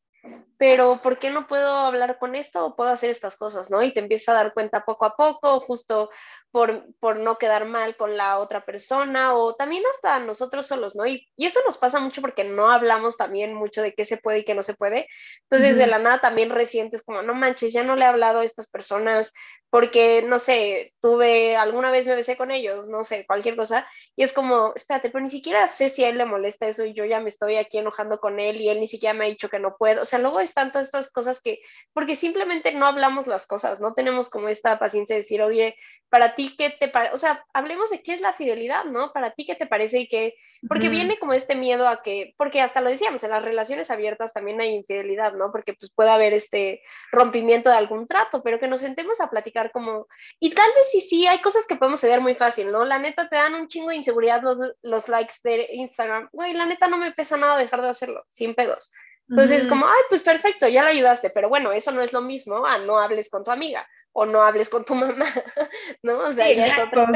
pero 0.57 1.01
¿por 1.01 1.19
qué 1.19 1.29
no 1.29 1.47
puedo 1.47 1.73
hablar 1.73 2.17
con 2.19 2.35
esto 2.35 2.65
o 2.65 2.75
puedo 2.75 2.89
hacer 2.89 3.09
estas 3.09 3.35
cosas, 3.35 3.69
no? 3.69 3.83
Y 3.83 3.93
te 3.93 3.99
empiezas 3.99 4.29
a 4.29 4.37
dar 4.37 4.53
cuenta 4.53 4.85
poco 4.85 5.05
a 5.05 5.15
poco, 5.15 5.59
justo 5.59 6.09
por, 6.53 6.85
por 6.99 7.17
no 7.17 7.39
quedar 7.39 7.65
mal 7.65 7.97
con 7.97 8.15
la 8.15 8.37
otra 8.37 8.63
persona 8.63 9.33
o 9.33 9.55
también 9.55 9.81
hasta 9.91 10.19
nosotros 10.19 10.67
solos, 10.67 10.95
¿no? 10.95 11.07
Y, 11.07 11.27
y, 11.35 11.47
eso 11.47 11.59
nos 11.65 11.79
pasa 11.79 11.99
mucho 11.99 12.21
porque 12.21 12.43
no 12.43 12.69
hablamos 12.69 13.17
también 13.17 13.55
mucho 13.55 13.81
de 13.81 13.95
qué 13.95 14.05
se 14.05 14.17
puede 14.17 14.39
y 14.39 14.45
qué 14.45 14.53
no 14.53 14.61
se 14.61 14.75
puede. 14.75 15.07
Entonces, 15.49 15.79
de 15.79 15.87
la 15.87 15.97
nada 15.97 16.21
también 16.21 16.51
recientes 16.51 17.01
como, 17.01 17.23
no 17.23 17.33
manches, 17.33 17.73
ya 17.73 17.83
no 17.83 17.95
le 17.95 18.05
he 18.05 18.07
hablado 18.07 18.41
a 18.41 18.45
estas 18.45 18.69
personas, 18.69 19.33
porque, 19.73 20.21
no 20.21 20.37
sé, 20.37 20.93
tuve, 21.01 21.55
alguna 21.55 21.89
vez 21.89 22.05
me 22.05 22.13
besé 22.13 22.37
con 22.37 22.51
ellos, 22.51 22.87
no 22.87 23.03
sé, 23.03 23.25
cualquier 23.25 23.55
cosa, 23.55 23.87
y 24.15 24.21
es 24.21 24.31
como, 24.31 24.71
espérate, 24.75 25.09
pero 25.09 25.23
ni 25.23 25.31
siquiera 25.31 25.67
sé 25.67 25.89
si 25.89 26.03
a 26.03 26.09
él 26.09 26.19
le 26.19 26.25
molesta 26.25 26.67
eso 26.67 26.85
y 26.85 26.93
yo 26.93 27.05
ya 27.05 27.19
me 27.19 27.29
estoy 27.29 27.55
aquí 27.55 27.79
enojando 27.79 28.19
con 28.19 28.39
él 28.39 28.61
y 28.61 28.69
él 28.69 28.79
ni 28.79 28.85
siquiera 28.85 29.15
me 29.15 29.25
ha 29.25 29.29
dicho 29.29 29.49
que 29.49 29.57
no 29.57 29.75
puedo, 29.75 30.03
o 30.03 30.05
sea, 30.05 30.19
luego 30.19 30.41
están 30.41 30.71
todas 30.71 30.85
estas 30.85 31.11
cosas 31.11 31.41
que, 31.41 31.57
porque 31.91 32.15
simplemente 32.15 32.71
no 32.71 32.85
hablamos 32.85 33.25
las 33.25 33.47
cosas, 33.47 33.81
no 33.81 33.95
tenemos 33.95 34.29
como 34.29 34.47
esta 34.47 34.77
paciencia 34.77 35.15
de 35.15 35.23
decir, 35.23 35.41
oye, 35.41 35.75
para 36.07 36.35
ti, 36.35 36.42
¿qué 36.57 36.69
te 36.69 36.87
parece? 36.87 37.13
O 37.13 37.17
sea, 37.17 37.45
hablemos 37.53 37.89
de 37.89 38.01
qué 38.01 38.13
es 38.13 38.21
la 38.21 38.33
fidelidad, 38.33 38.85
¿no? 38.85 39.11
Para 39.11 39.31
ti, 39.31 39.45
¿qué 39.45 39.55
te 39.55 39.67
parece? 39.67 39.99
Y 39.99 40.07
qué, 40.07 40.35
porque 40.67 40.89
viene 40.89 41.19
como 41.19 41.33
este 41.33 41.55
miedo 41.55 41.87
a 41.87 42.01
que, 42.01 42.33
porque 42.37 42.61
hasta 42.61 42.81
lo 42.81 42.89
decíamos, 42.89 43.23
en 43.23 43.31
las 43.31 43.43
relaciones 43.43 43.91
abiertas 43.91 44.33
también 44.33 44.61
hay 44.61 44.69
infidelidad, 44.75 45.33
¿no? 45.33 45.51
Porque 45.51 45.73
pues 45.73 45.91
puede 45.91 46.09
haber 46.09 46.33
este 46.33 46.81
rompimiento 47.11 47.69
de 47.69 47.77
algún 47.77 48.07
trato, 48.07 48.41
pero 48.43 48.59
que 48.59 48.67
nos 48.67 48.81
sentemos 48.81 49.19
a 49.21 49.29
platicar 49.29 49.71
como, 49.71 50.07
y 50.39 50.51
tal 50.51 50.69
vez 50.75 50.91
sí, 50.91 51.01
sí, 51.01 51.27
hay 51.27 51.41
cosas 51.41 51.65
que 51.65 51.75
podemos 51.75 51.99
ceder 51.99 52.21
muy 52.21 52.35
fácil, 52.35 52.71
¿no? 52.71 52.85
La 52.85 52.99
neta 52.99 53.27
te 53.27 53.35
dan 53.35 53.55
un 53.55 53.67
chingo 53.67 53.89
de 53.89 53.97
inseguridad 53.97 54.41
los, 54.41 54.57
los 54.81 55.09
likes 55.09 55.35
de 55.43 55.67
Instagram, 55.73 56.29
güey, 56.31 56.53
la 56.53 56.65
neta 56.65 56.87
no 56.87 56.97
me 56.97 57.11
pesa 57.11 57.37
nada 57.37 57.57
dejar 57.57 57.81
de 57.81 57.89
hacerlo, 57.89 58.23
sin 58.27 58.55
pedos. 58.55 58.91
Entonces, 59.29 59.67
como, 59.67 59.85
ay, 59.85 60.01
pues 60.09 60.21
perfecto, 60.21 60.67
ya 60.67 60.83
lo 60.83 60.89
ayudaste, 60.89 61.29
pero 61.29 61.47
bueno, 61.47 61.71
eso 61.71 61.91
no 61.91 62.01
es 62.01 62.11
lo 62.11 62.21
mismo 62.21 62.65
a 62.65 62.77
no 62.77 62.99
hables 62.99 63.29
con 63.29 63.43
tu 63.43 63.51
amiga 63.51 63.87
o 64.15 64.27
no 64.27 64.43
hables 64.43 64.69
con 64.69 64.85
tu 64.85 64.93
mamá, 64.93 65.25
¿no? 66.03 66.19
O 66.19 66.33
sea, 66.33 66.47
es, 66.47 66.71
otro 66.79 67.07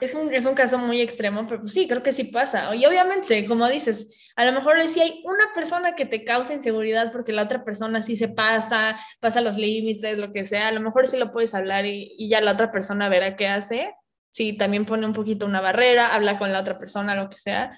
es, 0.00 0.14
un, 0.14 0.32
es, 0.32 0.46
un, 0.46 0.54
caso 0.54 0.78
muy 0.78 1.00
extremo, 1.00 1.46
pero 1.48 1.60
pues 1.62 1.72
sí, 1.72 1.88
creo 1.88 2.02
que 2.02 2.12
sí 2.12 2.24
pasa. 2.24 2.72
Y 2.76 2.86
obviamente, 2.86 3.44
como 3.46 3.68
dices, 3.68 4.16
a 4.36 4.44
lo 4.44 4.52
mejor 4.52 4.88
si 4.88 5.00
hay 5.00 5.20
una 5.24 5.50
persona 5.52 5.96
que 5.96 6.06
te 6.06 6.24
causa 6.24 6.54
inseguridad 6.54 7.10
porque 7.10 7.32
la 7.32 7.42
otra 7.42 7.64
persona 7.64 8.04
sí 8.04 8.14
se 8.14 8.28
pasa, 8.28 8.98
pasa 9.18 9.40
los 9.40 9.56
límites, 9.56 10.16
lo 10.16 10.32
que 10.32 10.44
sea, 10.44 10.68
a 10.68 10.72
lo 10.72 10.80
mejor 10.80 11.08
sí 11.08 11.18
lo 11.18 11.32
puedes 11.32 11.54
hablar 11.54 11.84
y, 11.84 12.14
y 12.16 12.28
ya 12.28 12.40
la 12.40 12.52
otra 12.52 12.70
persona 12.70 13.08
verá 13.08 13.34
qué 13.34 13.48
hace. 13.48 13.92
Si 14.30 14.52
también 14.56 14.86
pone 14.86 15.06
un 15.06 15.12
poquito 15.12 15.44
una 15.44 15.60
barrera, 15.60 16.14
habla 16.14 16.38
con 16.38 16.52
la 16.52 16.60
otra 16.60 16.78
persona, 16.78 17.16
lo 17.16 17.28
que 17.28 17.36
sea. 17.36 17.76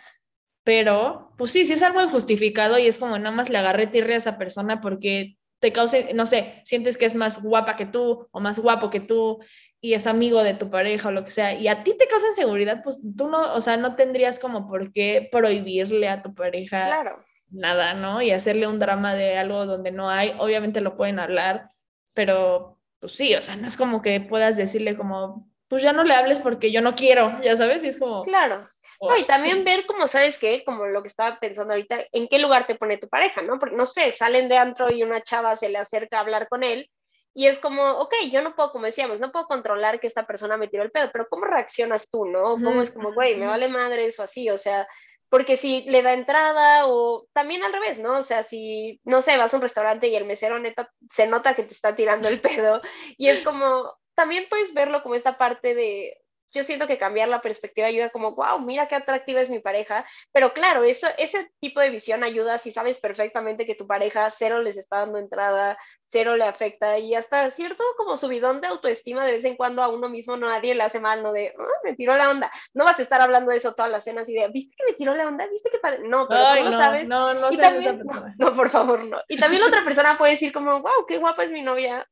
pero 0.64 1.32
pues 1.38 1.50
sí, 1.50 1.64
sí 1.64 1.72
es 1.72 1.82
algo 1.82 2.02
injustificado 2.02 2.78
y 2.78 2.86
es 2.86 2.98
como 2.98 3.18
nada 3.18 3.34
más 3.34 3.48
le 3.48 3.56
agarré 3.56 3.86
tirre 3.86 4.14
a 4.14 4.18
esa 4.18 4.36
persona 4.36 4.82
porque 4.82 5.38
te 5.62 5.70
cause, 5.72 6.12
no 6.12 6.26
sé, 6.26 6.60
sientes 6.64 6.98
que 6.98 7.06
es 7.06 7.14
más 7.14 7.40
guapa 7.40 7.76
que 7.76 7.86
tú 7.86 8.26
o 8.32 8.40
más 8.40 8.58
guapo 8.58 8.90
que 8.90 8.98
tú 8.98 9.38
y 9.80 9.94
es 9.94 10.08
amigo 10.08 10.42
de 10.42 10.54
tu 10.54 10.70
pareja 10.70 11.08
o 11.08 11.12
lo 11.12 11.22
que 11.22 11.30
sea, 11.30 11.54
y 11.54 11.68
a 11.68 11.84
ti 11.84 11.96
te 11.96 12.08
causa 12.08 12.26
inseguridad, 12.26 12.82
pues 12.82 13.00
tú 13.16 13.28
no, 13.28 13.54
o 13.54 13.60
sea, 13.60 13.76
no 13.76 13.94
tendrías 13.94 14.40
como 14.40 14.68
por 14.68 14.92
qué 14.92 15.28
prohibirle 15.30 16.08
a 16.08 16.20
tu 16.20 16.34
pareja 16.34 17.04
nada, 17.50 17.94
¿no? 17.94 18.20
Y 18.22 18.32
hacerle 18.32 18.66
un 18.66 18.80
drama 18.80 19.14
de 19.14 19.38
algo 19.38 19.64
donde 19.66 19.92
no 19.92 20.10
hay, 20.10 20.34
obviamente 20.38 20.80
lo 20.80 20.96
pueden 20.96 21.20
hablar, 21.20 21.68
pero 22.12 22.80
pues 22.98 23.12
sí, 23.12 23.32
o 23.36 23.42
sea, 23.42 23.54
no 23.54 23.68
es 23.68 23.76
como 23.76 24.02
que 24.02 24.20
puedas 24.20 24.56
decirle 24.56 24.96
como, 24.96 25.48
pues 25.68 25.84
ya 25.84 25.92
no 25.92 26.02
le 26.02 26.14
hables 26.14 26.40
porque 26.40 26.72
yo 26.72 26.82
no 26.82 26.96
quiero, 26.96 27.40
ya 27.40 27.54
sabes, 27.54 27.84
y 27.84 27.88
es 27.88 27.98
como... 28.00 28.24
Claro. 28.24 28.68
No, 29.02 29.16
y 29.16 29.24
también 29.24 29.64
ver 29.64 29.84
como, 29.84 30.06
¿sabes 30.06 30.38
qué? 30.38 30.62
Como 30.64 30.86
lo 30.86 31.02
que 31.02 31.08
estaba 31.08 31.38
pensando 31.40 31.74
ahorita, 31.74 31.98
¿en 32.12 32.28
qué 32.28 32.38
lugar 32.38 32.66
te 32.66 32.76
pone 32.76 32.98
tu 32.98 33.08
pareja, 33.08 33.42
no? 33.42 33.58
Porque, 33.58 33.74
no 33.74 33.84
sé, 33.84 34.12
salen 34.12 34.48
de 34.48 34.56
antro 34.56 34.92
y 34.92 35.02
una 35.02 35.22
chava 35.22 35.56
se 35.56 35.68
le 35.68 35.78
acerca 35.78 36.18
a 36.18 36.20
hablar 36.20 36.48
con 36.48 36.62
él 36.62 36.88
y 37.34 37.46
es 37.46 37.58
como, 37.58 37.82
ok, 37.82 38.14
yo 38.30 38.42
no 38.42 38.54
puedo, 38.54 38.72
como 38.72 38.84
decíamos, 38.84 39.18
no 39.18 39.32
puedo 39.32 39.46
controlar 39.46 40.00
que 40.00 40.06
esta 40.06 40.26
persona 40.26 40.56
me 40.56 40.68
tiró 40.68 40.82
el 40.82 40.90
pedo, 40.90 41.10
pero 41.12 41.26
¿cómo 41.28 41.46
reaccionas 41.46 42.10
tú, 42.10 42.26
no? 42.26 42.54
¿Cómo 42.54 42.82
es 42.82 42.90
como, 42.90 43.12
güey, 43.14 43.36
me 43.36 43.46
vale 43.46 43.68
madre 43.68 44.04
eso 44.06 44.22
así? 44.22 44.50
O 44.50 44.58
sea, 44.58 44.86
porque 45.30 45.56
si 45.56 45.82
le 45.84 46.02
da 46.02 46.12
entrada 46.12 46.86
o 46.86 47.26
también 47.32 47.62
al 47.62 47.72
revés, 47.72 47.98
¿no? 47.98 48.18
O 48.18 48.22
sea, 48.22 48.42
si, 48.42 49.00
no 49.04 49.22
sé, 49.22 49.38
vas 49.38 49.54
a 49.54 49.56
un 49.56 49.62
restaurante 49.62 50.08
y 50.08 50.14
el 50.14 50.26
mesero 50.26 50.58
neta 50.58 50.90
se 51.10 51.26
nota 51.26 51.54
que 51.54 51.62
te 51.62 51.72
está 51.72 51.96
tirando 51.96 52.28
el 52.28 52.40
pedo 52.40 52.82
y 53.16 53.28
es 53.28 53.40
como, 53.40 53.90
también 54.14 54.44
puedes 54.50 54.74
verlo 54.74 55.02
como 55.02 55.14
esta 55.14 55.38
parte 55.38 55.74
de, 55.74 56.21
yo 56.52 56.62
siento 56.62 56.86
que 56.86 56.98
cambiar 56.98 57.28
la 57.28 57.40
perspectiva 57.40 57.86
ayuda 57.86 58.10
como, 58.10 58.34
wow, 58.34 58.58
mira 58.60 58.86
qué 58.88 58.94
atractiva 58.94 59.40
es 59.40 59.50
mi 59.50 59.60
pareja, 59.60 60.04
pero 60.32 60.52
claro, 60.52 60.84
eso, 60.84 61.08
ese 61.18 61.50
tipo 61.60 61.80
de 61.80 61.90
visión 61.90 62.22
ayuda 62.24 62.58
si 62.58 62.72
sabes 62.72 62.98
perfectamente 62.98 63.66
que 63.66 63.74
tu 63.74 63.86
pareja 63.86 64.30
cero 64.30 64.60
les 64.60 64.76
está 64.76 64.98
dando 64.98 65.18
entrada, 65.18 65.78
cero 66.12 66.36
le 66.36 66.44
afecta 66.44 66.98
y 66.98 67.14
hasta 67.14 67.50
cierto 67.50 67.82
como 67.96 68.18
subidón 68.18 68.60
de 68.60 68.66
autoestima 68.66 69.24
de 69.24 69.32
vez 69.32 69.44
en 69.46 69.56
cuando 69.56 69.82
a 69.82 69.88
uno 69.88 70.10
mismo 70.10 70.36
no 70.36 70.50
nadie 70.50 70.74
le 70.74 70.82
hace 70.82 71.00
mal, 71.00 71.22
no 71.22 71.32
de, 71.32 71.54
oh, 71.58 71.84
me 71.84 71.94
tiró 71.94 72.14
la 72.16 72.28
onda, 72.28 72.52
no 72.74 72.84
vas 72.84 72.98
a 72.98 73.02
estar 73.02 73.22
hablando 73.22 73.50
de 73.50 73.56
eso 73.56 73.74
todas 73.74 73.90
las 73.90 74.04
cenas 74.04 74.28
y 74.28 74.34
de, 74.34 74.46
¿viste 74.48 74.76
que 74.76 74.84
me 74.84 74.92
tiró 74.92 75.14
la 75.14 75.26
onda? 75.26 75.46
¿Viste 75.46 75.70
que 75.70 75.78
No, 76.06 76.28
pero 76.28 76.54
tú 76.54 76.64
lo 76.64 76.72
sabes. 76.72 77.08
No, 77.08 77.32
no, 77.32 77.50
y 77.50 77.56
también, 77.56 78.02
no, 78.38 78.54
por 78.54 78.68
favor, 78.68 79.02
no. 79.04 79.20
Y 79.26 79.38
también 79.38 79.62
la 79.62 79.68
otra 79.68 79.84
persona 79.84 80.18
puede 80.18 80.32
decir 80.32 80.52
como, 80.52 80.82
wow, 80.82 81.06
qué 81.08 81.16
guapa 81.16 81.44
es 81.44 81.52
mi 81.52 81.62
novia, 81.62 82.06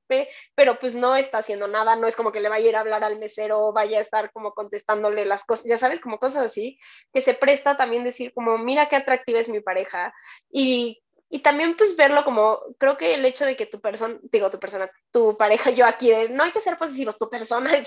pero 0.54 0.78
pues 0.78 0.94
no 0.94 1.14
está 1.14 1.38
haciendo 1.38 1.68
nada, 1.68 1.94
no 1.94 2.06
es 2.06 2.16
como 2.16 2.32
que 2.32 2.40
le 2.40 2.48
vaya 2.48 2.66
a 2.66 2.68
ir 2.70 2.76
a 2.76 2.80
hablar 2.80 3.04
al 3.04 3.18
mesero 3.18 3.72
vaya 3.72 3.98
a 3.98 4.00
estar 4.00 4.32
como 4.32 4.52
contestándole 4.52 5.26
las 5.26 5.44
cosas, 5.44 5.66
ya 5.66 5.76
sabes, 5.76 6.00
como 6.00 6.18
cosas 6.18 6.44
así, 6.44 6.78
que 7.12 7.20
se 7.20 7.34
presta 7.34 7.76
también 7.76 8.02
decir 8.02 8.32
como, 8.32 8.56
mira 8.56 8.88
qué 8.88 8.96
atractiva 8.96 9.40
es 9.40 9.48
mi 9.48 9.60
pareja. 9.60 10.14
Y, 10.50 11.02
y 11.30 11.40
también 11.40 11.76
pues 11.76 11.96
verlo 11.96 12.24
como, 12.24 12.60
creo 12.76 12.96
que 12.96 13.14
el 13.14 13.24
hecho 13.24 13.44
de 13.44 13.56
que 13.56 13.66
tu 13.66 13.80
persona, 13.80 14.18
digo 14.32 14.50
tu 14.50 14.58
persona, 14.58 14.90
tu 15.12 15.36
pareja, 15.36 15.70
yo 15.70 15.86
aquí, 15.86 16.12
no 16.30 16.42
hay 16.42 16.50
que 16.50 16.60
ser 16.60 16.76
posesivos, 16.76 17.18
tu 17.18 17.30
persona, 17.30 17.70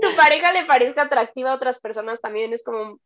tu 0.00 0.16
pareja 0.16 0.52
le 0.52 0.64
parezca 0.64 1.02
atractiva 1.02 1.52
a 1.52 1.56
otras 1.56 1.80
personas 1.80 2.20
también 2.20 2.52
es 2.54 2.64
como, 2.64 2.98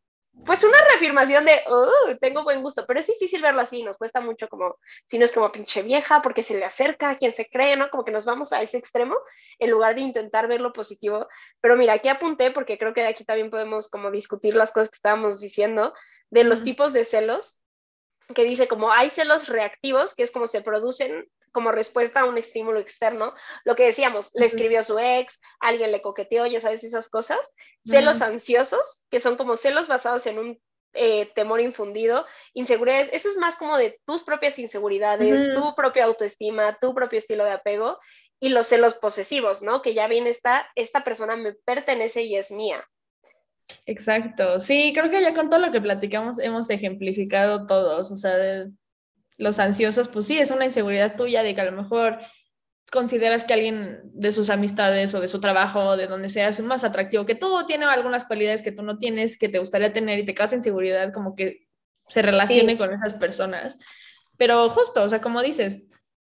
pues 0.47 0.63
una 0.63 0.79
reafirmación 0.91 1.45
de, 1.45 1.61
oh, 1.67 2.17
tengo 2.21 2.45
buen 2.45 2.63
gusto, 2.63 2.85
pero 2.87 3.01
es 3.01 3.09
difícil 3.09 3.43
verlo 3.43 3.61
así, 3.61 3.83
nos 3.83 3.99
cuesta 3.99 4.21
mucho 4.21 4.49
como, 4.49 4.77
si 5.09 5.19
no 5.19 5.25
es 5.25 5.33
como 5.33 5.51
pinche 5.51 5.83
vieja, 5.83 6.23
porque 6.23 6.43
se 6.43 6.55
le 6.55 6.65
acerca 6.65 7.11
a 7.11 7.19
quien 7.19 7.35
se 7.35 7.51
cree, 7.51 7.77
¿no? 7.77 7.91
Como 7.91 8.05
que 8.05 8.13
nos 8.13 8.25
vamos 8.25 8.53
a 8.53 8.63
ese 8.63 8.79
extremo 8.79 9.17
en 9.59 9.71
lugar 9.71 9.97
de 9.97 10.03
intentar 10.03 10.47
ver 10.47 10.61
lo 10.61 10.73
positivo. 10.73 11.27
Pero 11.61 11.77
mira, 11.77 11.95
aquí 11.95 12.09
apunté, 12.09 12.53
porque 12.53 12.79
creo 12.79 12.95
que 12.95 13.03
de 13.03 13.09
aquí 13.09 13.25
también 13.25 13.51
podemos 13.51 13.91
como 13.91 14.11
discutir 14.11 14.55
las 14.55 14.71
cosas 14.71 14.91
que 14.91 14.97
estábamos 14.97 15.41
diciendo, 15.41 15.93
de 16.31 16.45
los 16.45 16.63
tipos 16.63 16.93
de 16.93 17.05
celos, 17.05 17.61
que 18.35 18.45
dice 18.45 18.69
como 18.69 18.93
hay 18.93 19.11
celos 19.11 19.49
reactivos, 19.49 20.15
que 20.15 20.23
es 20.23 20.31
como 20.31 20.47
se 20.47 20.63
producen 20.63 21.27
como 21.53 21.73
respuesta 21.73 22.21
a 22.21 22.25
un 22.27 22.39
estímulo 22.39 22.79
externo. 22.79 23.35
Lo 23.65 23.75
que 23.75 23.85
decíamos, 23.85 24.31
le 24.35 24.47
escribió 24.47 24.83
su 24.83 24.99
ex, 24.99 25.41
alguien 25.61 25.93
le 25.93 26.01
coqueteó, 26.01 26.47
ya 26.47 26.61
sabes, 26.61 26.85
esas 26.85 27.09
cosas. 27.09 27.55
Celos 27.85 28.23
ansiosos, 28.23 29.05
que 29.11 29.19
son 29.19 29.37
como 29.37 29.57
celos 29.57 29.89
basados 29.89 30.27
en 30.27 30.39
un 30.39 30.61
eh, 30.93 31.31
temor 31.35 31.61
infundido, 31.61 32.27
inseguridades, 32.53 33.11
eso 33.13 33.29
es 33.29 33.37
más 33.37 33.57
como 33.57 33.79
de 33.79 34.01
tus 34.05 34.25
propias 34.25 34.59
inseguridades, 34.59 35.55
tu 35.55 35.75
propia 35.77 36.05
autoestima, 36.05 36.77
tu 36.81 36.95
propio 36.95 37.19
estilo 37.19 37.45
de 37.45 37.53
apego 37.53 37.99
y 38.41 38.49
los 38.49 38.67
celos 38.67 38.95
posesivos, 38.95 39.63
¿no? 39.63 39.83
Que 39.83 39.95
ya 39.95 40.09
viene 40.09 40.31
esta, 40.31 40.69
esta 40.75 41.05
persona 41.05 41.37
me 41.37 41.53
pertenece 41.53 42.23
y 42.23 42.37
es 42.37 42.51
mía. 42.51 42.85
Exacto, 43.87 44.61
sí, 44.61 44.93
creo 44.95 45.11
que 45.11 45.23
ya 45.23 45.35
con 45.35 45.51
todo 45.51 45.61
lo 45.61 45.73
que 45.73 45.81
platicamos 45.81 46.39
hemos 46.39 46.71
ejemplificado 46.71 47.67
todos, 47.67 48.11
o 48.11 48.17
sea, 48.17 48.37
de, 48.37 48.71
los 49.41 49.59
ansiosos, 49.59 50.09
pues 50.09 50.27
sí, 50.27 50.39
es 50.39 50.51
una 50.51 50.67
inseguridad 50.67 51.17
tuya 51.17 51.43
de 51.43 51.55
que 51.55 51.61
a 51.63 51.65
lo 51.65 51.73
mejor 51.73 52.19
consideras 52.93 53.45
que 53.45 53.55
alguien 53.55 54.01
de 54.05 54.33
sus 54.33 54.51
amistades 54.51 55.15
o 55.15 55.21
de 55.21 55.29
su 55.29 55.41
trabajo, 55.41 55.97
de 55.97 56.07
donde 56.07 56.29
sea, 56.29 56.49
es 56.49 56.61
más 56.61 56.85
atractivo 56.85 57.25
que 57.25 57.35
tú, 57.35 57.65
tiene 57.67 57.87
algunas 57.87 58.27
cualidades 58.27 58.63
que 58.63 58.73
tú 58.73 58.83
no 58.83 58.99
tienes, 58.99 59.39
que 59.39 59.49
te 59.49 59.59
gustaría 59.59 59.93
tener 59.93 60.19
y 60.19 60.27
te 60.27 60.35
causa 60.35 60.57
inseguridad, 60.57 61.13
como 61.13 61.35
que 61.35 61.69
se 62.07 62.21
relacione 62.21 62.77
con 62.77 62.93
esas 62.93 63.15
personas. 63.15 63.79
Pero 64.37 64.69
justo, 64.69 65.03
o 65.03 65.09
sea, 65.09 65.23
como 65.23 65.41
dices, 65.41 65.85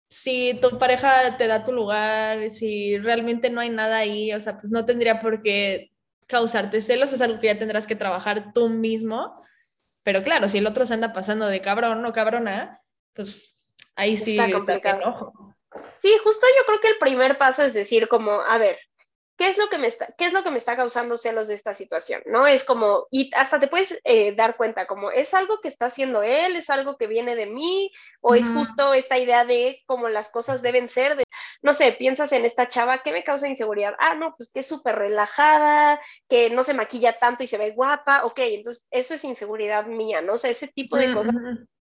si 0.07 0.57
tu 0.61 0.77
pareja 0.77 1.35
te 1.37 1.47
da 1.47 1.65
tu 1.65 1.73
lugar, 1.73 2.49
si 2.49 2.97
realmente 2.97 3.49
no 3.49 3.59
hay 3.59 3.69
nada 3.69 3.97
ahí, 3.97 4.31
o 4.31 4.39
sea, 4.39 4.57
pues 4.57 4.71
no 4.71 4.85
tendría 4.85 5.19
por 5.19 5.41
qué 5.41 5.91
causarte 6.31 6.81
celos, 6.81 7.13
es 7.13 7.21
algo 7.21 7.39
que 7.39 7.47
ya 7.47 7.59
tendrás 7.59 7.85
que 7.85 7.95
trabajar 7.95 8.53
tú 8.53 8.69
mismo. 8.69 9.43
Pero 10.03 10.23
claro, 10.23 10.47
si 10.47 10.57
el 10.57 10.67
otro 10.67 10.85
se 10.85 10.95
anda 10.95 11.13
pasando 11.13 11.45
de 11.47 11.61
cabrón 11.61 12.03
o 12.05 12.13
cabrona, 12.13 12.81
pues 13.13 13.55
ahí 13.95 14.17
sí 14.17 14.39
está 14.39 14.51
complicado. 14.51 15.33
Sí, 16.01 16.11
justo 16.23 16.47
yo 16.57 16.65
creo 16.65 16.79
que 16.79 16.87
el 16.89 16.97
primer 16.97 17.37
paso 17.37 17.63
es 17.63 17.73
decir 17.73 18.07
como, 18.07 18.41
a 18.41 18.57
ver, 18.57 18.79
¿qué 19.37 19.47
es 19.47 19.57
lo 19.57 19.69
que 19.69 19.77
me 19.77 19.87
está, 19.87 20.13
qué 20.17 20.25
es 20.25 20.33
lo 20.33 20.43
que 20.43 20.51
me 20.51 20.57
está 20.57 20.75
causando 20.75 21.17
celos 21.17 21.47
de 21.47 21.53
esta 21.53 21.73
situación? 21.73 22.21
¿No? 22.25 22.47
Es 22.47 22.63
como, 22.63 23.07
y 23.09 23.31
hasta 23.35 23.59
te 23.59 23.67
puedes 23.67 23.99
eh, 24.03 24.33
dar 24.33 24.55
cuenta, 24.57 24.87
como, 24.87 25.11
¿es 25.11 25.33
algo 25.33 25.61
que 25.61 25.67
está 25.67 25.85
haciendo 25.85 26.23
él? 26.23 26.55
¿Es 26.55 26.69
algo 26.69 26.97
que 26.97 27.07
viene 27.07 27.35
de 27.35 27.45
mí? 27.45 27.91
¿O 28.21 28.35
es 28.35 28.47
justo 28.49 28.93
esta 28.93 29.17
idea 29.17 29.45
de 29.45 29.81
cómo 29.85 30.09
las 30.09 30.29
cosas 30.29 30.61
deben 30.61 30.89
ser? 30.89 31.15
De, 31.15 31.23
no 31.61 31.73
sé, 31.73 31.91
piensas 31.93 32.31
en 32.31 32.45
esta 32.45 32.69
chava, 32.69 33.03
¿qué 33.03 33.11
me 33.11 33.23
causa 33.23 33.47
inseguridad? 33.47 33.95
Ah, 33.99 34.15
no, 34.15 34.35
pues 34.35 34.51
que 34.51 34.61
es 34.61 34.67
súper 34.67 34.95
relajada, 34.95 35.99
que 36.27 36.49
no 36.49 36.63
se 36.63 36.73
maquilla 36.73 37.13
tanto 37.13 37.43
y 37.43 37.47
se 37.47 37.57
ve 37.57 37.71
guapa, 37.71 38.25
ok, 38.25 38.39
entonces 38.39 38.85
eso 38.91 39.13
es 39.13 39.23
inseguridad 39.23 39.85
mía, 39.85 40.21
¿no? 40.21 40.33
O 40.33 40.37
sea, 40.37 40.49
ese 40.49 40.67
tipo 40.67 40.97
de 40.97 41.13
cosas 41.13 41.35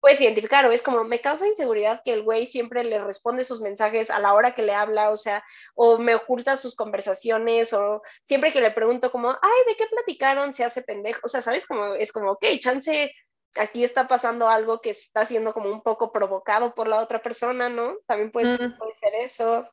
puedes 0.01 0.19
identificar, 0.19 0.65
o 0.65 0.71
es 0.71 0.81
como, 0.81 1.03
me 1.03 1.21
causa 1.21 1.47
inseguridad 1.47 2.01
que 2.03 2.11
el 2.13 2.23
güey 2.23 2.47
siempre 2.47 2.83
le 2.83 3.01
responde 3.01 3.43
sus 3.43 3.61
mensajes 3.61 4.09
a 4.09 4.19
la 4.19 4.33
hora 4.33 4.55
que 4.55 4.63
le 4.63 4.73
habla, 4.73 5.11
o 5.11 5.15
sea, 5.15 5.43
o 5.75 5.99
me 5.99 6.15
oculta 6.15 6.57
sus 6.57 6.75
conversaciones, 6.75 7.71
o 7.71 8.01
siempre 8.23 8.51
que 8.51 8.61
le 8.61 8.71
pregunto 8.71 9.11
como, 9.11 9.29
ay, 9.29 9.59
¿de 9.67 9.75
qué 9.77 9.85
platicaron? 9.85 10.53
Se 10.53 10.63
hace 10.63 10.81
pendejo, 10.81 11.21
o 11.23 11.27
sea, 11.27 11.43
¿sabes? 11.43 11.67
Como, 11.67 11.93
es 11.93 12.11
como, 12.11 12.31
ok, 12.31 12.45
chance, 12.59 13.13
aquí 13.55 13.83
está 13.83 14.07
pasando 14.07 14.47
algo 14.49 14.81
que 14.81 14.91
está 14.91 15.25
siendo 15.25 15.53
como 15.53 15.71
un 15.71 15.81
poco 15.81 16.11
provocado 16.11 16.73
por 16.73 16.87
la 16.87 16.99
otra 16.99 17.21
persona, 17.21 17.69
¿no? 17.69 17.95
También 18.07 18.31
puede, 18.31 18.57
puede 18.71 18.93
ser 18.93 19.13
eso. 19.21 19.67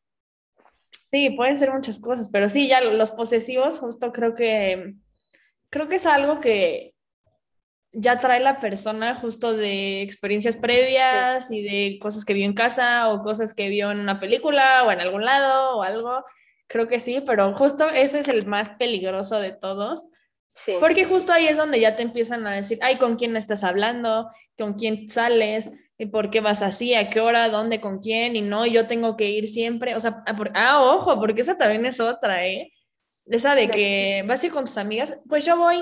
Sí, 1.02 1.30
pueden 1.30 1.56
ser 1.56 1.72
muchas 1.72 1.98
cosas, 1.98 2.28
pero 2.30 2.48
sí, 2.48 2.68
ya 2.68 2.80
los 2.80 3.10
posesivos, 3.10 3.78
justo 3.78 4.12
creo 4.12 4.34
que, 4.34 4.94
creo 5.70 5.88
que 5.88 5.96
es 5.96 6.06
algo 6.06 6.40
que 6.40 6.94
ya 7.92 8.18
trae 8.18 8.40
la 8.40 8.60
persona 8.60 9.14
justo 9.14 9.54
de 9.54 10.02
experiencias 10.02 10.56
previas 10.56 11.50
y 11.50 11.62
de 11.62 11.98
cosas 11.98 12.24
que 12.24 12.34
vio 12.34 12.44
en 12.44 12.52
casa 12.52 13.08
o 13.08 13.22
cosas 13.22 13.54
que 13.54 13.68
vio 13.68 13.90
en 13.90 14.00
una 14.00 14.20
película 14.20 14.84
o 14.84 14.92
en 14.92 15.00
algún 15.00 15.24
lado 15.24 15.78
o 15.78 15.82
algo. 15.82 16.24
Creo 16.66 16.86
que 16.86 17.00
sí, 17.00 17.22
pero 17.24 17.54
justo 17.54 17.88
ese 17.88 18.20
es 18.20 18.28
el 18.28 18.46
más 18.46 18.70
peligroso 18.72 19.40
de 19.40 19.52
todos. 19.52 20.10
Sí. 20.64 20.74
Porque 20.80 21.04
justo 21.04 21.32
ahí 21.32 21.46
es 21.46 21.56
donde 21.56 21.80
ya 21.80 21.94
te 21.94 22.02
empiezan 22.02 22.46
a 22.46 22.52
decir, 22.52 22.78
ay, 22.82 22.96
¿con 22.96 23.16
quién 23.16 23.36
estás 23.36 23.64
hablando? 23.64 24.30
¿Con 24.56 24.74
quién 24.74 25.08
sales? 25.08 25.70
¿Y 25.96 26.06
por 26.06 26.30
qué 26.30 26.40
vas 26.40 26.62
así? 26.62 26.94
¿A 26.94 27.10
qué 27.10 27.20
hora? 27.20 27.48
¿Dónde? 27.48 27.80
¿Con 27.80 27.98
quién? 27.98 28.36
Y 28.36 28.42
no, 28.42 28.66
yo 28.66 28.86
tengo 28.86 29.16
que 29.16 29.30
ir 29.30 29.48
siempre. 29.48 29.94
O 29.94 30.00
sea, 30.00 30.22
ah, 30.54 30.82
ojo, 30.82 31.18
porque 31.20 31.42
esa 31.42 31.56
también 31.56 31.86
es 31.86 32.00
otra, 32.00 32.46
¿eh? 32.46 32.72
Esa 33.26 33.54
de 33.54 33.68
que 33.68 34.24
vas 34.26 34.42
a 34.42 34.46
ir 34.46 34.52
con 34.52 34.64
tus 34.64 34.78
amigas, 34.78 35.18
pues 35.28 35.44
yo 35.44 35.56
voy. 35.56 35.80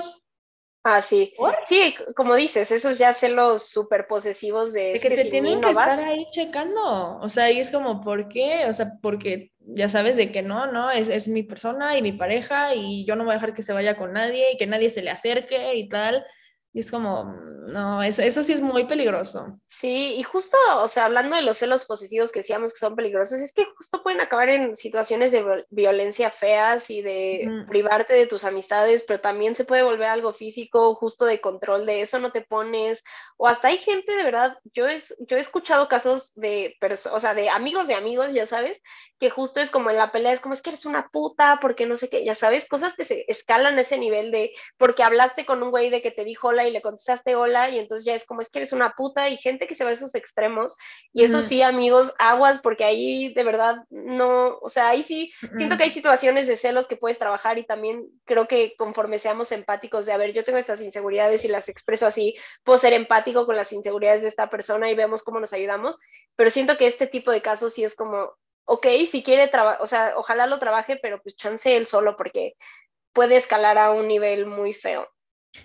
Ah, 0.89 1.01
sí. 1.01 1.33
Sí, 1.67 1.95
como 2.15 2.33
dices, 2.35 2.71
esos 2.71 2.97
ya 2.97 3.11
celos 3.11 3.67
súper 3.67 4.07
posesivos 4.07 4.71
de... 4.71 4.97
que, 5.01 5.09
te 5.09 5.25
tienen 5.25 5.59
que 5.59 5.71
estar 5.71 5.99
ahí 5.99 6.25
checando. 6.31 7.19
O 7.19 7.27
sea, 7.27 7.43
ahí 7.45 7.59
es 7.59 7.71
como, 7.71 7.99
¿por 7.99 8.29
qué? 8.29 8.67
O 8.69 8.73
sea, 8.73 8.93
porque 9.01 9.51
ya 9.59 9.89
sabes 9.89 10.15
de 10.15 10.31
que 10.31 10.43
no, 10.43 10.71
no, 10.71 10.89
es, 10.89 11.09
es 11.09 11.27
mi 11.27 11.43
persona 11.43 11.97
y 11.97 12.01
mi 12.01 12.13
pareja 12.13 12.73
y 12.73 13.03
yo 13.05 13.17
no 13.17 13.25
voy 13.25 13.31
a 13.31 13.33
dejar 13.33 13.53
que 13.53 13.63
se 13.63 13.73
vaya 13.73 13.97
con 13.97 14.13
nadie 14.13 14.53
y 14.53 14.57
que 14.57 14.65
nadie 14.65 14.89
se 14.89 15.01
le 15.01 15.09
acerque 15.09 15.75
y 15.75 15.89
tal. 15.89 16.25
Y 16.71 16.79
es 16.79 16.89
como, 16.89 17.33
no, 17.67 18.01
eso, 18.01 18.21
eso 18.21 18.41
sí 18.41 18.53
es 18.53 18.61
muy 18.61 18.85
peligroso. 18.85 19.59
Sí, 19.79 20.15
y 20.15 20.23
justo, 20.23 20.57
o 20.77 20.87
sea, 20.87 21.05
hablando 21.05 21.35
de 21.35 21.43
los 21.43 21.57
celos 21.57 21.85
posesivos 21.85 22.31
que 22.31 22.39
decíamos 22.39 22.73
que 22.73 22.79
son 22.79 22.95
peligrosos, 22.95 23.39
es 23.39 23.53
que 23.53 23.65
justo 23.75 24.01
pueden 24.01 24.21
acabar 24.21 24.49
en 24.49 24.75
situaciones 24.75 25.31
de 25.31 25.65
violencia 25.69 26.31
feas 26.31 26.89
y 26.89 27.03
de 27.03 27.47
privarte 27.69 28.15
de 28.15 28.25
tus 28.25 28.43
amistades, 28.43 29.03
pero 29.03 29.21
también 29.21 29.55
se 29.55 29.65
puede 29.65 29.83
volver 29.83 30.07
algo 30.07 30.33
físico, 30.33 30.95
justo 30.95 31.25
de 31.25 31.41
control 31.41 31.85
de 31.85 32.01
eso 32.01 32.17
no 32.17 32.31
te 32.31 32.41
pones, 32.41 33.03
o 33.37 33.47
hasta 33.47 33.67
hay 33.67 33.77
gente 33.77 34.15
de 34.15 34.23
verdad, 34.23 34.57
yo 34.73 34.87
he, 34.87 34.99
yo 35.19 35.37
he 35.37 35.41
escuchado 35.41 35.87
casos 35.87 36.33
de, 36.33 36.75
o 37.11 37.19
sea, 37.19 37.35
de 37.35 37.49
amigos 37.49 37.87
de 37.87 37.93
amigos, 37.93 38.33
ya 38.33 38.47
sabes, 38.47 38.81
que 39.19 39.29
justo 39.29 39.59
es 39.59 39.69
como 39.69 39.91
en 39.91 39.97
la 39.97 40.11
pelea, 40.11 40.33
es 40.33 40.39
como 40.39 40.53
es 40.53 40.63
que 40.63 40.71
eres 40.71 40.85
una 40.85 41.09
puta, 41.09 41.59
porque 41.61 41.85
no 41.85 41.97
sé 41.97 42.09
qué, 42.09 42.23
ya 42.23 42.33
sabes, 42.33 42.67
cosas 42.67 42.95
que 42.95 43.03
se 43.03 43.25
escalan 43.27 43.77
a 43.77 43.81
ese 43.81 43.99
nivel 43.99 44.31
de, 44.31 44.53
porque 44.77 45.03
hablaste 45.03 45.45
con 45.45 45.61
un 45.61 45.69
güey 45.69 45.91
de 45.91 46.01
que 46.01 46.11
te 46.11 46.23
dijo 46.23 46.47
hola 46.47 46.67
y 46.67 46.71
le 46.71 46.81
contestaste 46.81 47.35
hola, 47.35 47.69
y 47.69 47.77
entonces 47.77 48.05
ya 48.05 48.15
es 48.15 48.25
como 48.25 48.41
es 48.41 48.49
que 48.49 48.59
eres 48.59 48.73
una 48.73 48.93
puta, 48.93 49.29
y 49.29 49.37
gente 49.37 49.66
que 49.67 49.75
se 49.75 49.83
va 49.83 49.91
a 49.91 49.93
esos 49.93 50.15
extremos, 50.15 50.77
y 51.13 51.23
eso 51.23 51.41
sí, 51.41 51.61
amigos, 51.61 52.13
aguas, 52.17 52.59
porque 52.59 52.83
ahí 52.83 53.33
de 53.33 53.43
verdad 53.43 53.75
no, 53.89 54.57
o 54.61 54.69
sea, 54.69 54.89
ahí 54.89 55.03
sí, 55.03 55.31
siento 55.57 55.77
que 55.77 55.83
hay 55.83 55.91
situaciones 55.91 56.47
de 56.47 56.55
celos 56.57 56.87
que 56.87 56.97
puedes 56.97 57.19
trabajar 57.19 57.57
y 57.57 57.65
también 57.65 58.05
creo 58.25 58.47
que 58.47 58.75
conforme 58.77 59.19
seamos 59.19 59.51
empáticos 59.51 60.05
de, 60.05 60.13
a 60.13 60.17
ver, 60.17 60.33
yo 60.33 60.43
tengo 60.43 60.57
estas 60.57 60.81
inseguridades 60.81 61.45
y 61.45 61.49
las 61.49 61.69
expreso 61.69 62.07
así, 62.07 62.35
puedo 62.63 62.79
ser 62.79 62.93
empático 62.93 63.45
con 63.45 63.55
las 63.55 63.71
inseguridades 63.73 64.21
de 64.21 64.29
esta 64.29 64.49
persona 64.49 64.89
y 64.89 64.95
vemos 64.95 65.23
cómo 65.23 65.39
nos 65.39 65.53
ayudamos, 65.53 65.97
pero 66.35 66.49
siento 66.49 66.77
que 66.77 66.87
este 66.87 67.07
tipo 67.07 67.31
de 67.31 67.41
casos 67.41 67.73
sí 67.73 67.83
es 67.83 67.95
como, 67.95 68.31
ok, 68.65 68.87
si 69.09 69.23
quiere 69.23 69.47
trabajar, 69.47 69.81
o 69.81 69.85
sea, 69.85 70.13
ojalá 70.17 70.47
lo 70.47 70.59
trabaje, 70.59 70.97
pero 71.01 71.21
pues 71.21 71.35
chance 71.35 71.75
él 71.75 71.87
solo 71.87 72.15
porque 72.17 72.55
puede 73.13 73.35
escalar 73.35 73.77
a 73.77 73.91
un 73.91 74.07
nivel 74.07 74.45
muy 74.45 74.73
feo. 74.73 75.07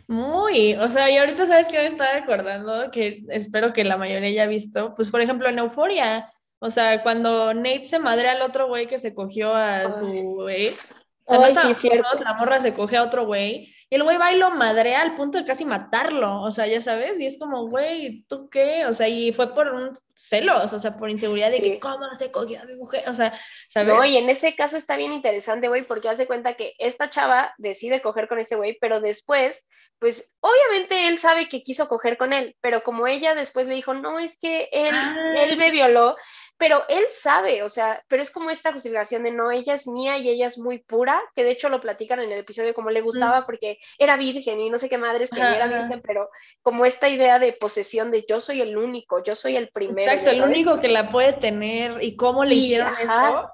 Muy, 0.07 0.75
o 0.75 0.91
sea, 0.91 1.11
y 1.11 1.17
ahorita 1.17 1.47
sabes 1.47 1.69
que 1.69 1.79
me 1.79 1.87
estaba 1.87 2.17
acordando 2.17 2.91
que 2.91 3.19
espero 3.29 3.73
que 3.73 3.85
la 3.85 3.97
mayoría 3.97 4.29
haya 4.29 4.47
visto, 4.47 4.95
pues 4.95 5.11
por 5.11 5.21
ejemplo 5.21 5.49
en 5.49 5.59
Euforia, 5.59 6.33
o 6.59 6.71
sea, 6.71 7.03
cuando 7.03 7.55
Nate 7.55 7.87
se 7.87 7.99
madre 7.99 8.29
al 8.29 8.43
otro 8.43 8.69
güey 8.69 8.87
que 8.87 8.99
se 8.99 9.15
cogió 9.15 9.55
a 9.55 9.91
su 9.91 10.49
ex, 10.49 10.95
sí, 11.29 11.75
cierto. 11.75 12.21
la 12.23 12.35
morra 12.35 12.61
se 12.61 12.75
coge 12.75 12.97
a 12.97 13.05
otro 13.05 13.27
güey 13.27 13.73
y 13.93 13.95
el 13.95 14.05
güey 14.05 14.17
va 14.17 14.33
y 14.33 14.39
lo 14.39 14.51
madrea 14.51 15.03
al 15.03 15.17
punto 15.17 15.37
de 15.37 15.45
casi 15.45 15.67
matarlo, 15.67 16.41
o 16.41 16.51
sea, 16.51 16.67
ya 16.67 16.81
sabes, 16.81 17.21
y 17.21 17.27
es 17.27 17.39
como, 17.39 17.69
güey, 17.69 18.25
¿tú 18.27 18.49
qué? 18.49 18.87
O 18.87 18.95
sea, 18.95 19.07
y 19.07 19.35
fue 19.35 19.53
por 19.55 19.69
un 19.69 19.93
celos, 20.15 20.73
o 20.73 20.79
sea, 20.79 20.97
por 20.97 21.11
inseguridad 21.11 21.51
de 21.51 21.61
que 21.61 21.79
cómo 21.79 22.07
se 22.19 22.31
cogió 22.31 22.63
a 22.63 22.65
mi 22.65 22.75
mujer, 22.75 23.07
o 23.07 23.13
sea, 23.13 23.39
¿sabes? 23.69 23.93
No, 23.93 24.03
y 24.03 24.17
en 24.17 24.31
ese 24.31 24.55
caso 24.57 24.79
está 24.79 24.97
bien 24.97 25.13
interesante, 25.13 25.69
güey, 25.69 25.83
porque 25.83 26.09
hace 26.09 26.27
cuenta 26.27 26.55
que 26.55 26.73
esta 26.79 27.11
chava 27.11 27.53
decide 27.59 28.01
coger 28.01 28.29
con 28.29 28.39
ese 28.39 28.57
güey, 28.57 28.79
pero 28.81 29.03
después, 29.03 29.69
pues, 29.99 30.35
obviamente 30.41 31.09
él 31.09 31.19
sabe 31.19 31.51
que 31.51 31.63
quiso 31.63 31.87
coger 31.87 32.17
con 32.17 32.33
él, 32.33 32.57
pero 32.63 32.83
como 32.83 33.07
ella 33.07 33.35
después 33.35 33.67
le 33.67 33.75
dijo, 33.75 33.93
no, 33.93 34.19
es 34.19 34.39
que 34.39 34.71
él, 34.73 34.95
ah, 34.95 35.35
él 35.37 35.59
me 35.59 35.71
violó, 35.71 36.17
pero 36.63 36.85
él 36.89 37.07
sabe, 37.11 37.65
o 37.65 37.69
sea, 37.69 38.05
pero 38.07 38.23
es 38.23 38.31
como 38.31 38.49
esta 38.49 38.73
justificación 38.73 39.25
de 39.25 39.33
no, 39.33 39.51
ella 39.51 39.75
es 39.75 39.89
mía 39.89 40.19
y 40.19 40.29
ella 40.29 40.47
es 40.47 40.59
muy 40.59 40.79
pura, 40.79 41.21
que 41.35 41.43
de 41.43 41.51
hecho 41.51 41.69
lo 41.69 41.81
platican 41.81 42.21
en 42.21 42.31
el 42.31 42.39
episodio 42.39 42.73
como 42.73 42.91
le 42.91 43.01
gustaba 43.01 43.45
porque 43.47 43.79
era 43.99 44.17
virgen 44.17 44.61
y 44.61 44.71
no 44.71 44.79
sé 44.79 44.89
qué 44.89 44.97
madres 44.97 45.31
que 45.31 45.41
era 45.41 45.67
virgen, 45.67 46.01
pero 46.07 46.31
como 46.63 46.87
esta 46.87 47.09
idea 47.09 47.41
de 47.41 47.53
posesión 47.53 48.13
de 48.13 48.25
yo 48.29 48.39
soy 48.39 48.61
el 48.61 48.77
único, 48.77 49.25
yo 49.25 49.35
soy 49.35 49.57
el 49.57 49.71
primero. 49.71 50.13
Exacto, 50.13 50.31
el 50.31 50.43
único 50.45 50.81
que 50.81 50.87
la 50.87 51.11
puede 51.11 51.33
tener 51.33 52.01
y 52.01 52.15
cómo 52.15 52.45
le 52.45 52.55
hicieron 52.55 52.95
eso. 52.97 53.51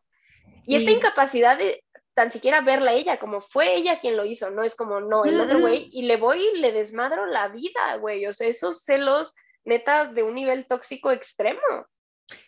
Y, 0.67 0.77
esta 0.77 0.91
incapacidad 0.91 1.57
de 1.57 1.83
tan 2.13 2.31
siquiera 2.31 2.61
verla 2.61 2.93
ella, 2.93 3.19
como 3.19 3.41
fue 3.41 3.75
ella 3.75 4.01
quien 4.01 4.19
lo 4.19 4.27
hizo, 4.27 4.51
no 4.51 4.65
es 4.65 4.77
como, 4.77 5.01
no, 5.01 5.25
el 5.25 5.41
otro 5.41 5.61
güey, 5.61 5.89
y 5.91 6.03
le 6.03 6.19
voy 6.19 6.47
y 6.47 6.59
le 6.59 6.73
desmadro 6.73 7.25
la 7.25 7.49
vida, 7.49 7.97
güey, 7.99 8.27
o 8.27 8.35
sea, 8.35 8.49
esos 8.49 8.85
celos 8.85 9.35
netas 9.65 10.15
de 10.15 10.25
un 10.25 10.35
nivel 10.35 10.67
tóxico 10.67 11.11
extremo. 11.11 11.87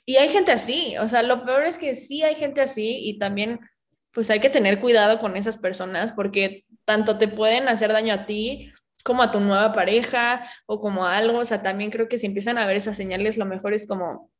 Y 0.05 0.17
hay 0.17 0.29
gente 0.29 0.53
así, 0.53 0.97
o 0.99 1.09
sea, 1.09 1.23
lo 1.23 1.45
peor 1.45 1.65
es 1.65 1.79
que 1.79 1.95
sí 1.95 2.23
hay 2.23 2.35
gente 2.35 2.61
así 2.61 2.99
y 3.03 3.19
también 3.19 3.61
pues 4.13 4.29
hay 4.31 4.41
que 4.41 4.51
tener 4.51 4.81
cuidado 4.81 5.21
con 5.21 5.37
esas 5.37 5.59
personas 5.59 6.13
porque 6.13 6.65
tanto 6.85 7.17
te 7.19 7.29
pueden 7.29 7.69
hacer 7.69 7.93
daño 7.93 8.13
a 8.15 8.27
ti 8.27 8.73
como 9.05 9.23
a 9.23 9.31
tu 9.31 9.41
nueva 9.41 9.73
pareja 9.73 10.47
o 10.67 10.81
como 10.81 11.07
a 11.07 11.17
algo, 11.17 11.39
o 11.39 11.45
sea, 11.45 11.63
también 11.63 11.91
creo 11.91 12.09
que 12.09 12.19
si 12.19 12.27
empiezan 12.27 12.59
a 12.59 12.67
ver 12.67 12.77
esas 12.77 12.97
señales, 12.97 13.39
lo 13.39 13.47
mejor 13.47 13.73
es 13.73 13.87
como 13.87 14.31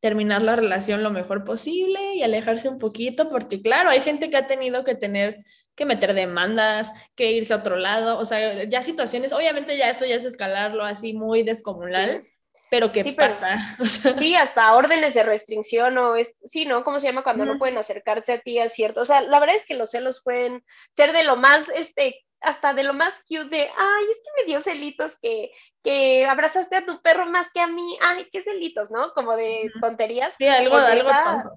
terminar 0.00 0.42
la 0.42 0.56
relación 0.56 1.02
lo 1.02 1.10
mejor 1.10 1.44
posible 1.44 2.14
y 2.14 2.22
alejarse 2.22 2.68
un 2.68 2.78
poquito, 2.78 3.30
porque 3.30 3.60
claro, 3.60 3.90
hay 3.90 4.00
gente 4.00 4.30
que 4.30 4.36
ha 4.36 4.46
tenido 4.46 4.84
que 4.84 4.94
tener 4.94 5.44
que 5.74 5.86
meter 5.86 6.14
demandas, 6.14 6.92
que 7.16 7.32
irse 7.32 7.52
a 7.52 7.56
otro 7.56 7.76
lado, 7.76 8.18
o 8.18 8.24
sea, 8.24 8.64
ya 8.64 8.82
situaciones, 8.82 9.32
obviamente 9.32 9.76
ya 9.76 9.90
esto 9.90 10.06
ya 10.06 10.14
es 10.14 10.24
escalarlo 10.24 10.84
así 10.84 11.14
muy 11.14 11.42
descomunal, 11.42 12.24
pero 12.70 12.92
¿qué 12.92 13.12
pasa? 13.12 13.76
sí, 14.18 14.34
hasta 14.34 14.74
órdenes 14.74 15.14
de 15.14 15.22
restricción 15.22 15.96
o 15.98 16.16
es, 16.16 16.34
sí, 16.44 16.64
¿no? 16.64 16.84
¿Cómo 16.84 16.98
se 16.98 17.06
llama 17.06 17.22
cuando 17.22 17.44
no 17.44 17.58
pueden 17.58 17.78
acercarse 17.78 18.32
a 18.32 18.40
ti 18.40 18.58
a 18.58 18.68
cierto? 18.68 19.00
O 19.00 19.04
sea, 19.04 19.22
la 19.22 19.40
verdad 19.40 19.56
es 19.56 19.66
que 19.66 19.74
los 19.74 19.90
celos 19.90 20.22
pueden 20.22 20.64
ser 20.96 21.12
de 21.12 21.24
lo 21.24 21.36
más, 21.36 21.68
este, 21.74 22.24
hasta 22.40 22.74
de 22.74 22.84
lo 22.84 22.94
más 22.94 23.14
cute 23.28 23.48
de, 23.48 23.62
ay, 23.62 24.04
es 24.10 24.16
que 24.16 24.42
me 24.42 24.46
dio 24.46 24.60
celitos 24.62 25.18
que, 25.20 25.50
que 25.82 26.26
abrazaste 26.26 26.76
a 26.76 26.86
tu 26.86 27.00
perro 27.02 27.26
más 27.26 27.50
que 27.50 27.60
a 27.60 27.66
mí, 27.66 27.98
ay, 28.00 28.28
qué 28.30 28.42
celitos, 28.42 28.90
¿no? 28.90 29.12
Como 29.12 29.36
de 29.36 29.70
tonterías. 29.80 30.34
Sí, 30.36 30.46
algo, 30.46 30.76
o 30.76 30.78
algo 30.78 31.10
tonto. 31.10 31.50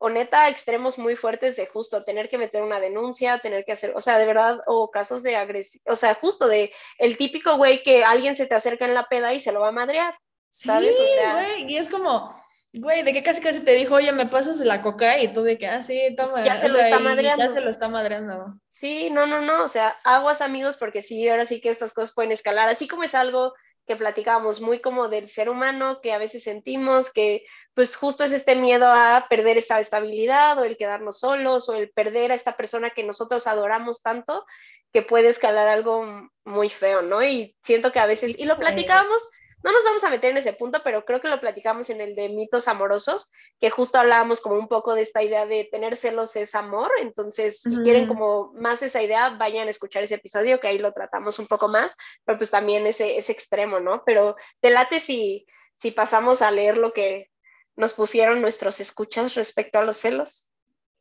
O 0.00 0.08
neta, 0.08 0.48
extremos 0.48 0.96
muy 0.96 1.16
fuertes 1.16 1.56
de 1.56 1.66
justo 1.66 2.04
tener 2.04 2.28
que 2.28 2.38
meter 2.38 2.62
una 2.62 2.78
denuncia, 2.78 3.40
tener 3.40 3.64
que 3.64 3.72
hacer, 3.72 3.92
o 3.96 4.00
sea, 4.00 4.16
de 4.18 4.26
verdad, 4.26 4.60
o 4.66 4.92
casos 4.92 5.24
de 5.24 5.34
agresión, 5.34 5.82
o 5.88 5.96
sea, 5.96 6.14
justo 6.14 6.46
de 6.46 6.72
el 6.98 7.16
típico 7.16 7.56
güey 7.56 7.82
que 7.82 8.04
alguien 8.04 8.36
se 8.36 8.46
te 8.46 8.54
acerca 8.54 8.84
en 8.84 8.94
la 8.94 9.08
peda 9.08 9.34
y 9.34 9.40
se 9.40 9.50
lo 9.50 9.60
va 9.60 9.68
a 9.68 9.72
madrear. 9.72 10.16
Sí, 10.48 10.70
güey, 10.70 11.72
y 11.72 11.76
es 11.76 11.90
como, 11.90 12.34
güey, 12.72 13.02
de 13.02 13.12
que 13.12 13.22
casi 13.22 13.40
casi 13.40 13.60
te 13.60 13.72
dijo, 13.72 13.94
oye, 13.94 14.12
me 14.12 14.26
pasas 14.26 14.60
la 14.60 14.82
coca 14.82 15.18
y 15.18 15.32
tú 15.32 15.42
de 15.42 15.58
que, 15.58 15.66
ah, 15.66 15.82
sí, 15.82 16.14
toma. 16.16 16.44
Ya 16.44 16.58
se 16.58 16.68
lo 16.68 16.78
está 16.78 16.98
madreando. 16.98 17.44
Ya 17.44 17.50
se 17.50 17.60
lo 17.60 17.70
está 17.70 17.88
madreando. 17.88 18.58
Sí, 18.72 19.10
no, 19.10 19.26
no, 19.26 19.40
no, 19.40 19.64
o 19.64 19.68
sea, 19.68 19.96
aguas 20.04 20.40
amigos, 20.40 20.76
porque 20.76 21.02
sí, 21.02 21.28
ahora 21.28 21.44
sí 21.44 21.60
que 21.60 21.70
estas 21.70 21.94
cosas 21.94 22.14
pueden 22.14 22.32
escalar, 22.32 22.68
así 22.68 22.86
como 22.86 23.02
es 23.02 23.14
algo 23.14 23.52
que 23.88 23.96
platicábamos 23.96 24.60
muy 24.60 24.80
como 24.80 25.08
del 25.08 25.28
ser 25.28 25.48
humano, 25.48 26.00
que 26.02 26.12
a 26.12 26.18
veces 26.18 26.42
sentimos 26.42 27.10
que 27.10 27.44
pues 27.72 27.96
justo 27.96 28.22
es 28.22 28.32
este 28.32 28.54
miedo 28.54 28.86
a 28.86 29.26
perder 29.30 29.56
esta 29.56 29.80
estabilidad 29.80 30.58
o 30.58 30.64
el 30.64 30.76
quedarnos 30.76 31.20
solos 31.20 31.70
o 31.70 31.74
el 31.74 31.90
perder 31.90 32.30
a 32.30 32.34
esta 32.34 32.54
persona 32.54 32.90
que 32.90 33.02
nosotros 33.02 33.46
adoramos 33.46 34.02
tanto, 34.02 34.44
que 34.92 35.00
puede 35.00 35.30
escalar 35.30 35.68
algo 35.68 36.28
muy 36.44 36.68
feo, 36.68 37.00
¿no? 37.00 37.24
Y 37.24 37.56
siento 37.62 37.90
que 37.90 37.98
a 37.98 38.06
veces, 38.06 38.38
y 38.38 38.44
lo 38.44 38.58
platicábamos 38.58 39.26
no 39.62 39.72
nos 39.72 39.82
vamos 39.84 40.04
a 40.04 40.10
meter 40.10 40.30
en 40.30 40.36
ese 40.36 40.52
punto, 40.52 40.80
pero 40.84 41.04
creo 41.04 41.20
que 41.20 41.28
lo 41.28 41.40
platicamos 41.40 41.90
en 41.90 42.00
el 42.00 42.14
de 42.14 42.28
mitos 42.28 42.68
amorosos, 42.68 43.30
que 43.60 43.70
justo 43.70 43.98
hablábamos 43.98 44.40
como 44.40 44.56
un 44.56 44.68
poco 44.68 44.94
de 44.94 45.02
esta 45.02 45.22
idea 45.22 45.46
de 45.46 45.68
tener 45.70 45.96
celos 45.96 46.36
es 46.36 46.54
amor. 46.54 46.90
Entonces, 47.00 47.60
si 47.60 47.76
quieren 47.82 48.06
como 48.06 48.52
más 48.54 48.82
esa 48.82 49.02
idea, 49.02 49.30
vayan 49.30 49.66
a 49.66 49.70
escuchar 49.70 50.02
ese 50.02 50.14
episodio, 50.14 50.60
que 50.60 50.68
ahí 50.68 50.78
lo 50.78 50.92
tratamos 50.92 51.38
un 51.38 51.46
poco 51.46 51.68
más, 51.68 51.96
pero 52.24 52.38
pues 52.38 52.50
también 52.50 52.86
ese, 52.86 53.16
ese 53.16 53.32
extremo, 53.32 53.80
¿no? 53.80 54.02
Pero 54.04 54.36
te 54.60 54.70
late 54.70 55.00
si, 55.00 55.46
si 55.76 55.90
pasamos 55.90 56.40
a 56.40 56.50
leer 56.50 56.76
lo 56.76 56.92
que 56.92 57.30
nos 57.74 57.94
pusieron 57.94 58.40
nuestros 58.40 58.80
escuchas 58.80 59.34
respecto 59.34 59.78
a 59.78 59.84
los 59.84 59.96
celos. 59.96 60.52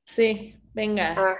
Sí, 0.05 0.55
venga. 0.73 1.15
Ah 1.17 1.37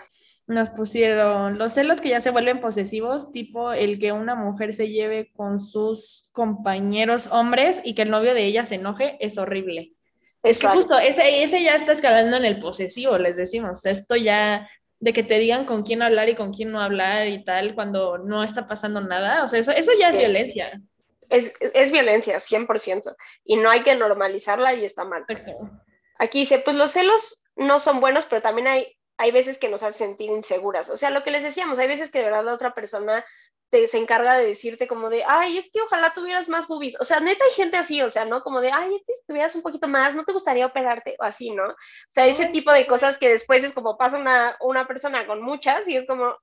nos 0.47 0.69
pusieron 0.69 1.57
los 1.57 1.73
celos 1.73 1.99
que 1.99 2.09
ya 2.09 2.21
se 2.21 2.31
vuelven 2.31 2.61
posesivos, 2.61 3.33
tipo 3.33 3.73
el 3.73 3.99
que 3.99 4.13
una 4.13 4.33
mujer 4.33 4.71
se 4.71 4.89
lleve 4.89 5.29
con 5.35 5.59
sus 5.59 6.29
compañeros 6.31 7.27
hombres 7.31 7.81
y 7.83 7.95
que 7.95 8.03
el 8.03 8.09
novio 8.09 8.33
de 8.33 8.45
ella 8.45 8.63
se 8.63 8.75
enoje, 8.75 9.17
es 9.19 9.37
horrible. 9.37 9.93
Es 10.43 10.59
que 10.59 10.67
justo 10.67 10.97
ese, 10.97 11.43
ese 11.43 11.61
ya 11.61 11.75
está 11.75 11.91
escalando 11.91 12.37
en 12.37 12.45
el 12.45 12.61
posesivo, 12.61 13.17
les 13.17 13.35
decimos. 13.35 13.85
Esto 13.85 14.15
ya 14.15 14.69
de 14.99 15.11
que 15.11 15.23
te 15.23 15.37
digan 15.37 15.65
con 15.65 15.83
quién 15.83 16.01
hablar 16.01 16.29
y 16.29 16.35
con 16.35 16.53
quién 16.53 16.71
no 16.71 16.81
hablar 16.81 17.27
y 17.27 17.43
tal 17.43 17.75
cuando 17.75 18.17
no 18.17 18.43
está 18.43 18.65
pasando 18.65 19.01
nada, 19.01 19.43
o 19.43 19.47
sea, 19.47 19.59
eso, 19.59 19.71
eso 19.71 19.91
ya 19.99 20.09
es 20.09 20.17
violencia. 20.17 20.81
Es, 21.29 21.53
es, 21.59 21.91
violencia, 21.91 22.37
100%, 22.37 23.15
y 23.43 23.57
no 23.57 23.69
hay 23.69 23.83
que 23.83 23.95
normalizarla 23.95 24.75
y 24.75 24.85
está 24.85 25.03
mal. 25.03 25.25
Aquí 26.17 26.39
dice, 26.39 26.59
pues 26.59 26.77
los 26.77 26.91
celos 26.91 27.43
no 27.57 27.79
son 27.79 27.99
buenos, 27.99 28.25
pero 28.25 28.41
también 28.41 28.67
hay 28.67 28.96
hay 29.17 29.31
veces 29.31 29.57
que 29.57 29.69
nos 29.69 29.83
hace 29.83 29.99
sentir 29.99 30.29
inseguras. 30.29 30.89
O 30.89 30.97
sea, 30.97 31.09
lo 31.09 31.23
que 31.23 31.31
les 31.31 31.43
decíamos, 31.43 31.79
hay 31.79 31.87
veces 31.87 32.11
que 32.11 32.19
de 32.19 32.25
verdad 32.25 32.43
la 32.43 32.53
otra 32.53 32.73
persona 32.73 33.25
te, 33.69 33.87
se 33.87 33.97
encarga 33.97 34.37
de 34.37 34.45
decirte 34.45 34.87
como 34.87 35.09
de, 35.09 35.23
ay, 35.27 35.57
es 35.57 35.69
que 35.71 35.81
ojalá 35.81 36.13
tuvieras 36.13 36.49
más 36.49 36.67
boobies. 36.67 36.99
O 37.01 37.05
sea, 37.05 37.19
neta 37.19 37.43
hay 37.43 37.51
gente 37.51 37.77
así, 37.77 38.01
o 38.01 38.09
sea, 38.09 38.25
¿no? 38.25 38.41
Como 38.41 38.61
de, 38.61 38.71
ay, 38.71 38.93
es 38.95 39.03
que 39.05 39.13
si 39.13 39.25
tuvieras 39.27 39.55
un 39.55 39.61
poquito 39.61 39.87
más, 39.87 40.15
¿no 40.15 40.23
te 40.23 40.33
gustaría 40.33 40.65
operarte? 40.65 41.15
O 41.19 41.23
así, 41.23 41.51
¿no? 41.51 41.65
O 41.65 41.75
sea, 42.09 42.27
ese 42.27 42.47
tipo 42.47 42.71
de 42.71 42.87
cosas 42.87 43.17
que 43.17 43.29
después 43.29 43.63
es 43.63 43.73
como 43.73 43.97
pasa 43.97 44.17
una, 44.17 44.55
una 44.61 44.87
persona 44.87 45.25
con 45.25 45.41
muchas 45.41 45.87
y 45.87 45.97
es 45.97 46.05
como, 46.07 46.35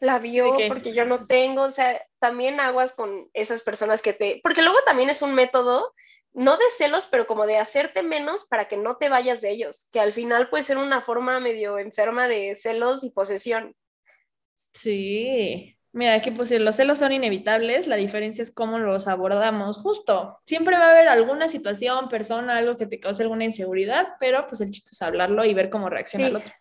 la 0.00 0.18
vio 0.18 0.56
porque 0.68 0.92
yo 0.92 1.04
no 1.04 1.26
tengo, 1.26 1.62
o 1.62 1.70
sea, 1.70 2.00
también 2.18 2.60
aguas 2.60 2.92
con 2.92 3.28
esas 3.34 3.62
personas 3.62 4.02
que 4.02 4.12
te, 4.12 4.40
porque 4.42 4.62
luego 4.62 4.78
también 4.84 5.10
es 5.10 5.22
un 5.22 5.34
método 5.34 5.92
no 6.32 6.56
de 6.56 6.64
celos, 6.76 7.08
pero 7.10 7.26
como 7.26 7.46
de 7.46 7.58
hacerte 7.58 8.02
menos 8.02 8.44
para 8.44 8.68
que 8.68 8.76
no 8.76 8.96
te 8.96 9.08
vayas 9.08 9.40
de 9.40 9.50
ellos, 9.50 9.88
que 9.92 10.00
al 10.00 10.12
final 10.12 10.48
puede 10.48 10.64
ser 10.64 10.78
una 10.78 11.00
forma 11.00 11.40
medio 11.40 11.78
enferma 11.78 12.28
de 12.28 12.54
celos 12.54 13.04
y 13.04 13.10
posesión. 13.10 13.74
Sí, 14.72 15.78
Mira, 15.92 16.14
aquí 16.14 16.30
puse, 16.30 16.58
los 16.58 16.76
celos 16.76 16.98
son 16.98 17.12
inevitables, 17.12 17.86
la 17.86 17.96
diferencia 17.96 18.42
es 18.42 18.52
cómo 18.52 18.78
los 18.78 19.08
abordamos. 19.08 19.78
Justo, 19.78 20.38
siempre 20.44 20.76
va 20.76 20.86
a 20.86 20.90
haber 20.90 21.08
alguna 21.08 21.48
situación, 21.48 22.08
persona, 22.08 22.58
algo 22.58 22.76
que 22.76 22.86
te 22.86 23.00
cause 23.00 23.22
alguna 23.22 23.44
inseguridad, 23.44 24.08
pero 24.20 24.46
pues 24.46 24.60
el 24.60 24.70
chiste 24.70 24.90
es 24.92 25.02
hablarlo 25.02 25.44
y 25.44 25.54
ver 25.54 25.70
cómo 25.70 25.88
reacciona 25.88 26.28
el 26.28 26.36
otro. 26.36 26.52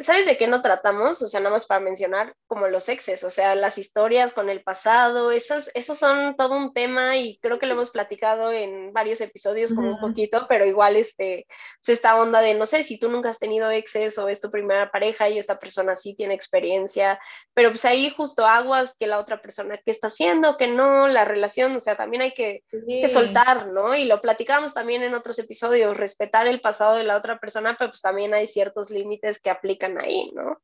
¿Sabes 0.00 0.24
de 0.24 0.38
qué 0.38 0.46
no 0.46 0.62
tratamos? 0.62 1.20
O 1.20 1.26
sea, 1.26 1.40
nada 1.40 1.52
más 1.52 1.66
para 1.66 1.80
mencionar, 1.80 2.34
como 2.46 2.66
los 2.68 2.88
exes, 2.88 3.22
o 3.24 3.30
sea, 3.30 3.54
las 3.54 3.76
historias 3.76 4.32
con 4.32 4.48
el 4.48 4.62
pasado, 4.62 5.32
esos, 5.32 5.70
esos 5.74 5.98
son 5.98 6.34
todo 6.36 6.56
un 6.56 6.72
tema 6.72 7.18
y 7.18 7.38
creo 7.40 7.58
que 7.58 7.66
lo 7.66 7.74
hemos 7.74 7.90
platicado 7.90 8.52
en 8.52 8.94
varios 8.94 9.20
episodios 9.20 9.74
como 9.74 9.90
un 9.90 10.00
poquito, 10.00 10.46
pero 10.48 10.64
igual 10.64 10.96
este, 10.96 11.46
pues 11.84 11.98
esta 11.98 12.16
onda 12.16 12.40
de, 12.40 12.54
no 12.54 12.64
sé, 12.64 12.84
si 12.84 12.98
tú 12.98 13.10
nunca 13.10 13.28
has 13.28 13.38
tenido 13.38 13.70
exes 13.70 14.16
o 14.16 14.28
es 14.30 14.40
tu 14.40 14.50
primera 14.50 14.90
pareja 14.90 15.28
y 15.28 15.38
esta 15.38 15.58
persona 15.58 15.94
sí 15.94 16.16
tiene 16.16 16.32
experiencia, 16.32 17.18
pero 17.52 17.70
pues 17.70 17.84
ahí 17.84 18.10
justo 18.16 18.46
aguas 18.46 18.96
que 18.98 19.06
la 19.06 19.18
otra 19.18 19.42
persona, 19.42 19.78
¿qué 19.84 19.90
está 19.90 20.06
haciendo? 20.06 20.56
Que 20.56 20.68
no, 20.68 21.06
la 21.06 21.26
relación, 21.26 21.76
o 21.76 21.80
sea, 21.80 21.96
también 21.96 22.22
hay 22.22 22.32
que, 22.32 22.62
que 22.70 23.08
soltar, 23.08 23.68
¿no? 23.68 23.94
Y 23.94 24.06
lo 24.06 24.22
platicamos 24.22 24.72
también 24.72 25.02
en 25.02 25.14
otros 25.14 25.38
episodios, 25.38 25.98
respetar 25.98 26.46
el 26.46 26.62
pasado 26.62 26.94
de 26.94 27.04
la 27.04 27.16
otra 27.16 27.38
persona, 27.38 27.76
pero 27.78 27.90
pues 27.90 28.00
también 28.00 28.32
hay 28.32 28.46
ciertos 28.46 28.90
límites 28.90 29.38
que 29.38 29.50
aplican 29.50 29.65
ahí, 30.00 30.30
¿no? 30.34 30.60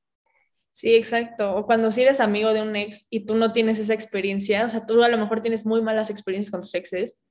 Sí, 0.70 0.94
exacto. 0.94 1.54
O 1.54 1.66
cuando 1.66 1.90
si 1.90 2.02
eres 2.02 2.18
amigo 2.20 2.52
de 2.54 2.62
un 2.62 2.74
ex 2.76 3.06
y 3.10 3.26
tú 3.26 3.34
no 3.34 3.52
tienes 3.52 3.78
esa 3.78 3.92
experiencia, 3.92 4.64
o 4.64 4.68
sea, 4.68 4.86
tú 4.86 5.02
a 5.02 5.08
lo 5.08 5.18
mejor 5.18 5.42
tienes 5.42 5.66
muy 5.66 5.82
malas 5.82 6.08
experiencias 6.08 6.50
con 6.50 6.60
tus 6.60 6.74
exes 6.74 7.22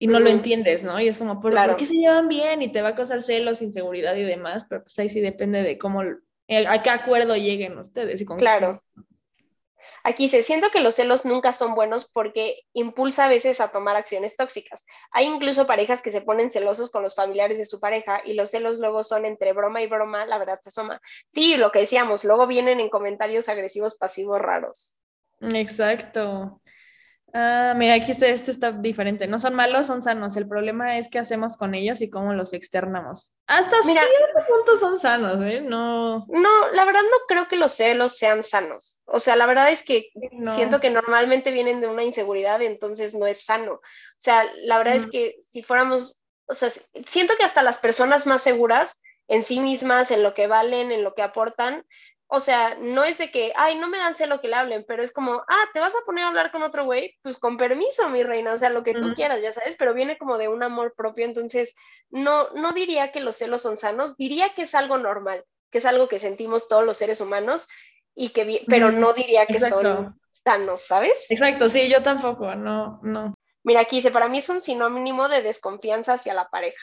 y 0.00 0.06
no 0.06 0.20
lo 0.20 0.28
entiendes, 0.28 0.84
¿no? 0.84 1.00
Y 1.00 1.08
es 1.08 1.18
como, 1.18 1.40
¿por, 1.40 1.54
qué 1.76 1.86
se 1.86 1.94
llevan 1.94 2.28
bien? 2.28 2.62
Y 2.62 2.70
te 2.70 2.82
va 2.82 2.90
a 2.90 2.94
causar 2.94 3.22
celos, 3.22 3.62
inseguridad 3.62 4.14
y 4.16 4.22
demás, 4.22 4.66
pero 4.68 4.82
pues 4.82 4.98
ahí 4.98 5.08
sí 5.08 5.20
depende 5.20 5.62
de 5.62 5.78
cómo, 5.78 6.02
eh, 6.02 6.66
a 6.68 6.82
qué 6.82 6.90
acuerdo 6.90 7.36
lleguen 7.36 7.78
ustedes. 7.78 8.20
Y 8.20 8.24
con 8.24 8.38
claro. 8.38 8.82
Aquí 10.08 10.30
se 10.30 10.42
siento 10.42 10.70
que 10.70 10.80
los 10.80 10.94
celos 10.94 11.26
nunca 11.26 11.52
son 11.52 11.74
buenos 11.74 12.10
porque 12.10 12.62
impulsa 12.72 13.26
a 13.26 13.28
veces 13.28 13.60
a 13.60 13.68
tomar 13.68 13.94
acciones 13.94 14.36
tóxicas. 14.36 14.86
Hay 15.10 15.26
incluso 15.26 15.66
parejas 15.66 16.00
que 16.00 16.10
se 16.10 16.22
ponen 16.22 16.50
celosos 16.50 16.90
con 16.90 17.02
los 17.02 17.14
familiares 17.14 17.58
de 17.58 17.66
su 17.66 17.78
pareja 17.78 18.22
y 18.24 18.32
los 18.32 18.50
celos 18.50 18.78
luego 18.78 19.02
son 19.02 19.26
entre 19.26 19.52
broma 19.52 19.82
y 19.82 19.86
broma, 19.86 20.24
la 20.24 20.38
verdad 20.38 20.60
se 20.62 20.70
asoma. 20.70 20.98
Sí, 21.26 21.58
lo 21.58 21.70
que 21.72 21.80
decíamos, 21.80 22.24
luego 22.24 22.46
vienen 22.46 22.80
en 22.80 22.88
comentarios 22.88 23.50
agresivos 23.50 23.96
pasivos 23.98 24.40
raros. 24.40 24.98
Exacto. 25.42 26.62
Ah, 27.34 27.74
mira, 27.76 27.94
aquí 27.94 28.12
este, 28.12 28.30
este, 28.30 28.50
está 28.50 28.72
diferente. 28.72 29.26
No 29.26 29.38
son 29.38 29.54
malos, 29.54 29.86
son 29.86 30.00
sanos. 30.00 30.36
El 30.36 30.48
problema 30.48 30.96
es 30.98 31.08
qué 31.10 31.18
hacemos 31.18 31.56
con 31.56 31.74
ellos 31.74 32.00
y 32.00 32.08
cómo 32.08 32.32
los 32.32 32.54
externamos. 32.54 33.34
Hasta 33.46 33.82
cierto 33.82 34.06
punto 34.48 34.76
son 34.80 34.98
sanos, 34.98 35.40
¿eh? 35.42 35.60
No. 35.60 36.26
No, 36.28 36.68
la 36.72 36.84
verdad 36.84 37.02
no 37.02 37.18
creo 37.26 37.46
que 37.46 37.56
los 37.56 37.72
celos 37.72 38.16
sean 38.16 38.44
sanos. 38.44 39.00
O 39.04 39.18
sea, 39.18 39.36
la 39.36 39.46
verdad 39.46 39.70
es 39.70 39.82
que 39.82 40.10
siento 40.54 40.80
que 40.80 40.90
normalmente 40.90 41.50
vienen 41.50 41.80
de 41.80 41.88
una 41.88 42.02
inseguridad, 42.02 42.62
entonces 42.62 43.14
no 43.14 43.26
es 43.26 43.44
sano. 43.44 43.72
O 43.74 43.80
sea, 44.18 44.44
la 44.64 44.78
verdad 44.78 44.96
es 44.96 45.10
que 45.10 45.36
si 45.46 45.62
fuéramos, 45.62 46.18
o 46.46 46.54
sea, 46.54 46.70
siento 47.04 47.34
que 47.36 47.44
hasta 47.44 47.62
las 47.62 47.78
personas 47.78 48.26
más 48.26 48.42
seguras 48.42 49.02
en 49.28 49.42
sí 49.42 49.60
mismas, 49.60 50.10
en 50.10 50.22
lo 50.22 50.32
que 50.32 50.46
valen, 50.46 50.90
en 50.90 51.04
lo 51.04 51.14
que 51.14 51.22
aportan, 51.22 51.84
o 52.30 52.40
sea, 52.40 52.76
no 52.78 53.04
es 53.04 53.16
de 53.16 53.30
que, 53.30 53.52
ay, 53.56 53.78
no 53.78 53.88
me 53.88 53.96
dan 53.96 54.14
celo 54.14 54.40
que 54.40 54.48
le 54.48 54.54
hablen, 54.54 54.84
pero 54.86 55.02
es 55.02 55.12
como, 55.12 55.42
ah, 55.48 55.68
te 55.72 55.80
vas 55.80 55.94
a 55.94 56.04
poner 56.04 56.24
a 56.24 56.28
hablar 56.28 56.52
con 56.52 56.62
otro 56.62 56.84
güey, 56.84 57.16
pues 57.22 57.38
con 57.38 57.56
permiso, 57.56 58.10
mi 58.10 58.22
reina, 58.22 58.52
o 58.52 58.58
sea, 58.58 58.68
lo 58.68 58.84
que 58.84 58.92
tú 58.92 59.14
quieras, 59.14 59.40
ya 59.40 59.50
sabes, 59.50 59.76
pero 59.78 59.94
viene 59.94 60.18
como 60.18 60.36
de 60.36 60.48
un 60.48 60.62
amor 60.62 60.94
propio, 60.94 61.24
entonces 61.24 61.74
no, 62.10 62.50
no 62.50 62.72
diría 62.72 63.12
que 63.12 63.20
los 63.20 63.36
celos 63.36 63.62
son 63.62 63.78
sanos, 63.78 64.18
diría 64.18 64.54
que 64.54 64.62
es 64.62 64.74
algo 64.74 64.98
normal, 64.98 65.42
que 65.70 65.78
es 65.78 65.86
algo 65.86 66.06
que 66.08 66.18
sentimos 66.18 66.68
todos 66.68 66.84
los 66.84 66.98
seres 66.98 67.22
humanos, 67.22 67.66
y 68.14 68.30
que, 68.30 68.64
pero 68.66 68.92
no 68.92 69.14
diría 69.14 69.46
que 69.46 69.60
son 69.60 70.20
sanos, 70.44 70.82
¿sabes? 70.82 71.30
Exacto, 71.30 71.70
sí, 71.70 71.88
yo 71.88 72.02
tampoco, 72.02 72.54
no, 72.56 73.00
no. 73.02 73.34
Mira, 73.62 73.80
aquí 73.80 73.96
dice, 73.96 74.10
para 74.10 74.28
mí 74.28 74.38
es 74.38 74.48
un 74.50 74.60
sinónimo 74.60 75.28
de 75.28 75.40
desconfianza 75.40 76.14
hacia 76.14 76.34
la 76.34 76.48
pareja. 76.48 76.82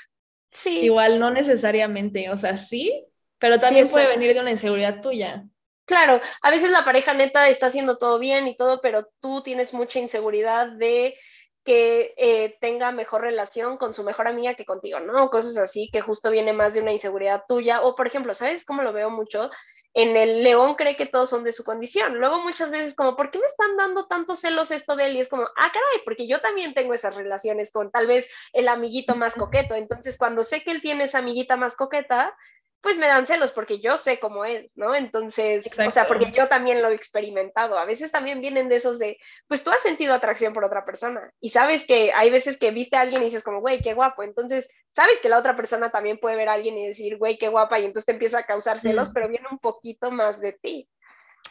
Sí. 0.52 0.80
Igual 0.80 1.20
no 1.20 1.30
necesariamente, 1.30 2.32
o 2.32 2.38
sea, 2.38 2.58
sí, 2.58 3.06
pero 3.40 3.60
también 3.60 3.90
puede 3.90 4.08
venir 4.08 4.34
de 4.34 4.42
una 4.42 4.52
inseguridad 4.52 5.02
tuya. 5.02 5.44
Claro, 5.86 6.20
a 6.42 6.50
veces 6.50 6.72
la 6.72 6.84
pareja 6.84 7.14
neta 7.14 7.48
está 7.48 7.68
haciendo 7.68 7.98
todo 7.98 8.18
bien 8.18 8.48
y 8.48 8.58
todo, 8.58 8.82
pero 8.82 9.08
tú 9.20 9.44
tienes 9.44 9.74
mucha 9.74 10.00
inseguridad 10.00 10.68
de 10.68 11.16
que 11.64 12.14
eh, 12.18 12.58
tenga 12.62 12.92
mejor 12.92 13.22
relación 13.22 13.78
con 13.78 13.94
su 13.94 14.04
mejor 14.04 14.28
amiga 14.28 14.54
que 14.54 14.66
contigo, 14.66 15.00
¿no? 15.00 15.30
Cosas 15.30 15.58
así 15.58 15.90
que 15.92 16.02
justo 16.02 16.30
viene 16.30 16.54
más 16.54 16.76
de 16.76 16.82
una 16.82 16.92
inseguridad 16.92 17.44
tuya. 17.48 17.82
O, 17.82 17.96
por 17.96 18.06
ejemplo, 18.08 18.34
¿sabes 18.34 18.66
cómo 18.66 18.84
lo 18.84 18.94
veo 18.94 19.10
mucho? 19.10 19.50
En 19.94 20.16
el 20.16 20.44
león 20.44 20.76
cree 20.76 20.96
que 20.96 21.08
todos 21.08 21.30
son 21.30 21.44
de 21.44 21.52
su 21.52 21.64
condición. 21.64 22.20
Luego 22.20 22.40
muchas 22.44 22.70
veces 22.70 22.96
como, 22.96 23.16
¿por 23.16 23.32
qué 23.32 23.40
me 23.40 23.46
están 23.46 23.78
dando 23.78 24.06
tantos 24.06 24.42
celos 24.42 24.70
esto 24.70 24.96
de 24.96 25.06
él? 25.06 25.16
Y 25.16 25.22
es 25.22 25.30
como, 25.30 25.44
ah, 25.44 25.72
caray, 25.72 26.04
porque 26.04 26.28
yo 26.28 26.40
también 26.40 26.76
tengo 26.76 26.94
esas 26.94 27.16
relaciones 27.16 27.72
con 27.72 27.90
tal 27.92 28.06
vez 28.06 28.30
el 28.54 28.68
amiguito 28.68 29.16
más 29.16 29.34
coqueto. 29.34 29.74
Entonces, 29.74 30.18
cuando 30.18 30.44
sé 30.44 30.64
que 30.64 30.72
él 30.72 30.82
tiene 30.82 31.06
esa 31.06 31.20
amiguita 31.20 31.58
más 31.58 31.76
coqueta, 31.76 32.36
pues 32.82 32.98
me 33.00 33.08
dan 33.08 33.26
celos 33.26 33.52
porque 33.52 33.80
yo 33.80 33.98
sé 33.98 34.20
cómo 34.20 34.46
es, 34.46 34.78
¿no? 34.78 34.94
Entonces, 34.94 35.68
o 35.86 35.90
sea, 35.90 36.06
porque 36.06 36.32
yo 36.32 36.48
también 36.48 36.82
lo 36.82 36.90
he 36.90 36.96
experimentado. 36.96 37.80
A 37.80 37.86
veces 37.86 38.12
también 38.12 38.42
vienen 38.42 38.70
de 38.70 38.76
esos 38.76 39.00
de, 39.00 39.18
pues 39.48 39.64
tú 39.64 39.72
has 39.72 39.82
sentido 39.82 40.14
atracción 40.14 40.54
por 40.54 40.64
otra 40.64 40.86
persona 40.86 41.32
y 41.40 41.50
sabes 41.50 41.86
que 41.88 42.14
hay 42.14 42.30
veces 42.30 42.58
que 42.58 42.72
viste 42.72 42.96
a 42.96 43.02
alguien 43.02 43.22
y 43.22 43.26
dices 43.26 43.44
como, 43.44 43.60
güey, 43.60 43.82
qué 43.82 43.94
guapo. 43.94 44.22
Entonces, 44.22 44.70
sabes 44.90 45.20
que 45.20 45.30
la 45.30 45.40
otra 45.40 45.56
persona 45.56 45.90
también 45.90 46.20
puede 46.20 46.36
ver 46.36 46.50
a 46.50 46.54
alguien 46.54 46.78
y 46.78 46.88
decir, 46.88 47.18
güey, 47.18 47.38
qué 47.38 47.48
guapa 47.48 47.80
y 47.80 47.86
entonces 47.86 48.06
te 48.06 48.12
empieza 48.12 48.40
a 48.40 48.44
causar 48.44 48.80
celos, 48.80 49.10
pero 49.14 49.28
viene 49.28 49.48
un 49.50 49.60
poquito 49.60 50.12
más 50.12 50.40
de 50.40 50.54
ti. 50.54 50.88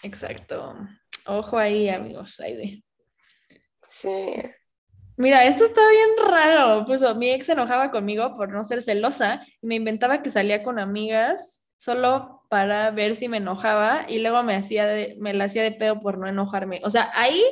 Exacto. 0.02 0.76
Ojo 1.26 1.58
ahí, 1.58 1.88
amigos, 1.88 2.38
Aide. 2.40 2.82
Sí. 3.88 4.34
Mira, 5.16 5.44
esto 5.44 5.64
está 5.64 5.80
bien 5.88 6.30
raro. 6.30 6.84
Pues 6.86 7.02
mi 7.16 7.30
ex 7.30 7.46
se 7.46 7.52
enojaba 7.52 7.90
conmigo 7.90 8.34
por 8.36 8.50
no 8.50 8.64
ser 8.64 8.82
celosa 8.82 9.46
y 9.62 9.66
me 9.66 9.76
inventaba 9.76 10.22
que 10.22 10.30
salía 10.30 10.62
con 10.62 10.78
amigas 10.78 11.64
solo 11.78 12.42
para 12.48 12.90
ver 12.90 13.14
si 13.14 13.28
me 13.28 13.36
enojaba 13.36 14.06
y 14.08 14.18
luego 14.18 14.42
me 14.42 14.56
hacía 14.56 14.88
me 15.18 15.34
la 15.34 15.44
hacía 15.44 15.62
de 15.62 15.72
pedo 15.72 16.00
por 16.00 16.18
no 16.18 16.28
enojarme. 16.28 16.80
O 16.82 16.90
sea, 16.90 17.10
ahí 17.14 17.44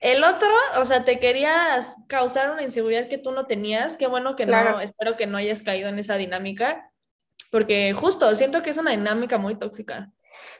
el 0.00 0.24
otro, 0.24 0.48
o 0.78 0.84
sea, 0.84 1.04
te 1.04 1.18
querías 1.18 1.96
causar 2.06 2.50
una 2.50 2.62
inseguridad 2.62 3.08
que 3.08 3.18
tú 3.18 3.32
no 3.32 3.46
tenías. 3.46 3.96
Qué 3.96 4.06
bueno 4.06 4.36
que 4.36 4.46
no, 4.46 4.80
espero 4.80 5.16
que 5.16 5.26
no 5.26 5.38
hayas 5.38 5.62
caído 5.62 5.88
en 5.88 5.98
esa 5.98 6.16
dinámica, 6.16 6.90
porque 7.50 7.92
justo 7.94 8.34
siento 8.34 8.62
que 8.62 8.70
es 8.70 8.78
una 8.78 8.90
dinámica 8.90 9.38
muy 9.38 9.56
tóxica. 9.56 10.10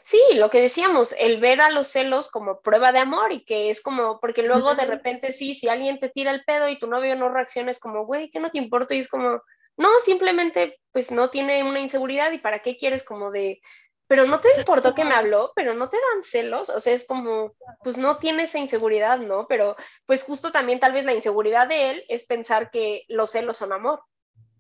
Sí, 0.07 0.21
lo 0.35 0.51
que 0.51 0.61
decíamos, 0.61 1.17
el 1.19 1.41
ver 1.41 1.61
a 1.61 1.71
los 1.71 1.89
celos 1.89 2.31
como 2.31 2.61
prueba 2.61 2.93
de 2.93 3.01
amor 3.01 3.33
y 3.33 3.45
que 3.45 3.71
es 3.71 3.83
como, 3.83 4.21
porque 4.21 4.45
luego 4.45 4.77
de 4.77 4.87
repente 4.87 5.33
sí, 5.33 5.53
si 5.57 5.69
alguien 5.69 5.99
te 5.99 6.09
tira 6.09 6.31
el 6.31 6.45
pedo 6.45 6.69
y 6.69 6.79
tu 6.79 6.87
novio 6.87 7.17
no 7.17 7.29
reacciona, 7.29 7.73
es 7.73 7.81
como, 7.81 8.07
güey, 8.07 8.31
¿qué 8.31 8.39
no 8.39 8.49
te 8.53 8.59
importa? 8.59 8.95
Y 8.95 9.01
es 9.01 9.09
como, 9.09 9.43
no, 9.77 9.99
simplemente 9.99 10.79
pues 10.93 11.11
no 11.11 11.29
tiene 11.31 11.65
una 11.65 11.81
inseguridad 11.81 12.31
y 12.31 12.39
para 12.39 12.61
qué 12.61 12.77
quieres 12.77 13.03
como 13.03 13.33
de, 13.33 13.61
pero 14.07 14.27
no 14.27 14.39
te 14.39 14.47
importó 14.57 14.95
que 14.95 15.05
me 15.05 15.17
habló, 15.17 15.51
pero 15.57 15.75
no 15.75 15.89
te 15.89 15.97
dan 15.97 16.23
celos, 16.23 16.71
o 16.71 16.79
sea, 16.79 16.95
es 16.95 17.05
como, 17.05 17.57
pues 17.83 17.99
no 17.99 18.19
tiene 18.19 18.45
esa 18.45 18.61
inseguridad, 18.61 19.19
¿no? 19.19 19.49
Pero 19.49 19.75
pues 20.07 20.23
justo 20.23 20.53
también 20.53 20.79
tal 20.79 20.93
vez 20.93 21.05
la 21.05 21.15
inseguridad 21.15 21.67
de 21.67 21.91
él 21.91 22.05
es 22.09 22.27
pensar 22.27 22.71
que 22.71 23.07
los 23.09 23.33
celos 23.33 23.57
son 23.57 23.73
amor 23.73 24.05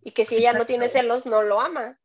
y 0.02 0.10
que 0.10 0.24
si 0.24 0.38
ella 0.38 0.54
no 0.54 0.66
tiene 0.66 0.88
celos, 0.88 1.24
no 1.24 1.42
lo 1.42 1.60
ama. 1.60 2.00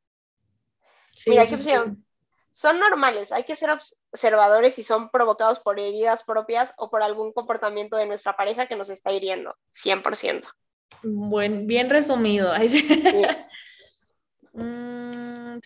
Sí, 1.12 1.32
Mira, 1.32 1.44
qué 1.48 1.56
opción 1.56 2.06
son 2.52 2.80
normales, 2.80 3.32
hay 3.32 3.44
que 3.44 3.56
ser 3.56 3.70
observadores 3.70 4.76
si 4.76 4.84
son 4.84 5.10
provocados 5.10 5.60
por 5.60 5.80
heridas 5.80 6.24
propias 6.24 6.74
o 6.78 6.90
por 6.90 7.02
algún 7.02 7.32
comportamiento 7.32 7.96
de 7.96 8.06
nuestra 8.06 8.36
pareja 8.36 8.68
que 8.68 8.76
nos 8.76 8.90
está 8.90 9.12
hiriendo, 9.12 9.56
100%. 9.74 10.48
Buen, 11.04 11.68
bien 11.68 11.90
resumido. 11.90 12.52
Mm, 14.54 15.60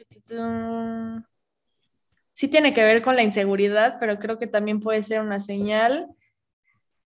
sí. 2.34 2.48
tiene 2.48 2.72
que 2.76 2.84
ver 2.84 3.02
con 3.02 3.16
la 3.16 3.24
inseguridad, 3.24 3.98
pero 4.00 4.20
creo 4.20 4.38
que 4.38 4.46
también 4.46 4.80
puede 4.80 5.02
ser 5.02 5.22
una 5.22 5.40
señal 5.40 6.08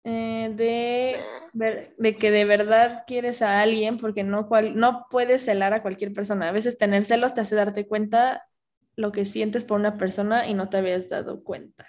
eh, 0.03 0.51
de, 0.53 1.19
de, 1.97 2.15
que 2.15 2.30
de 2.30 2.45
verdad 2.45 3.05
quieres 3.07 3.41
a 3.41 3.61
alguien 3.61 3.97
porque 3.97 4.24
no, 4.24 4.47
cual, 4.47 4.76
no 4.78 5.07
puedes 5.09 5.43
celar 5.43 5.74
a 5.74 5.82
cualquier 5.82 6.13
persona. 6.13 6.49
A 6.49 6.51
veces 6.51 6.78
tener 6.78 7.05
celos 7.05 7.34
te 7.34 7.41
hace 7.41 7.55
darte 7.55 7.88
cuenta 7.88 8.45
lo 8.95 9.11
que 9.11 9.25
sientes 9.25 9.65
por 9.65 9.79
una 9.79 9.97
persona 9.97 10.47
y 10.47 10.53
no 10.53 10.69
te 10.69 10.77
habías 10.77 11.09
dado 11.09 11.43
cuenta. 11.43 11.87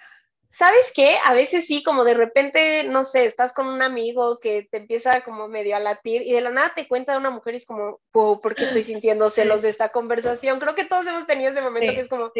¿Sabes 0.51 0.93
qué? 0.95 1.17
A 1.25 1.33
veces 1.33 1.67
sí, 1.67 1.83
como 1.83 2.05
de 2.05 2.13
repente, 2.13 2.85
no 2.85 3.03
sé, 3.03 3.25
estás 3.25 3.51
con 3.51 3.67
un 3.67 3.81
amigo 3.81 4.39
que 4.39 4.65
te 4.71 4.77
empieza 4.77 5.21
como 5.21 5.49
medio 5.49 5.75
a 5.75 5.81
latir 5.81 6.21
y 6.21 6.31
de 6.31 6.39
la 6.39 6.49
nada 6.49 6.71
te 6.73 6.87
cuenta 6.87 7.11
de 7.11 7.17
una 7.17 7.29
mujer 7.29 7.55
y 7.55 7.57
es 7.57 7.65
como, 7.65 7.99
wow, 8.13 8.39
¿por 8.39 8.55
qué 8.55 8.63
estoy 8.63 8.83
sintiendo 8.83 9.29
celos 9.29 9.61
de 9.61 9.67
esta 9.67 9.89
conversación? 9.89 10.61
Creo 10.61 10.73
que 10.73 10.85
todos 10.85 11.05
hemos 11.07 11.27
tenido 11.27 11.51
ese 11.51 11.61
momento 11.61 11.93
que 11.93 11.99
es 11.99 12.07
como, 12.07 12.31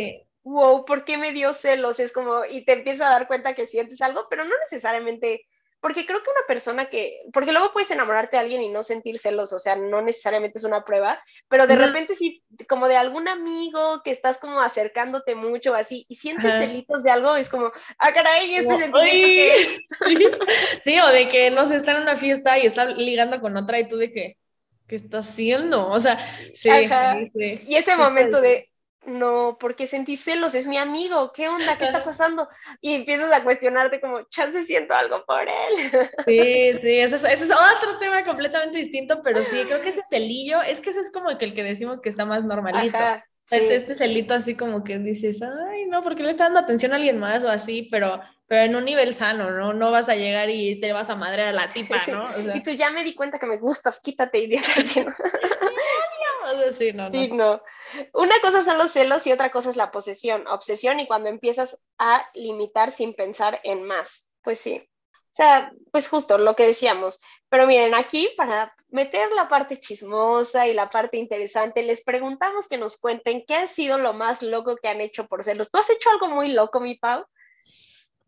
wow, 0.44 0.86
¿por 0.86 1.04
qué 1.04 1.18
me 1.18 1.34
dio 1.34 1.52
celos? 1.52 2.00
Es 2.00 2.14
como, 2.14 2.46
y 2.46 2.64
te 2.64 2.72
empieza 2.72 3.08
a 3.08 3.12
dar 3.12 3.28
cuenta 3.28 3.54
que 3.54 3.66
sientes 3.66 4.02
algo, 4.02 4.28
pero 4.30 4.46
no 4.46 4.54
necesariamente 4.64 5.46
porque 5.80 6.06
creo 6.06 6.24
que 6.24 6.32
una 6.32 6.48
persona 6.48 6.86
que, 6.90 7.22
porque 7.32 7.52
luego 7.52 7.72
puedes 7.72 7.92
enamorarte 7.92 8.38
de 8.38 8.42
alguien 8.42 8.62
y 8.62 8.70
no 8.70 8.82
sentir 8.82 9.20
celos, 9.20 9.54
o 9.54 9.60
sea, 9.60 9.76
no 9.76 10.02
necesariamente 10.02 10.58
es 10.58 10.64
una 10.64 10.84
prueba, 10.84 11.22
pero 11.48 11.68
de 11.68 11.76
repente 11.76 12.16
sí, 12.16 12.44
como 12.68 12.88
de 12.88 12.98
algún 12.98 13.28
amigo 13.28 14.02
que 14.04 14.12
estás 14.12 14.38
como 14.38 14.62
acercándote 14.62 15.36
mucho 15.36 15.76
así 15.76 16.06
y 16.10 16.16
sientes 16.16 16.54
celitos 16.56 17.04
de 17.04 17.12
algo, 17.12 17.36
es 17.36 17.50
como, 17.50 17.72
ah, 18.00 18.14
caray, 18.14 18.56
este 18.56 18.78
sentimiento 18.78 20.46
sí. 20.82 21.00
o 21.00 21.08
de 21.10 21.28
que, 21.28 21.52
no 21.52 21.66
sé, 21.66 21.76
está 21.76 21.92
en 21.92 22.02
una 22.02 22.18
fiesta 22.18 22.58
y 22.58 22.66
está 22.66 22.86
ligando 22.86 23.40
con 23.40 23.56
otra 23.56 23.80
y 23.80 23.88
tú 23.88 23.98
de 23.98 24.12
que, 24.12 24.38
¿qué 24.88 24.96
está 24.96 25.20
haciendo? 25.20 25.88
O 25.88 26.00
sea, 26.00 26.18
sí. 26.54 26.70
sí. 27.34 27.62
Y 27.68 27.76
ese 27.76 27.96
momento 27.96 28.42
de, 28.42 28.70
no, 29.06 29.58
porque 29.60 29.88
sentí 29.88 30.18
celos, 30.18 30.56
es 30.56 30.68
mi 30.68 30.78
amigo, 30.78 31.32
¿qué 31.34 31.48
onda? 31.48 31.78
¿Qué 31.78 31.86
está 31.86 32.04
pasando? 32.04 32.50
Y 32.82 32.94
empiezas 32.94 33.32
a 33.32 33.44
cuestionarte 33.44 34.02
como, 34.02 34.24
chance 34.30 34.64
siento 34.64 34.94
algo 34.94 35.24
por 35.26 35.42
él. 35.42 35.50
Sí, 36.26 36.74
sí, 36.80 37.00
ese 37.00 37.16
es, 37.16 37.52
otro 37.52 37.98
tema 38.00 38.24
completamente 38.24 38.78
distinto, 38.78 39.22
pero 39.24 39.44
sí, 39.44 39.64
creo 39.66 39.82
que 39.82 39.90
ese 39.90 40.02
celillo, 40.04 40.62
es 40.62 40.80
que 40.80 40.90
ese 40.90 41.02
es 41.02 41.12
como 41.12 41.38
que 41.38 41.46
el 41.46 41.54
que 41.54 41.64
decimos 41.64 42.02
que 42.02 42.10
está 42.10 42.26
más 42.26 42.44
normalito. 42.44 42.98
este, 43.52 43.76
este 43.76 43.96
celito 43.96 44.34
así 44.34 44.56
como 44.56 44.84
que 44.84 44.98
dices, 44.98 45.42
ay, 45.42 45.86
no, 45.88 46.02
porque 46.02 46.24
le 46.24 46.32
está 46.32 46.46
dando 46.46 46.60
atención 46.60 46.94
a 46.94 46.96
alguien 46.96 47.20
más 47.20 47.44
o 47.44 47.50
así, 47.50 47.88
pero, 47.92 48.22
pero 48.48 48.64
en 48.64 48.76
un 48.76 48.86
nivel 48.86 49.14
sano, 49.14 49.52
¿no? 49.52 49.74
No 49.74 49.92
vas 49.92 50.10
a 50.10 50.16
llegar 50.16 50.50
y 50.50 50.80
te 50.80 50.94
vas 50.94 51.10
a 51.10 51.16
madre 51.16 51.44
a 51.44 51.54
la 51.54 51.72
tipa, 51.72 51.98
¿no? 52.08 52.56
Y 52.56 52.64
tú 52.64 52.72
ya 52.72 52.90
me 52.90 53.04
di 53.04 53.14
cuenta 53.14 53.38
que 53.38 53.46
me 53.46 53.58
gustas, 53.58 54.00
quítate, 54.00 54.40
idiota. 54.40 54.72
sí, 56.72 56.94
no, 56.94 57.10
no. 57.10 57.12
Sí, 57.12 57.28
no. 57.30 57.62
Una 58.14 58.40
cosa 58.42 58.62
son 58.62 58.78
los 58.78 58.92
celos 58.92 59.26
y 59.28 59.32
otra 59.32 59.52
cosa 59.52 59.70
es 59.70 59.76
la 59.76 59.92
posesión, 59.92 60.48
obsesión 60.48 61.00
y 61.00 61.08
cuando 61.08 61.30
empiezas 61.30 61.80
a 61.98 62.28
limitar 62.34 62.92
sin 62.92 63.14
pensar 63.14 63.60
en 63.64 63.84
más. 63.84 64.34
Pues 64.44 64.60
sí. 64.60 64.88
O 65.14 65.38
sea, 65.38 65.74
pues 65.92 66.08
justo 66.08 66.38
lo 66.38 66.56
que 66.56 66.68
decíamos. 66.68 67.20
Pero 67.50 67.68
miren, 67.68 67.94
aquí 67.94 68.30
para 68.38 68.74
meter 68.90 69.30
la 69.34 69.50
parte 69.50 69.80
chismosa 69.80 70.68
y 70.68 70.74
la 70.74 70.90
parte 70.90 71.18
interesante, 71.18 71.84
les 71.84 72.04
preguntamos 72.04 72.70
que 72.70 72.78
nos 72.78 72.98
cuenten 72.98 73.44
qué 73.46 73.56
ha 73.56 73.68
sido 73.68 73.98
lo 73.98 74.14
más 74.14 74.42
loco 74.42 74.78
que 74.78 74.88
han 74.88 75.02
hecho 75.02 75.28
por 75.28 75.44
celos. 75.44 75.72
¿Tú 75.72 75.78
has 75.78 75.90
hecho 75.90 76.10
algo 76.10 76.30
muy 76.30 76.54
loco, 76.54 76.80
mi 76.80 76.96
Pau? 76.96 77.26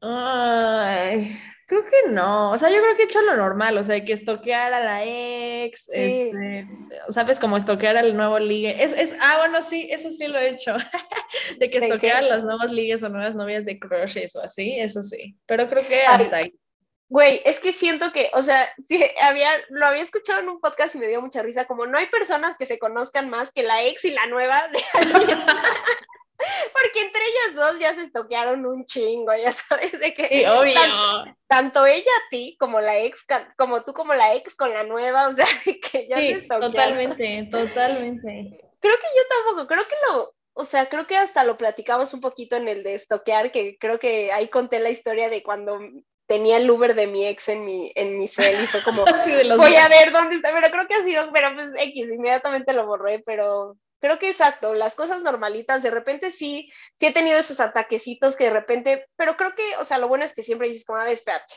Ay, 0.01 1.39
Creo 1.67 1.83
que 1.83 2.09
no, 2.09 2.51
o 2.51 2.57
sea, 2.57 2.69
yo 2.69 2.81
creo 2.81 2.95
que 2.95 3.01
he 3.01 3.05
hecho 3.05 3.21
lo 3.21 3.35
normal, 3.35 3.77
o 3.77 3.83
sea, 3.83 4.03
que 4.05 4.13
estoquear 4.13 4.73
a 4.73 4.79
la 4.79 5.03
ex, 5.03 5.89
este, 5.91 6.65
sabes, 7.09 7.41
como 7.41 7.57
estoquear 7.57 7.97
al 7.97 8.15
nuevo 8.15 8.39
ligue. 8.39 8.81
Es, 8.81 8.93
es, 8.93 9.13
ah, 9.19 9.35
bueno, 9.39 9.61
sí, 9.61 9.85
eso 9.91 10.09
sí 10.09 10.27
lo 10.27 10.39
he 10.39 10.47
hecho, 10.47 10.77
de 11.59 11.69
que 11.69 11.79
estoquear 11.79 12.17
a 12.17 12.21
las 12.21 12.43
nuevas 12.45 12.71
ligues 12.71 13.03
o 13.03 13.09
nuevas 13.09 13.35
novias 13.35 13.65
de 13.65 13.77
crushes 13.79 14.33
o 14.37 14.41
así, 14.41 14.79
eso 14.79 15.03
sí, 15.03 15.35
pero 15.45 15.67
creo 15.67 15.85
que 15.85 16.03
hasta 16.03 16.37
ahí. 16.37 16.53
Güey, 17.09 17.41
es 17.43 17.59
que 17.59 17.73
siento 17.73 18.13
que, 18.13 18.29
o 18.33 18.41
sea, 18.41 18.69
sí, 18.87 19.03
había, 19.21 19.51
lo 19.69 19.85
había 19.85 20.01
escuchado 20.01 20.39
en 20.39 20.49
un 20.49 20.61
podcast 20.61 20.95
y 20.95 20.99
me 20.99 21.07
dio 21.07 21.21
mucha 21.21 21.41
risa, 21.41 21.65
como 21.65 21.85
no 21.85 21.97
hay 21.97 22.07
personas 22.07 22.55
que 22.57 22.65
se 22.65 22.79
conozcan 22.79 23.29
más 23.29 23.51
que 23.51 23.63
la 23.63 23.83
ex 23.83 24.05
y 24.05 24.11
la 24.11 24.25
nueva 24.27 24.69
de 24.69 24.79
Porque 26.73 27.01
entre 27.01 27.21
ellas 27.21 27.55
dos 27.55 27.79
ya 27.79 27.95
se 27.95 28.03
estoquearon 28.03 28.65
un 28.65 28.85
chingo, 28.85 29.35
ya 29.35 29.51
sabes 29.51 29.99
de 29.99 30.13
que. 30.13 30.27
Sí, 30.27 30.45
obvio. 30.45 30.79
Tanto, 31.47 31.85
ella 31.85 32.11
a 32.11 32.29
ti 32.29 32.55
como 32.59 32.81
la 32.81 32.99
ex, 32.99 33.25
como 33.57 33.83
tú 33.83 33.93
como 33.93 34.13
la 34.13 34.33
ex 34.35 34.55
con 34.55 34.71
la 34.71 34.83
nueva, 34.83 35.27
o 35.27 35.33
sea, 35.33 35.45
que 35.63 36.07
ya 36.09 36.17
se 36.17 36.31
estoquearon. 36.31 36.71
Totalmente, 36.71 37.47
totalmente. 37.51 38.59
Creo 38.79 38.95
que 38.95 39.07
yo 39.15 39.23
tampoco, 39.29 39.67
creo 39.67 39.87
que 39.87 39.95
lo, 40.07 40.33
o 40.53 40.63
sea, 40.63 40.89
creo 40.89 41.05
que 41.05 41.15
hasta 41.15 41.43
lo 41.43 41.57
platicamos 41.57 42.13
un 42.13 42.21
poquito 42.21 42.55
en 42.55 42.67
el 42.67 42.83
de 42.83 42.95
estoquear, 42.95 43.51
que 43.51 43.77
creo 43.79 43.99
que 43.99 44.31
ahí 44.31 44.47
conté 44.49 44.79
la 44.79 44.89
historia 44.89 45.29
de 45.29 45.43
cuando 45.43 45.79
tenía 46.27 46.57
el 46.57 46.69
Uber 46.69 46.93
de 46.93 47.07
mi 47.07 47.25
ex 47.25 47.49
en 47.49 47.63
mi, 47.63 47.91
en 47.95 48.17
mi 48.17 48.27
cel 48.27 48.63
y 48.63 48.67
fue 48.67 48.83
como, 48.83 49.05
voy 49.57 49.75
a 49.75 49.87
ver 49.87 50.11
dónde 50.11 50.35
está, 50.35 50.51
pero 50.51 50.69
creo 50.71 50.87
que 50.87 50.95
ha 50.95 51.03
sido, 51.03 51.29
pero 51.33 51.53
pues 51.55 51.69
X, 51.77 52.11
inmediatamente 52.11 52.73
lo 52.73 52.85
borré, 52.85 53.23
pero 53.25 53.77
Creo 53.99 54.19
que 54.19 54.29
exacto, 54.29 54.73
las 54.73 54.95
cosas 54.95 55.23
normalitas, 55.23 55.81
de 55.81 55.89
repente 55.89 56.31
sí, 56.31 56.69
sí 56.95 57.07
he 57.07 57.13
tenido 57.13 57.39
esos 57.39 57.59
ataquecitos 57.59 58.35
que 58.35 58.45
de 58.45 58.51
repente, 58.51 59.07
pero 59.15 59.35
creo 59.37 59.55
que, 59.55 59.75
o 59.77 59.83
sea, 59.83 59.97
lo 59.97 60.07
bueno 60.07 60.23
es 60.23 60.33
que 60.33 60.43
siempre 60.43 60.67
dices 60.67 60.85
como, 60.85 60.99
a 60.99 61.03
ver, 61.03 61.13
espérate, 61.13 61.53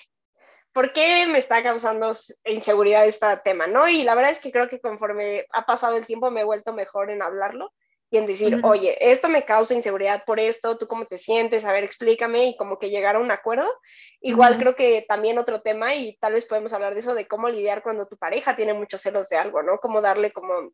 ¿por 0.72 0.92
qué 0.92 1.26
me 1.26 1.38
está 1.38 1.62
causando 1.62 2.12
inseguridad 2.44 3.06
este 3.06 3.26
tema, 3.44 3.66
no? 3.66 3.88
Y 3.88 4.04
la 4.04 4.14
verdad 4.14 4.30
es 4.30 4.40
que 4.40 4.52
creo 4.52 4.68
que 4.68 4.80
conforme 4.80 5.44
ha 5.52 5.66
pasado 5.66 5.96
el 5.96 6.06
tiempo 6.06 6.30
me 6.30 6.40
he 6.40 6.44
vuelto 6.44 6.72
mejor 6.72 7.10
en 7.10 7.22
hablarlo 7.22 7.72
y 8.12 8.18
en 8.18 8.26
decir, 8.26 8.60
oye, 8.64 8.96
esto 9.12 9.28
me 9.28 9.44
causa 9.44 9.74
inseguridad 9.74 10.24
por 10.24 10.40
esto, 10.40 10.76
tú 10.76 10.88
cómo 10.88 11.04
te 11.06 11.16
sientes, 11.16 11.64
a 11.64 11.72
ver, 11.72 11.84
explícame 11.84 12.46
y 12.46 12.56
como 12.56 12.76
que 12.76 12.90
llegar 12.90 13.14
a 13.14 13.20
un 13.20 13.30
acuerdo. 13.30 13.72
Igual 14.20 14.58
creo 14.58 14.74
que 14.74 15.04
también 15.06 15.38
otro 15.38 15.60
tema 15.60 15.94
y 15.94 16.16
tal 16.16 16.32
vez 16.32 16.44
podemos 16.44 16.72
hablar 16.72 16.94
de 16.94 17.00
eso, 17.00 17.14
de 17.14 17.28
cómo 17.28 17.48
lidiar 17.48 17.84
cuando 17.84 18.08
tu 18.08 18.16
pareja 18.16 18.56
tiene 18.56 18.74
muchos 18.74 19.00
celos 19.00 19.28
de 19.28 19.36
algo, 19.36 19.62
¿no? 19.62 19.78
Cómo 19.78 20.00
darle 20.00 20.32
como 20.32 20.72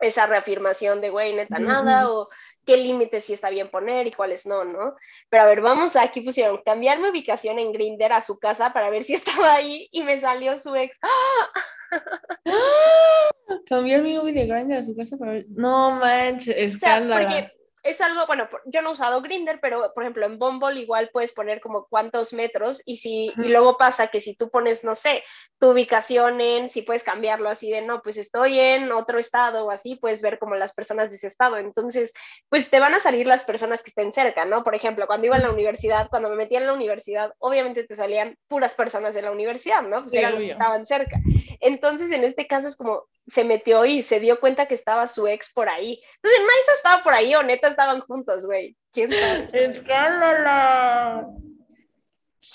esa 0.00 0.26
reafirmación 0.26 1.00
de, 1.00 1.10
güey, 1.10 1.34
neta, 1.34 1.58
nada, 1.58 2.10
o 2.10 2.28
qué 2.64 2.76
límites 2.76 3.24
sí 3.24 3.32
está 3.32 3.50
bien 3.50 3.70
poner 3.70 4.06
y 4.06 4.12
cuáles 4.12 4.46
no, 4.46 4.64
¿no? 4.64 4.96
Pero 5.28 5.42
a 5.42 5.46
ver, 5.46 5.60
vamos, 5.60 5.96
aquí 5.96 6.20
pusieron 6.20 6.60
cambiar 6.64 6.98
mi 6.98 7.08
ubicación 7.08 7.58
en 7.58 7.72
Grinder 7.72 8.12
a 8.12 8.22
su 8.22 8.38
casa 8.38 8.72
para 8.72 8.90
ver 8.90 9.02
si 9.02 9.14
estaba 9.14 9.54
ahí 9.54 9.88
y 9.92 10.02
me 10.02 10.18
salió 10.18 10.56
su 10.56 10.74
ex. 10.74 10.98
Cambiar 13.66 14.02
mi 14.02 14.18
ubicación 14.18 14.48
de 14.48 14.54
Grinder 14.54 14.78
a 14.78 14.82
su 14.82 14.96
casa 14.96 15.16
para 15.16 15.32
ver. 15.32 15.46
No 15.50 15.92
manches, 15.92 16.54
escándalo 16.56 17.50
es 17.82 18.00
algo, 18.00 18.26
bueno, 18.26 18.48
yo 18.66 18.82
no 18.82 18.90
he 18.90 18.92
usado 18.92 19.22
Grinder, 19.22 19.58
pero 19.60 19.92
por 19.94 20.02
ejemplo 20.02 20.26
en 20.26 20.38
Bumble 20.38 20.80
igual 20.80 21.10
puedes 21.12 21.32
poner 21.32 21.60
como 21.60 21.86
cuántos 21.86 22.32
metros 22.32 22.82
y 22.84 22.96
si 22.96 23.32
y 23.36 23.48
luego 23.48 23.76
pasa 23.78 24.08
que 24.08 24.20
si 24.20 24.34
tú 24.34 24.50
pones, 24.50 24.84
no 24.84 24.94
sé, 24.94 25.22
tu 25.58 25.70
ubicación 25.70 26.40
en, 26.40 26.68
si 26.68 26.82
puedes 26.82 27.04
cambiarlo 27.04 27.48
así 27.48 27.70
de, 27.70 27.82
no, 27.82 28.02
pues 28.02 28.16
estoy 28.16 28.58
en 28.58 28.92
otro 28.92 29.18
estado 29.18 29.66
o 29.66 29.70
así, 29.70 29.96
puedes 29.96 30.22
ver 30.22 30.38
como 30.38 30.54
las 30.54 30.74
personas 30.74 31.10
de 31.10 31.16
ese 31.16 31.26
estado. 31.26 31.56
Entonces, 31.58 32.12
pues 32.48 32.70
te 32.70 32.80
van 32.80 32.94
a 32.94 33.00
salir 33.00 33.26
las 33.26 33.44
personas 33.44 33.82
que 33.82 33.90
estén 33.90 34.12
cerca, 34.12 34.44
¿no? 34.44 34.62
Por 34.62 34.74
ejemplo, 34.74 35.06
cuando 35.06 35.26
iba 35.26 35.36
a 35.36 35.40
la 35.40 35.50
universidad, 35.50 36.08
cuando 36.08 36.28
me 36.28 36.36
metía 36.36 36.58
en 36.58 36.66
la 36.66 36.72
universidad, 36.72 37.32
obviamente 37.38 37.84
te 37.84 37.94
salían 37.94 38.36
puras 38.48 38.74
personas 38.74 39.14
de 39.14 39.22
la 39.22 39.30
universidad, 39.30 39.82
¿no? 39.82 40.02
Pues 40.02 40.14
eran 40.14 40.34
los 40.34 40.44
que 40.44 40.50
estaban 40.50 40.86
cerca. 40.86 41.18
Entonces, 41.60 42.10
en 42.10 42.24
este 42.24 42.46
caso 42.46 42.68
es 42.68 42.76
como, 42.76 43.06
se 43.26 43.44
metió 43.44 43.84
y 43.84 44.02
se 44.02 44.18
dio 44.18 44.40
cuenta 44.40 44.66
que 44.66 44.74
estaba 44.74 45.06
su 45.06 45.26
ex 45.28 45.52
por 45.52 45.68
ahí. 45.68 46.02
Entonces, 46.16 46.40
Maisa 46.40 46.72
estaba 46.76 47.02
por 47.02 47.14
ahí 47.14 47.34
o 47.34 47.42
neta 47.42 47.69
estaban 47.70 48.00
juntos, 48.00 48.46
güey. 48.46 48.76
¿Quién 48.92 49.12
sabe? 49.12 49.48
¡Escándalo! 49.52 51.34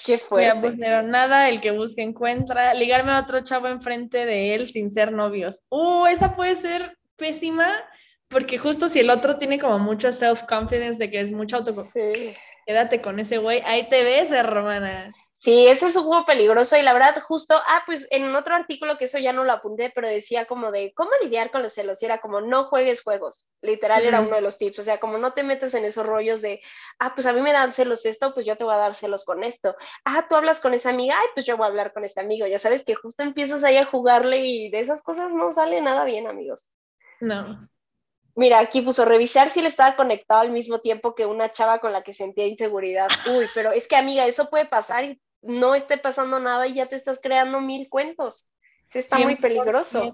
Qué 0.05 0.17
fue. 0.17 0.53
Pues, 0.61 0.77
nada, 0.77 1.49
el 1.49 1.61
que 1.61 1.71
busca 1.71 2.01
encuentra. 2.01 2.73
Ligarme 2.73 3.11
a 3.11 3.21
otro 3.21 3.43
chavo 3.43 3.67
enfrente 3.67 4.25
de 4.25 4.53
él 4.53 4.67
sin 4.67 4.91
ser 4.91 5.11
novios. 5.11 5.65
Uh, 5.69 6.05
esa 6.05 6.35
puede 6.35 6.55
ser 6.55 6.97
pésima, 7.15 7.73
porque 8.27 8.57
justo 8.57 8.89
si 8.89 8.99
el 8.99 9.09
otro 9.09 9.37
tiene 9.37 9.59
como 9.59 9.79
mucho 9.79 10.11
self-confidence 10.11 10.97
de 10.97 11.09
que 11.09 11.21
es 11.21 11.31
mucho 11.31 11.57
auto... 11.57 11.73
Sí. 11.83 12.33
Quédate 12.65 12.99
con 12.99 13.19
ese 13.19 13.37
güey, 13.37 13.61
ahí 13.63 13.87
te 13.89 14.03
ves, 14.03 14.31
hermana. 14.31 15.13
Sí, 15.37 15.67
ese 15.67 15.85
es 15.85 15.95
un 15.95 16.05
juego 16.05 16.25
peligroso 16.25 16.75
y 16.75 16.81
la 16.81 16.93
verdad 16.93 17.21
justo, 17.21 17.55
ah, 17.67 17.83
pues 17.85 18.07
en 18.09 18.35
otro 18.35 18.55
artículo 18.55 18.97
que 18.97 19.05
eso 19.05 19.19
ya 19.19 19.31
no 19.31 19.43
lo 19.43 19.51
apunté, 19.51 19.91
pero 19.93 20.07
decía 20.07 20.45
como 20.47 20.71
de 20.71 20.91
cómo 20.95 21.11
lidiar 21.21 21.51
con 21.51 21.61
los 21.61 21.73
celos 21.73 22.01
y 22.01 22.05
era 22.05 22.19
como 22.19 22.41
no 22.41 22.63
juegues 22.65 23.03
juegos, 23.03 23.45
literal 23.61 24.05
era 24.05 24.21
uno 24.21 24.35
de 24.37 24.41
los 24.41 24.57
tips, 24.57 24.79
o 24.79 24.81
sea, 24.81 24.99
como 24.99 25.19
no 25.19 25.33
te 25.33 25.43
metes 25.43 25.75
en 25.75 25.85
esos 25.85 26.03
rollos 26.03 26.41
de, 26.41 26.61
ah, 26.97 27.13
pues 27.13 27.27
a 27.27 27.33
mí 27.33 27.41
me 27.41 27.53
dan 27.53 27.73
celos 27.73 28.07
esto, 28.07 28.33
pues 28.33 28.47
yo 28.47 28.57
te 28.57 28.63
voy 28.63 28.73
a 28.73 28.77
dar 28.77 28.95
celos 28.95 29.23
con 29.23 29.43
esto, 29.43 29.75
ah, 30.03 30.25
tú 30.27 30.35
hablas 30.35 30.59
con 30.59 30.73
esa 30.73 30.89
amiga, 30.89 31.15
ay, 31.19 31.27
pues 31.35 31.45
yo 31.45 31.57
voy 31.57 31.65
a 31.65 31.69
hablar 31.69 31.93
con 31.93 32.03
este 32.05 32.21
amigo, 32.21 32.47
ya 32.47 32.57
sabes 32.57 32.83
que 32.83 32.95
justo 32.95 33.21
empiezas 33.21 33.63
ahí 33.63 33.77
a 33.77 33.85
jugarle 33.85 34.45
y 34.47 34.69
de 34.71 34.79
esas 34.79 35.03
cosas 35.03 35.31
no 35.31 35.51
sale 35.51 35.79
nada 35.79 36.05
bien, 36.05 36.25
amigos. 36.25 36.71
No. 37.21 37.69
Mira, 38.35 38.59
aquí 38.59 38.81
puso 38.81 39.05
revisar 39.05 39.49
si 39.49 39.61
le 39.61 39.69
estaba 39.69 39.95
conectado 39.95 40.41
al 40.41 40.51
mismo 40.51 40.79
tiempo 40.79 41.15
que 41.15 41.25
una 41.25 41.51
chava 41.51 41.79
con 41.79 41.93
la 41.93 42.03
que 42.03 42.11
sentía 42.11 42.45
inseguridad. 42.45 43.07
Uy, 43.27 43.47
pero 43.53 43.71
es 43.71 43.87
que 43.87 43.95
amiga, 43.95 44.25
eso 44.27 44.49
puede 44.49 44.65
pasar 44.65 45.05
y 45.05 45.21
no 45.41 45.73
esté 45.73 45.97
pasando 45.97 46.39
nada 46.39 46.67
y 46.67 46.73
ya 46.75 46.87
te 46.87 46.95
estás 46.97 47.19
creando 47.21 47.61
mil 47.61 47.87
cuentos. 47.89 48.49
Sí, 48.89 48.99
está 48.99 49.17
muy 49.19 49.37
peligroso. 49.37 50.13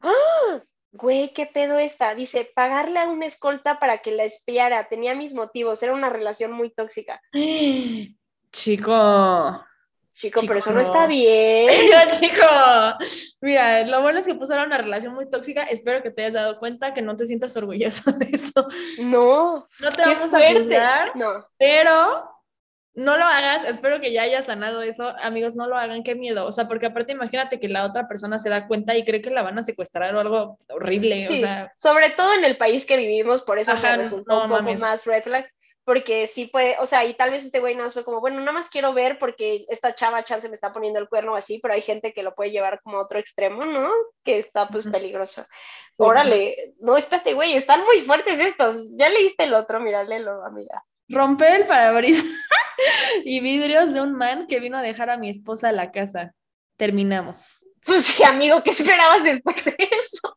¡Ah! 0.00 0.62
Güey, 0.92 1.32
¿qué 1.32 1.46
pedo 1.46 1.78
está? 1.78 2.14
Dice, 2.14 2.50
pagarle 2.54 2.98
a 2.98 3.08
una 3.08 3.26
escolta 3.26 3.78
para 3.78 3.98
que 3.98 4.10
la 4.10 4.24
espiara. 4.24 4.88
Tenía 4.88 5.14
mis 5.14 5.34
motivos, 5.34 5.82
era 5.82 5.94
una 5.94 6.10
relación 6.10 6.52
muy 6.52 6.70
tóxica. 6.70 7.22
Chico. 8.52 9.64
Chico, 10.20 10.42
pero 10.46 10.58
eso 10.58 10.72
no 10.72 10.80
está 10.80 11.06
bien. 11.06 11.88
chico. 12.20 12.46
Mira, 13.40 13.86
lo 13.86 14.02
bueno 14.02 14.18
es 14.18 14.26
que 14.26 14.34
puso 14.34 14.52
una 14.52 14.76
relación 14.76 15.14
muy 15.14 15.28
tóxica. 15.30 15.64
Espero 15.64 16.02
que 16.02 16.10
te 16.10 16.22
hayas 16.22 16.34
dado 16.34 16.58
cuenta, 16.58 16.92
que 16.92 17.00
no 17.00 17.16
te 17.16 17.24
sientas 17.24 17.56
orgulloso 17.56 18.12
de 18.18 18.28
eso. 18.30 18.66
No. 19.04 19.66
No 19.80 19.92
te 19.92 20.02
vamos 20.02 20.34
a 20.34 20.52
juzgar. 20.52 21.16
No. 21.16 21.46
Pero 21.56 22.30
no 22.94 23.16
lo 23.16 23.24
hagas, 23.24 23.64
espero 23.64 24.00
que 24.00 24.12
ya 24.12 24.22
hayas 24.22 24.46
sanado 24.46 24.82
eso, 24.82 25.14
amigos, 25.20 25.54
no 25.54 25.68
lo 25.68 25.76
hagan, 25.76 26.02
qué 26.02 26.14
miedo, 26.14 26.44
o 26.44 26.52
sea, 26.52 26.66
porque 26.66 26.86
aparte 26.86 27.12
imagínate 27.12 27.60
que 27.60 27.68
la 27.68 27.84
otra 27.84 28.08
persona 28.08 28.38
se 28.38 28.50
da 28.50 28.66
cuenta 28.66 28.96
y 28.96 29.04
cree 29.04 29.22
que 29.22 29.30
la 29.30 29.42
van 29.42 29.58
a 29.58 29.62
secuestrar 29.62 30.14
o 30.14 30.20
algo 30.20 30.58
horrible, 30.68 31.28
o 31.28 31.32
sea. 31.32 31.72
Sobre 31.78 32.10
todo 32.10 32.34
en 32.34 32.44
el 32.44 32.56
país 32.56 32.84
que 32.86 32.96
vivimos, 32.96 33.42
por 33.42 33.58
eso 33.58 33.74
me 33.76 33.96
resultó 33.96 34.42
un 34.42 34.50
poco 34.50 34.74
más 34.74 35.06
red 35.06 35.22
flag, 35.22 35.48
porque 35.84 36.26
sí 36.26 36.46
puede, 36.46 36.76
o 36.78 36.86
sea, 36.86 37.04
y 37.04 37.14
tal 37.14 37.30
vez 37.30 37.44
este 37.44 37.60
güey 37.60 37.74
no 37.74 37.88
fue 37.90 38.04
como, 38.04 38.20
bueno, 38.20 38.38
nada 38.40 38.52
más 38.52 38.68
quiero 38.68 38.92
ver 38.92 39.18
porque 39.18 39.64
esta 39.68 39.94
chava 39.94 40.24
chance 40.24 40.48
me 40.48 40.54
está 40.54 40.72
poniendo 40.72 40.98
el 40.98 41.08
cuerno 41.08 41.34
así, 41.34 41.58
pero 41.62 41.74
hay 41.74 41.82
gente 41.82 42.12
que 42.12 42.22
lo 42.22 42.34
puede 42.34 42.50
llevar 42.50 42.80
como 42.82 42.98
a 42.98 43.02
otro 43.02 43.18
extremo, 43.18 43.64
¿no? 43.64 43.90
Que 44.22 44.38
está 44.38 44.68
pues 44.68 44.86
peligroso. 44.86 45.44
Órale, 45.98 46.74
no, 46.80 46.96
espérate, 46.96 47.34
güey, 47.34 47.54
están 47.54 47.84
muy 47.84 48.00
fuertes 48.00 48.38
estos. 48.38 48.88
Ya 48.92 49.08
leíste 49.08 49.44
el 49.44 49.54
otro, 49.54 49.80
mira, 49.80 50.04
léelo, 50.04 50.44
amiga. 50.44 50.84
Rompe 51.08 51.56
el 51.56 51.66
parabrisas 51.66 52.24
y 53.24 53.40
vidrios 53.40 53.92
de 53.92 54.00
un 54.00 54.14
man 54.14 54.46
que 54.46 54.60
vino 54.60 54.78
a 54.78 54.82
dejar 54.82 55.10
a 55.10 55.16
mi 55.16 55.28
esposa 55.28 55.70
a 55.70 55.72
la 55.72 55.90
casa. 55.90 56.34
Terminamos. 56.76 57.60
Pues 57.84 58.04
sí, 58.04 58.22
amigo, 58.22 58.62
¿qué 58.62 58.70
esperabas 58.70 59.24
después 59.24 59.64
de 59.64 59.76
eso? 59.78 60.36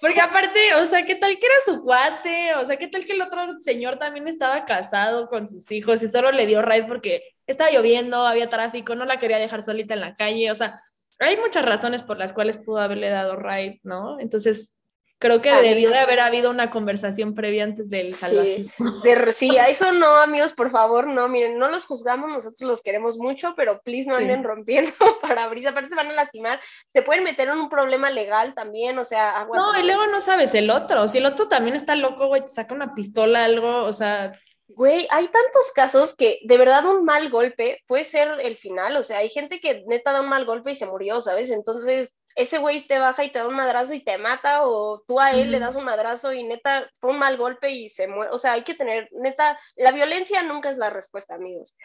Porque 0.00 0.20
aparte, 0.20 0.74
o 0.74 0.84
sea, 0.86 1.04
¿qué 1.04 1.16
tal 1.16 1.38
que 1.38 1.46
era 1.46 1.54
su 1.64 1.82
cuate? 1.82 2.54
O 2.54 2.64
sea, 2.64 2.76
¿qué 2.76 2.88
tal 2.88 3.04
que 3.04 3.12
el 3.12 3.22
otro 3.22 3.58
señor 3.58 3.98
también 3.98 4.28
estaba 4.28 4.64
casado 4.64 5.28
con 5.28 5.46
sus 5.46 5.70
hijos 5.72 6.02
y 6.02 6.08
solo 6.08 6.30
le 6.30 6.46
dio 6.46 6.62
ride 6.62 6.84
porque 6.86 7.22
estaba 7.46 7.70
lloviendo, 7.70 8.26
había 8.26 8.48
tráfico, 8.48 8.94
no 8.94 9.04
la 9.04 9.18
quería 9.18 9.38
dejar 9.38 9.62
solita 9.62 9.94
en 9.94 10.00
la 10.00 10.14
calle? 10.14 10.50
O 10.50 10.54
sea, 10.54 10.80
hay 11.18 11.36
muchas 11.36 11.64
razones 11.64 12.02
por 12.02 12.18
las 12.18 12.32
cuales 12.32 12.58
pudo 12.58 12.78
haberle 12.78 13.10
dado 13.10 13.36
ride, 13.36 13.80
¿no? 13.82 14.20
Entonces, 14.20 14.77
Creo 15.20 15.42
que 15.42 15.50
debió 15.50 15.90
de 15.90 15.98
haber 15.98 16.20
habido 16.20 16.48
una 16.48 16.70
conversación 16.70 17.34
previa 17.34 17.64
antes 17.64 17.90
del 17.90 18.14
salvajismo. 18.14 19.02
Sí, 19.34 19.58
a 19.58 19.68
eso 19.68 19.92
no, 19.92 20.16
amigos, 20.16 20.52
por 20.52 20.70
favor, 20.70 21.06
no, 21.06 21.28
miren, 21.28 21.58
no 21.58 21.68
los 21.68 21.86
juzgamos, 21.86 22.30
nosotros 22.30 22.68
los 22.68 22.82
queremos 22.82 23.18
mucho, 23.18 23.54
pero 23.56 23.80
please 23.82 24.08
no 24.08 24.16
anden 24.16 24.44
rompiendo 24.44 24.92
para 25.22 25.44
abrir, 25.44 25.66
aparte 25.66 25.90
se 25.90 25.96
van 25.96 26.10
a 26.10 26.14
lastimar, 26.14 26.60
se 26.86 27.02
pueden 27.02 27.24
meter 27.24 27.48
en 27.48 27.58
un 27.58 27.68
problema 27.68 28.10
legal 28.10 28.54
también, 28.54 28.98
o 28.98 29.04
sea, 29.04 29.30
aguas. 29.30 29.60
No, 29.60 29.78
y 29.78 29.84
luego 29.84 30.06
no 30.06 30.20
sabes 30.20 30.54
el 30.54 30.70
otro, 30.70 31.08
si 31.08 31.18
el 31.18 31.26
otro 31.26 31.48
también 31.48 31.74
está 31.74 31.94
loco, 31.96 32.28
güey, 32.28 32.42
te 32.42 32.48
saca 32.48 32.74
una 32.74 32.94
pistola, 32.94 33.44
algo, 33.44 33.82
o 33.84 33.92
sea... 33.92 34.38
Güey, 34.68 35.08
hay 35.10 35.26
tantos 35.28 35.72
casos 35.74 36.14
que 36.14 36.40
de 36.44 36.58
verdad 36.58 36.84
un 36.86 37.04
mal 37.04 37.30
golpe 37.30 37.82
puede 37.86 38.04
ser 38.04 38.28
el 38.40 38.56
final, 38.56 38.96
o 38.96 39.02
sea, 39.02 39.18
hay 39.18 39.30
gente 39.30 39.60
que 39.60 39.82
neta 39.86 40.12
da 40.12 40.20
un 40.20 40.28
mal 40.28 40.44
golpe 40.44 40.72
y 40.72 40.74
se 40.74 40.86
murió, 40.86 41.20
¿sabes? 41.20 41.50
Entonces, 41.50 42.18
ese 42.38 42.58
güey 42.58 42.86
te 42.86 43.00
baja 43.00 43.24
y 43.24 43.32
te 43.32 43.40
da 43.40 43.48
un 43.48 43.56
madrazo 43.56 43.94
y 43.94 44.00
te 44.00 44.16
mata, 44.16 44.64
o 44.64 45.02
tú 45.08 45.18
a 45.18 45.32
él 45.32 45.50
le 45.50 45.58
das 45.58 45.74
un 45.74 45.84
madrazo 45.84 46.32
y 46.32 46.44
neta 46.44 46.88
fue 46.98 47.10
un 47.10 47.18
mal 47.18 47.36
golpe 47.36 47.72
y 47.72 47.88
se 47.88 48.06
muere. 48.06 48.30
O 48.30 48.38
sea, 48.38 48.52
hay 48.52 48.62
que 48.62 48.74
tener, 48.74 49.08
neta, 49.10 49.58
la 49.74 49.90
violencia 49.90 50.40
nunca 50.44 50.70
es 50.70 50.78
la 50.78 50.88
respuesta, 50.88 51.34
amigos. 51.34 51.76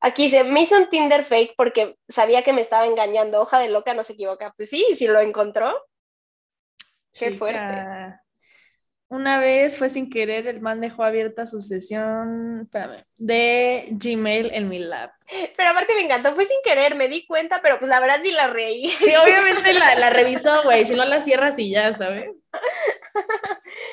Aquí 0.00 0.28
se 0.28 0.42
me 0.42 0.62
hizo 0.62 0.76
un 0.76 0.90
Tinder 0.90 1.22
fake 1.22 1.54
porque 1.56 1.96
sabía 2.08 2.42
que 2.42 2.52
me 2.52 2.60
estaba 2.60 2.86
engañando. 2.86 3.40
Hoja 3.40 3.60
de 3.60 3.68
loca 3.68 3.94
no 3.94 4.02
se 4.02 4.14
equivoca. 4.14 4.52
Pues 4.56 4.68
sí, 4.68 4.84
si 4.96 5.06
lo 5.06 5.20
encontró. 5.20 5.72
Qué 7.16 7.30
fuerte. 7.30 8.18
Una 9.10 9.38
vez 9.38 9.76
fue 9.76 9.90
sin 9.90 10.10
querer, 10.10 10.48
el 10.48 10.60
man 10.60 10.80
dejó 10.80 11.04
abierta 11.04 11.46
su 11.46 11.60
sesión 11.60 12.62
espérame, 12.62 13.04
de 13.16 13.88
Gmail 13.92 14.50
en 14.52 14.68
mi 14.68 14.80
lab. 14.80 15.10
Pero 15.56 15.70
aparte 15.70 15.94
me 15.94 16.02
encantó, 16.02 16.34
fue 16.34 16.44
sin 16.44 16.58
querer, 16.64 16.94
me 16.94 17.08
di 17.08 17.26
cuenta, 17.26 17.60
pero 17.62 17.78
pues 17.78 17.88
la 17.88 18.00
verdad 18.00 18.20
ni 18.22 18.32
la 18.32 18.48
reí. 18.48 18.90
Sí, 18.90 19.14
obviamente 19.16 19.72
la, 19.72 19.94
la 19.94 20.10
revisó, 20.10 20.62
güey, 20.62 20.84
si 20.84 20.94
no 20.94 21.04
la 21.04 21.20
cierras 21.20 21.58
y 21.58 21.70
ya, 21.70 21.92
¿sabes? 21.94 22.30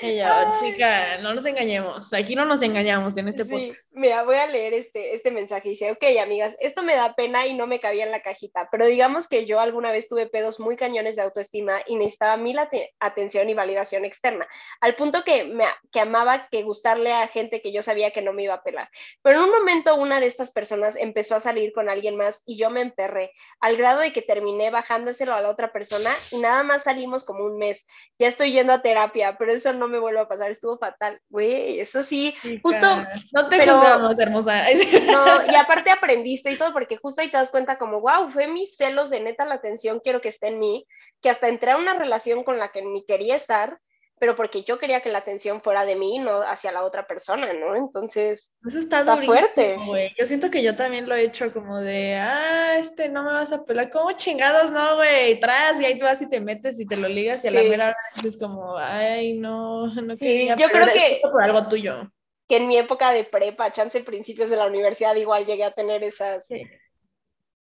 Yo, 0.02 0.54
chica, 0.60 1.18
no 1.22 1.34
nos 1.34 1.46
engañemos, 1.46 2.14
aquí 2.14 2.36
no 2.36 2.46
nos 2.46 2.62
engañamos 2.62 3.18
en 3.18 3.28
este 3.28 3.44
sí, 3.44 3.74
Mira, 3.92 4.24
voy 4.24 4.36
a 4.36 4.46
leer 4.46 4.76
este, 4.76 5.16
este 5.16 5.32
mensaje. 5.32 5.70
Dice, 5.70 5.92
ok, 5.92 6.04
amigas, 6.22 6.56
esto 6.60 6.84
me 6.84 6.96
da 6.96 7.16
pena 7.16 7.48
y 7.48 7.56
no 7.56 7.66
me 7.66 7.80
cabía 7.80 8.04
en 8.04 8.12
la 8.12 8.22
cajita, 8.22 8.70
pero 8.72 8.86
digamos 8.86 9.28
que 9.28 9.46
yo 9.46 9.60
alguna 9.60 9.92
vez 9.92 10.08
tuve 10.08 10.28
pedos 10.28 10.60
muy 10.60 10.76
cañones 10.76 11.16
de 11.16 11.24
autoestima 11.24 11.82
y 11.88 11.96
necesitaba 11.96 12.38
mil 12.38 12.58
atención 13.00 13.50
y 13.50 13.56
validación 13.56 14.06
externa, 14.06 14.48
al 14.82 14.96
punto 14.96 15.24
que, 15.24 15.46
me, 15.46 15.66
que 15.92 16.00
amaba 16.00 16.48
que 16.50 16.62
gustarle 16.62 17.12
a 17.12 17.28
gente 17.28 17.62
que 17.62 17.72
yo 17.72 17.82
sabía 17.82 18.12
que 18.12 18.22
no 18.22 18.34
me 18.34 18.44
iba 18.44 18.56
a 18.56 18.64
pelar. 18.64 18.90
Pero 19.24 19.40
en 19.40 19.46
un 19.46 19.52
momento 19.52 19.96
una 19.96 20.20
de 20.20 20.28
estas 20.28 20.52
personas 20.52 20.96
empezó 20.96 21.27
a 21.36 21.40
salir 21.40 21.74
con 21.74 21.90
alguien 21.90 22.16
más 22.16 22.44
y 22.46 22.58
yo 22.58 22.70
me 22.70 22.82
emperré, 22.82 23.32
al 23.60 23.78
grado 23.78 24.02
de 24.02 24.14
que 24.14 24.22
terminé 24.22 24.70
bajándoselo 24.70 25.34
a 25.34 25.42
la 25.42 25.50
otra 25.50 25.72
persona 25.72 26.10
y 26.32 26.40
nada 26.40 26.64
más 26.64 26.84
salimos 26.84 27.24
como 27.24 27.46
un 27.46 27.58
mes. 27.58 27.86
Ya 28.20 28.28
estoy 28.28 28.52
yendo 28.52 28.74
a 28.74 28.82
terapia, 28.82 29.38
pero 29.38 29.54
eso 29.54 29.74
no 29.74 29.88
me 29.88 30.00
vuelve 30.00 30.20
a 30.20 30.28
pasar, 30.28 30.52
estuvo 30.52 30.78
fatal. 30.78 31.22
Güey, 31.30 31.80
eso 31.80 32.04
sí, 32.04 32.34
justo... 32.62 33.06
No 33.32 33.48
te 33.50 33.58
pero, 33.58 33.82
hermosa. 34.18 34.66
No, 35.08 35.46
y 35.52 35.56
aparte 35.56 35.92
aprendiste 35.92 36.52
y 36.52 36.58
todo, 36.58 36.74
porque 36.74 36.98
justo 36.98 37.22
ahí 37.22 37.30
te 37.30 37.38
das 37.38 37.52
cuenta 37.52 37.78
como, 37.78 38.02
wow, 38.02 38.30
fue 38.30 38.48
mis 38.48 38.76
celos 38.76 39.10
de 39.10 39.20
neta 39.20 39.46
la 39.46 39.56
atención, 39.56 40.00
quiero 40.04 40.22
que 40.22 40.30
esté 40.30 40.48
en 40.48 40.60
mí, 40.60 40.88
que 41.22 41.30
hasta 41.30 41.48
entré 41.48 41.72
a 41.72 41.78
una 41.78 41.94
relación 41.94 42.44
con 42.44 42.58
la 42.58 42.72
que 42.72 42.82
ni 42.82 43.06
quería 43.06 43.36
estar, 43.36 43.80
pero 44.20 44.36
porque 44.36 44.64
yo 44.64 44.78
quería 44.80 45.02
que 45.02 45.10
la 45.10 45.20
atención 45.20 45.62
fuera 45.62 45.86
de 45.86 45.96
mí, 45.96 46.20
no 46.20 46.42
hacia 46.42 46.72
la 46.72 46.84
otra 46.84 47.06
persona, 47.06 47.54
¿no? 47.54 47.76
Entonces, 47.76 48.52
Eso 48.66 48.78
está, 48.80 49.06
fuerte. 49.18 49.78
Güey. 49.86 50.12
Yo 50.18 50.26
siento 50.26 50.50
que 50.50 50.64
yo 50.64 50.76
también 50.76 51.08
lo 51.08 51.16
he 51.16 51.24
hecho 51.24 51.54
como 51.54 51.80
de, 51.80 52.16
ah, 52.16 52.78
este, 52.78 53.10
no 53.10 53.24
me 53.24 53.32
vas 53.32 53.52
a 53.52 53.64
pelar, 53.64 53.90
¿cómo 53.90 54.12
chingados 54.14 54.72
no, 54.72 54.96
güey? 54.96 55.40
Tras, 55.40 55.80
y 55.80 55.86
ahí 55.86 55.98
tú 55.98 56.06
vas 56.06 56.22
y 56.22 56.30
te 56.30 56.40
metes 56.40 56.80
y 56.80 56.86
te 56.86 56.98
lo 56.98 57.08
ligas 57.08 57.44
y 57.44 57.48
a 57.48 57.52
la 57.52 57.62
mera 57.62 57.88
hora 57.88 57.98
dices 58.16 58.38
como, 58.38 58.78
ay, 58.78 59.34
no, 59.34 59.88
no 59.88 60.16
sí, 60.16 60.26
quería, 60.26 60.56
yo 60.56 60.70
creo 60.70 60.88
que 60.88 61.22
por 61.32 61.44
algo 61.44 61.68
tuyo 61.68 62.12
que 62.48 62.58
en 62.58 62.68
mi 62.68 62.78
época 62.78 63.12
de 63.12 63.26
prepa, 63.26 63.72
chance 63.72 64.02
principios 64.04 64.50
de 64.50 64.58
la 64.58 64.68
universidad, 64.68 65.16
igual 65.16 65.46
llegué 65.46 65.66
a 65.66 65.72
tener 65.72 66.04
esas... 66.04 66.48
Sí. 66.48 66.64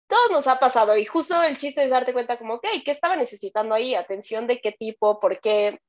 Todos 0.08 0.32
nos 0.32 0.48
ha 0.48 0.60
pasado 0.60 0.98
y 0.98 1.06
justo 1.06 1.42
el 1.44 1.58
chiste 1.58 1.84
es 1.84 1.90
darte 1.90 2.14
cuenta 2.14 2.38
como, 2.38 2.56
ok, 2.56 2.68
¿qué 2.84 2.92
estaba 2.92 3.16
necesitando 3.16 3.76
ahí? 3.76 3.94
Atención 3.94 4.48
de 4.48 4.60
qué 4.60 4.72
tipo, 4.72 5.20
por 5.20 5.40
qué. 5.40 5.80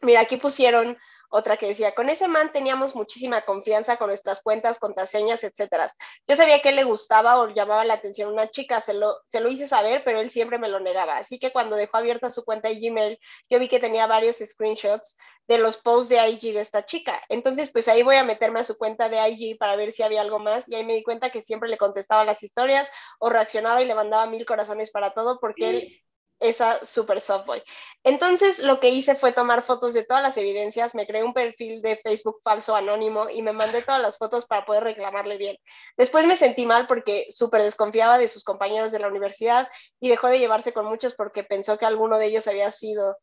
Mira, 0.00 0.20
aquí 0.20 0.36
pusieron 0.36 0.96
otra 1.30 1.56
que 1.56 1.66
decía, 1.66 1.94
con 1.94 2.08
ese 2.08 2.26
man 2.26 2.52
teníamos 2.52 2.94
muchísima 2.94 3.42
confianza 3.42 3.96
con 3.96 4.08
nuestras 4.08 4.42
cuentas, 4.42 4.78
contraseñas, 4.78 5.44
etcétera. 5.44 5.90
Yo 6.26 6.36
sabía 6.36 6.62
que 6.62 6.72
le 6.72 6.84
gustaba 6.84 7.38
o 7.40 7.48
llamaba 7.48 7.84
la 7.84 7.94
atención 7.94 8.30
a 8.30 8.32
una 8.32 8.50
chica, 8.50 8.80
se 8.80 8.94
lo, 8.94 9.16
se 9.26 9.40
lo 9.40 9.50
hice 9.50 9.68
saber, 9.68 10.02
pero 10.04 10.20
él 10.20 10.30
siempre 10.30 10.58
me 10.58 10.68
lo 10.68 10.80
negaba. 10.80 11.18
Así 11.18 11.38
que 11.38 11.52
cuando 11.52 11.76
dejó 11.76 11.98
abierta 11.98 12.30
su 12.30 12.44
cuenta 12.44 12.68
de 12.68 12.80
Gmail, 12.80 13.18
yo 13.50 13.58
vi 13.58 13.68
que 13.68 13.78
tenía 13.78 14.06
varios 14.06 14.36
screenshots 14.36 15.18
de 15.46 15.58
los 15.58 15.76
posts 15.76 16.10
de 16.10 16.28
IG 16.28 16.54
de 16.54 16.60
esta 16.60 16.84
chica. 16.86 17.22
Entonces, 17.28 17.70
pues 17.70 17.88
ahí 17.88 18.02
voy 18.02 18.16
a 18.16 18.24
meterme 18.24 18.60
a 18.60 18.64
su 18.64 18.78
cuenta 18.78 19.08
de 19.08 19.28
IG 19.28 19.58
para 19.58 19.76
ver 19.76 19.92
si 19.92 20.02
había 20.02 20.22
algo 20.22 20.38
más. 20.38 20.68
Y 20.68 20.74
ahí 20.74 20.84
me 20.84 20.94
di 20.94 21.02
cuenta 21.02 21.30
que 21.30 21.42
siempre 21.42 21.68
le 21.68 21.78
contestaba 21.78 22.24
las 22.24 22.42
historias 22.42 22.90
o 23.18 23.28
reaccionaba 23.28 23.82
y 23.82 23.86
le 23.86 23.94
mandaba 23.94 24.26
mil 24.26 24.46
corazones 24.46 24.90
para 24.90 25.12
todo 25.12 25.38
porque 25.40 25.70
él 25.70 26.02
esa 26.40 26.84
super 26.84 27.20
softboy. 27.20 27.62
Entonces 28.04 28.60
lo 28.60 28.80
que 28.80 28.90
hice 28.90 29.14
fue 29.14 29.32
tomar 29.32 29.62
fotos 29.62 29.92
de 29.92 30.04
todas 30.04 30.22
las 30.22 30.36
evidencias, 30.36 30.94
me 30.94 31.06
creé 31.06 31.24
un 31.24 31.34
perfil 31.34 31.82
de 31.82 31.96
Facebook 31.96 32.40
falso 32.42 32.76
anónimo 32.76 33.28
y 33.28 33.42
me 33.42 33.52
mandé 33.52 33.82
todas 33.82 34.00
las 34.00 34.18
fotos 34.18 34.46
para 34.46 34.64
poder 34.64 34.84
reclamarle 34.84 35.36
bien. 35.36 35.56
Después 35.96 36.26
me 36.26 36.36
sentí 36.36 36.66
mal 36.66 36.86
porque 36.86 37.26
súper 37.30 37.62
desconfiaba 37.62 38.18
de 38.18 38.28
sus 38.28 38.44
compañeros 38.44 38.92
de 38.92 39.00
la 39.00 39.08
universidad 39.08 39.68
y 40.00 40.08
dejó 40.08 40.28
de 40.28 40.38
llevarse 40.38 40.72
con 40.72 40.86
muchos 40.86 41.14
porque 41.14 41.44
pensó 41.44 41.78
que 41.78 41.86
alguno 41.86 42.18
de 42.18 42.26
ellos 42.26 42.46
había 42.48 42.70
sido 42.70 43.16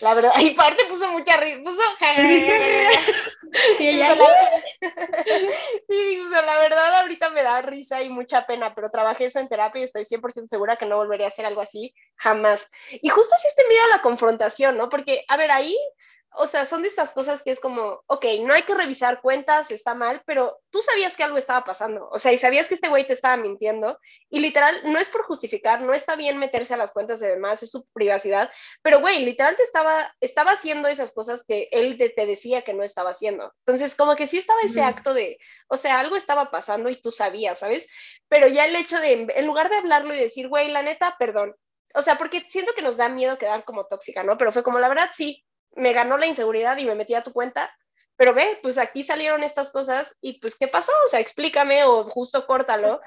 la 0.00 0.14
verdad, 0.14 0.32
y 0.40 0.50
parte 0.54 0.84
puso 0.86 1.10
mucha 1.10 1.36
risa, 1.36 1.60
puso 1.62 1.80
y 3.78 3.88
ella 3.88 4.16
sí, 5.88 6.22
la 6.30 6.58
verdad 6.58 7.00
ahorita 7.00 7.30
me 7.30 7.42
da 7.42 7.62
risa 7.62 8.02
y 8.02 8.08
mucha 8.08 8.46
pena, 8.46 8.74
pero 8.74 8.90
trabajé 8.90 9.26
eso 9.26 9.38
en 9.38 9.48
terapia 9.48 9.80
y 9.80 9.84
estoy 9.84 10.04
100% 10.04 10.48
segura 10.48 10.76
que 10.76 10.86
no 10.86 10.96
volvería 10.96 11.26
a 11.26 11.28
hacer 11.28 11.46
algo 11.46 11.60
así 11.60 11.94
jamás. 12.16 12.70
Y 12.90 13.08
justo 13.08 13.34
así 13.34 13.48
este 13.48 13.66
miedo 13.68 13.84
a 13.84 13.96
la 13.96 14.02
confrontación, 14.02 14.76
¿no? 14.76 14.88
Porque, 14.88 15.24
a 15.28 15.36
ver, 15.36 15.50
ahí 15.50 15.76
o 16.36 16.46
sea, 16.46 16.66
son 16.66 16.82
de 16.82 16.88
estas 16.88 17.12
cosas 17.12 17.42
que 17.42 17.50
es 17.50 17.60
como, 17.60 18.02
ok, 18.06 18.24
no 18.42 18.54
hay 18.54 18.62
que 18.62 18.74
revisar 18.74 19.20
cuentas, 19.20 19.70
está 19.70 19.94
mal, 19.94 20.22
pero 20.26 20.58
tú 20.70 20.82
sabías 20.82 21.16
que 21.16 21.22
algo 21.22 21.38
estaba 21.38 21.64
pasando, 21.64 22.08
o 22.10 22.18
sea, 22.18 22.32
y 22.32 22.38
sabías 22.38 22.68
que 22.68 22.74
este 22.74 22.88
güey 22.88 23.06
te 23.06 23.12
estaba 23.12 23.36
mintiendo, 23.36 23.98
y 24.30 24.40
literal, 24.40 24.80
no 24.84 24.98
es 24.98 25.08
por 25.08 25.22
justificar, 25.22 25.80
no 25.82 25.94
está 25.94 26.16
bien 26.16 26.38
meterse 26.38 26.74
a 26.74 26.76
las 26.76 26.92
cuentas 26.92 27.20
de 27.20 27.28
demás, 27.28 27.62
es 27.62 27.70
su 27.70 27.86
privacidad, 27.92 28.50
pero 28.82 29.00
güey, 29.00 29.24
literal 29.24 29.56
te 29.56 29.62
estaba, 29.62 30.12
estaba 30.20 30.52
haciendo 30.52 30.88
esas 30.88 31.12
cosas 31.12 31.44
que 31.46 31.68
él 31.70 31.96
te, 31.98 32.26
decía 32.26 32.62
que 32.62 32.74
no 32.74 32.82
estaba 32.82 33.10
haciendo. 33.10 33.52
Entonces, 33.66 33.94
como 33.94 34.16
que 34.16 34.26
sí 34.26 34.38
estaba 34.38 34.60
ese 34.62 34.82
acto 34.82 35.14
de, 35.14 35.38
o 35.68 35.76
sea, 35.76 35.98
algo 35.98 36.16
estaba 36.16 36.50
pasando 36.50 36.88
y 36.90 36.96
tú 36.96 37.10
sabías, 37.10 37.58
¿sabes? 37.58 37.88
Pero 38.28 38.48
ya 38.48 38.64
el 38.64 38.76
hecho 38.76 38.98
de, 38.98 39.26
en 39.34 39.46
lugar 39.46 39.70
de 39.70 39.76
hablarlo 39.76 40.14
y 40.14 40.18
decir, 40.18 40.48
güey, 40.48 40.68
la 40.68 40.82
neta, 40.82 41.16
perdón, 41.18 41.54
o 41.94 42.02
sea, 42.02 42.18
porque 42.18 42.44
siento 42.50 42.72
que 42.74 42.82
nos 42.82 42.96
da 42.96 43.08
miedo 43.08 43.38
quedar 43.38 43.64
como 43.64 43.86
tóxica, 43.86 44.24
¿no? 44.24 44.36
Pero 44.36 44.52
fue 44.52 44.64
como, 44.64 44.80
la 44.80 44.88
verdad, 44.88 45.10
sí, 45.12 45.44
me 45.76 45.92
ganó 45.92 46.16
la 46.16 46.26
inseguridad 46.26 46.76
y 46.78 46.84
me 46.84 46.94
metí 46.94 47.14
a 47.14 47.22
tu 47.22 47.32
cuenta, 47.32 47.70
pero 48.16 48.34
ve, 48.34 48.58
pues 48.62 48.78
aquí 48.78 49.02
salieron 49.02 49.42
estas 49.42 49.70
cosas 49.70 50.16
y 50.20 50.38
pues 50.38 50.56
¿qué 50.56 50.68
pasó? 50.68 50.92
O 51.04 51.08
sea, 51.08 51.20
explícame 51.20 51.84
o 51.84 52.04
justo 52.04 52.46
córtalo. 52.46 53.00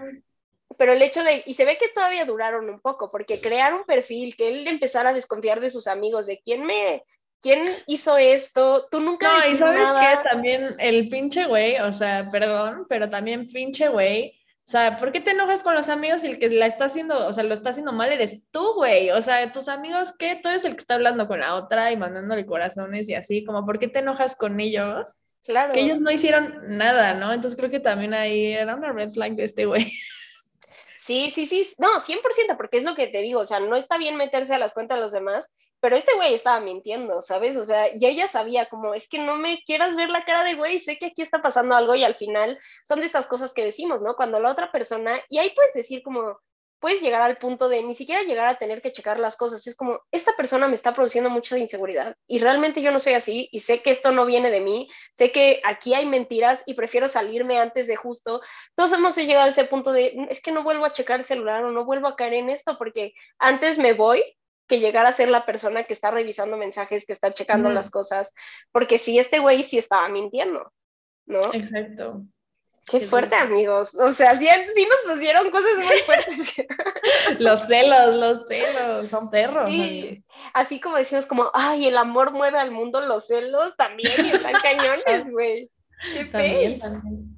Pero 0.77 0.93
el 0.93 1.01
hecho 1.01 1.23
de, 1.23 1.43
y 1.45 1.53
se 1.53 1.65
ve 1.65 1.77
que 1.77 1.87
todavía 1.87 2.25
duraron 2.25 2.69
un 2.69 2.79
poco, 2.81 3.09
porque 3.09 3.39
crear 3.39 3.73
un 3.73 3.85
perfil, 3.85 4.35
que 4.35 4.49
él 4.49 4.67
empezara 4.67 5.09
a 5.09 5.13
desconfiar 5.13 5.59
de 5.59 5.69
sus 5.69 5.87
amigos, 5.87 6.27
de 6.27 6.41
quién 6.43 6.65
me, 6.65 7.03
quién 7.41 7.63
hizo 7.85 8.17
esto, 8.17 8.87
tú 8.91 8.99
nunca 8.99 9.29
No, 9.29 9.47
y 9.47 9.55
sabes 9.55 9.87
que 9.87 10.29
también 10.29 10.75
el 10.77 11.07
pinche 11.09 11.45
güey, 11.45 11.79
o 11.79 11.91
sea, 11.91 12.29
perdón, 12.29 12.85
pero 12.89 13.09
también 13.09 13.47
pinche 13.47 13.87
güey, 13.87 14.36
o 14.67 14.69
sea, 14.69 14.97
¿por 14.97 15.13
qué 15.13 15.21
te 15.21 15.31
enojas 15.31 15.63
con 15.63 15.75
los 15.75 15.87
amigos 15.87 16.25
y 16.25 16.27
el 16.27 16.39
que 16.39 16.49
la 16.49 16.65
está 16.65 16.85
haciendo, 16.85 17.25
o 17.25 17.31
sea, 17.31 17.45
lo 17.45 17.53
está 17.53 17.69
haciendo 17.69 17.93
mal 17.93 18.11
eres 18.11 18.49
tú, 18.51 18.73
güey? 18.73 19.11
O 19.11 19.21
sea, 19.21 19.49
tus 19.53 19.69
amigos, 19.69 20.13
¿qué? 20.19 20.37
Tú 20.43 20.49
eres 20.49 20.65
el 20.65 20.73
que 20.73 20.79
está 20.79 20.95
hablando 20.95 21.25
con 21.25 21.39
la 21.39 21.55
otra 21.55 21.89
y 21.93 21.95
mandándole 21.95 22.45
corazones 22.45 23.07
y 23.07 23.15
así, 23.15 23.45
como, 23.45 23.65
¿por 23.65 23.79
qué 23.79 23.87
te 23.87 23.99
enojas 23.99 24.35
con 24.35 24.59
ellos? 24.59 25.15
Claro. 25.45 25.71
Que 25.71 25.79
ellos 25.79 26.01
no 26.01 26.11
hicieron 26.11 26.77
nada, 26.77 27.13
¿no? 27.13 27.31
Entonces 27.31 27.57
creo 27.57 27.71
que 27.71 27.79
también 27.79 28.13
ahí 28.13 28.51
era 28.51 28.75
una 28.75 28.91
red 28.91 29.09
flag 29.11 29.35
de 29.37 29.45
este 29.45 29.65
güey. 29.65 29.89
Sí, 30.99 31.31
sí, 31.33 31.45
sí, 31.45 31.69
no, 31.77 32.01
100%, 32.01 32.57
porque 32.57 32.75
es 32.75 32.83
lo 32.83 32.93
que 32.93 33.07
te 33.07 33.21
digo, 33.21 33.39
o 33.39 33.45
sea, 33.45 33.61
no 33.61 33.77
está 33.77 33.97
bien 33.97 34.17
meterse 34.17 34.53
a 34.53 34.59
las 34.59 34.73
cuentas 34.73 34.97
de 34.97 35.01
los 35.01 35.13
demás, 35.13 35.49
pero 35.79 35.95
este 35.95 36.15
güey 36.15 36.33
estaba 36.33 36.59
mintiendo, 36.59 37.21
¿sabes? 37.21 37.57
O 37.57 37.63
sea, 37.63 37.93
y 37.93 38.05
ella 38.05 38.27
sabía 38.27 38.67
como, 38.67 38.93
es 38.93 39.07
que 39.07 39.19
no 39.19 39.35
me 39.35 39.63
quieras 39.65 39.95
ver 39.95 40.09
la 40.09 40.25
cara 40.25 40.43
de 40.43 40.55
güey, 40.55 40.79
sé 40.79 40.97
que 40.97 41.07
aquí 41.07 41.21
está 41.21 41.41
pasando 41.41 41.75
algo 41.75 41.95
y 41.95 42.03
al 42.03 42.15
final 42.15 42.59
son 42.83 42.99
de 42.99 43.05
estas 43.05 43.27
cosas 43.27 43.53
que 43.53 43.65
decimos, 43.65 44.01
¿no? 44.01 44.15
Cuando 44.15 44.39
la 44.39 44.51
otra 44.51 44.71
persona, 44.71 45.19
y 45.29 45.39
ahí 45.39 45.51
puedes 45.55 45.73
decir 45.73 46.01
como, 46.03 46.39
puedes 46.79 47.01
llegar 47.01 47.21
al 47.21 47.37
punto 47.37 47.69
de 47.69 47.81
ni 47.83 47.95
siquiera 47.95 48.23
llegar 48.23 48.47
a 48.47 48.57
tener 48.57 48.81
que 48.81 48.91
checar 48.91 49.19
las 49.19 49.35
cosas. 49.35 49.65
Es 49.67 49.75
como, 49.75 49.99
esta 50.11 50.35
persona 50.35 50.67
me 50.67 50.75
está 50.75 50.93
produciendo 50.93 51.29
mucha 51.29 51.57
inseguridad 51.57 52.15
y 52.27 52.39
realmente 52.39 52.81
yo 52.81 52.91
no 52.91 52.99
soy 52.99 53.13
así 53.13 53.49
y 53.51 53.61
sé 53.61 53.81
que 53.81 53.91
esto 53.91 54.11
no 54.11 54.25
viene 54.25 54.51
de 54.51 54.61
mí, 54.61 54.87
sé 55.13 55.31
que 55.31 55.61
aquí 55.63 55.93
hay 55.93 56.05
mentiras 56.05 56.63
y 56.65 56.73
prefiero 56.75 57.07
salirme 57.07 57.59
antes 57.59 57.87
de 57.87 57.95
justo. 57.95 58.41
Todos 58.75 58.93
hemos 58.93 59.15
llegado 59.15 59.45
a 59.45 59.49
ese 59.49 59.65
punto 59.65 59.91
de, 59.91 60.27
es 60.29 60.41
que 60.41 60.51
no 60.51 60.63
vuelvo 60.63 60.85
a 60.85 60.91
checar 60.91 61.19
el 61.19 61.25
celular 61.25 61.63
o 61.63 61.71
no 61.71 61.85
vuelvo 61.85 62.07
a 62.07 62.15
caer 62.15 62.33
en 62.33 62.49
esto 62.49 62.77
porque 62.77 63.13
antes 63.39 63.77
me 63.77 63.93
voy 63.93 64.23
que 64.67 64.79
llegar 64.79 65.05
a 65.05 65.11
ser 65.11 65.29
la 65.29 65.45
persona 65.45 65.83
que 65.85 65.93
está 65.93 66.11
revisando 66.11 66.57
mensajes, 66.57 67.05
que 67.05 67.13
está 67.13 67.31
checando 67.31 67.69
las 67.69 67.89
cosas, 67.89 68.33
porque 68.71 68.97
si 68.97 69.17
este 69.17 69.39
güey 69.39 69.63
sí 69.63 69.77
estaba 69.77 70.09
mintiendo, 70.09 70.71
¿no? 71.25 71.41
Exacto. 71.53 72.23
Qué 72.89 73.01
fuerte, 73.01 73.35
amigos. 73.35 73.95
O 73.95 74.13
sea, 74.13 74.37
sí, 74.37 74.47
nos 74.47 75.13
pusieron 75.13 75.51
cosas 75.51 75.71
muy 75.77 75.97
fuertes. 76.05 76.55
los 77.39 77.61
celos, 77.67 78.15
los 78.15 78.47
celos, 78.47 79.09
son 79.09 79.29
perros. 79.29 79.69
Así 80.53 80.79
como 80.79 80.95
decimos, 80.95 81.25
como, 81.25 81.51
ay, 81.53 81.87
el 81.87 81.97
amor 81.97 82.31
mueve 82.31 82.59
al 82.59 82.71
mundo, 82.71 83.01
los 83.01 83.27
celos 83.27 83.75
también 83.75 84.13
están 84.25 84.53
cañones, 84.63 85.29
güey. 85.29 85.69
También, 86.31 86.79
también. 86.79 87.36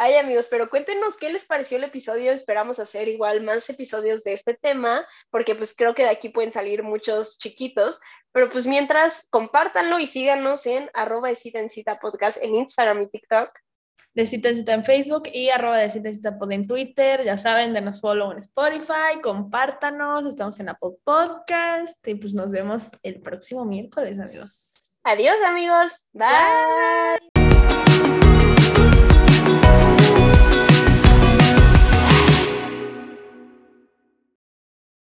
Ay, 0.00 0.14
amigos, 0.14 0.46
pero 0.48 0.70
cuéntenos 0.70 1.16
qué 1.16 1.28
les 1.28 1.44
pareció 1.44 1.76
el 1.76 1.82
episodio. 1.82 2.30
Esperamos 2.30 2.78
hacer 2.78 3.08
igual 3.08 3.42
más 3.42 3.68
episodios 3.68 4.22
de 4.22 4.32
este 4.32 4.54
tema, 4.54 5.04
porque 5.28 5.56
pues 5.56 5.74
creo 5.76 5.92
que 5.96 6.04
de 6.04 6.10
aquí 6.10 6.28
pueden 6.28 6.52
salir 6.52 6.84
muchos 6.84 7.36
chiquitos. 7.36 8.00
Pero 8.30 8.48
pues 8.48 8.64
mientras, 8.64 9.26
compártanlo 9.30 9.98
y 9.98 10.06
síganos 10.06 10.64
en 10.66 10.88
arroba 10.94 11.30
de 11.30 11.34
cita 11.34 11.58
en 11.58 11.68
cita 11.68 11.98
podcast 11.98 12.40
en 12.40 12.54
Instagram 12.54 13.02
y 13.02 13.08
TikTok 13.08 13.50
de 14.14 14.26
Cita 14.26 14.48
en 14.48 14.56
Cita 14.56 14.72
en 14.72 14.84
Facebook 14.84 15.24
y 15.32 15.48
arroba 15.48 15.78
de 15.78 15.88
Cita 15.90 16.08
en 16.08 16.14
Cita 16.14 16.38
en 16.48 16.66
Twitter. 16.68 17.24
Ya 17.24 17.36
saben, 17.36 17.72
denos 17.72 18.00
follow 18.00 18.30
en 18.30 18.38
Spotify, 18.38 19.20
compártanos, 19.20 20.26
estamos 20.26 20.58
en 20.60 20.68
Apple 20.68 20.92
Podcast 21.02 22.06
y 22.06 22.14
pues 22.14 22.34
nos 22.34 22.52
vemos 22.52 22.90
el 23.02 23.20
próximo 23.20 23.64
miércoles, 23.64 24.20
amigos. 24.20 25.00
Adiós, 25.02 25.40
amigos. 25.42 26.06
Bye. 26.12 27.37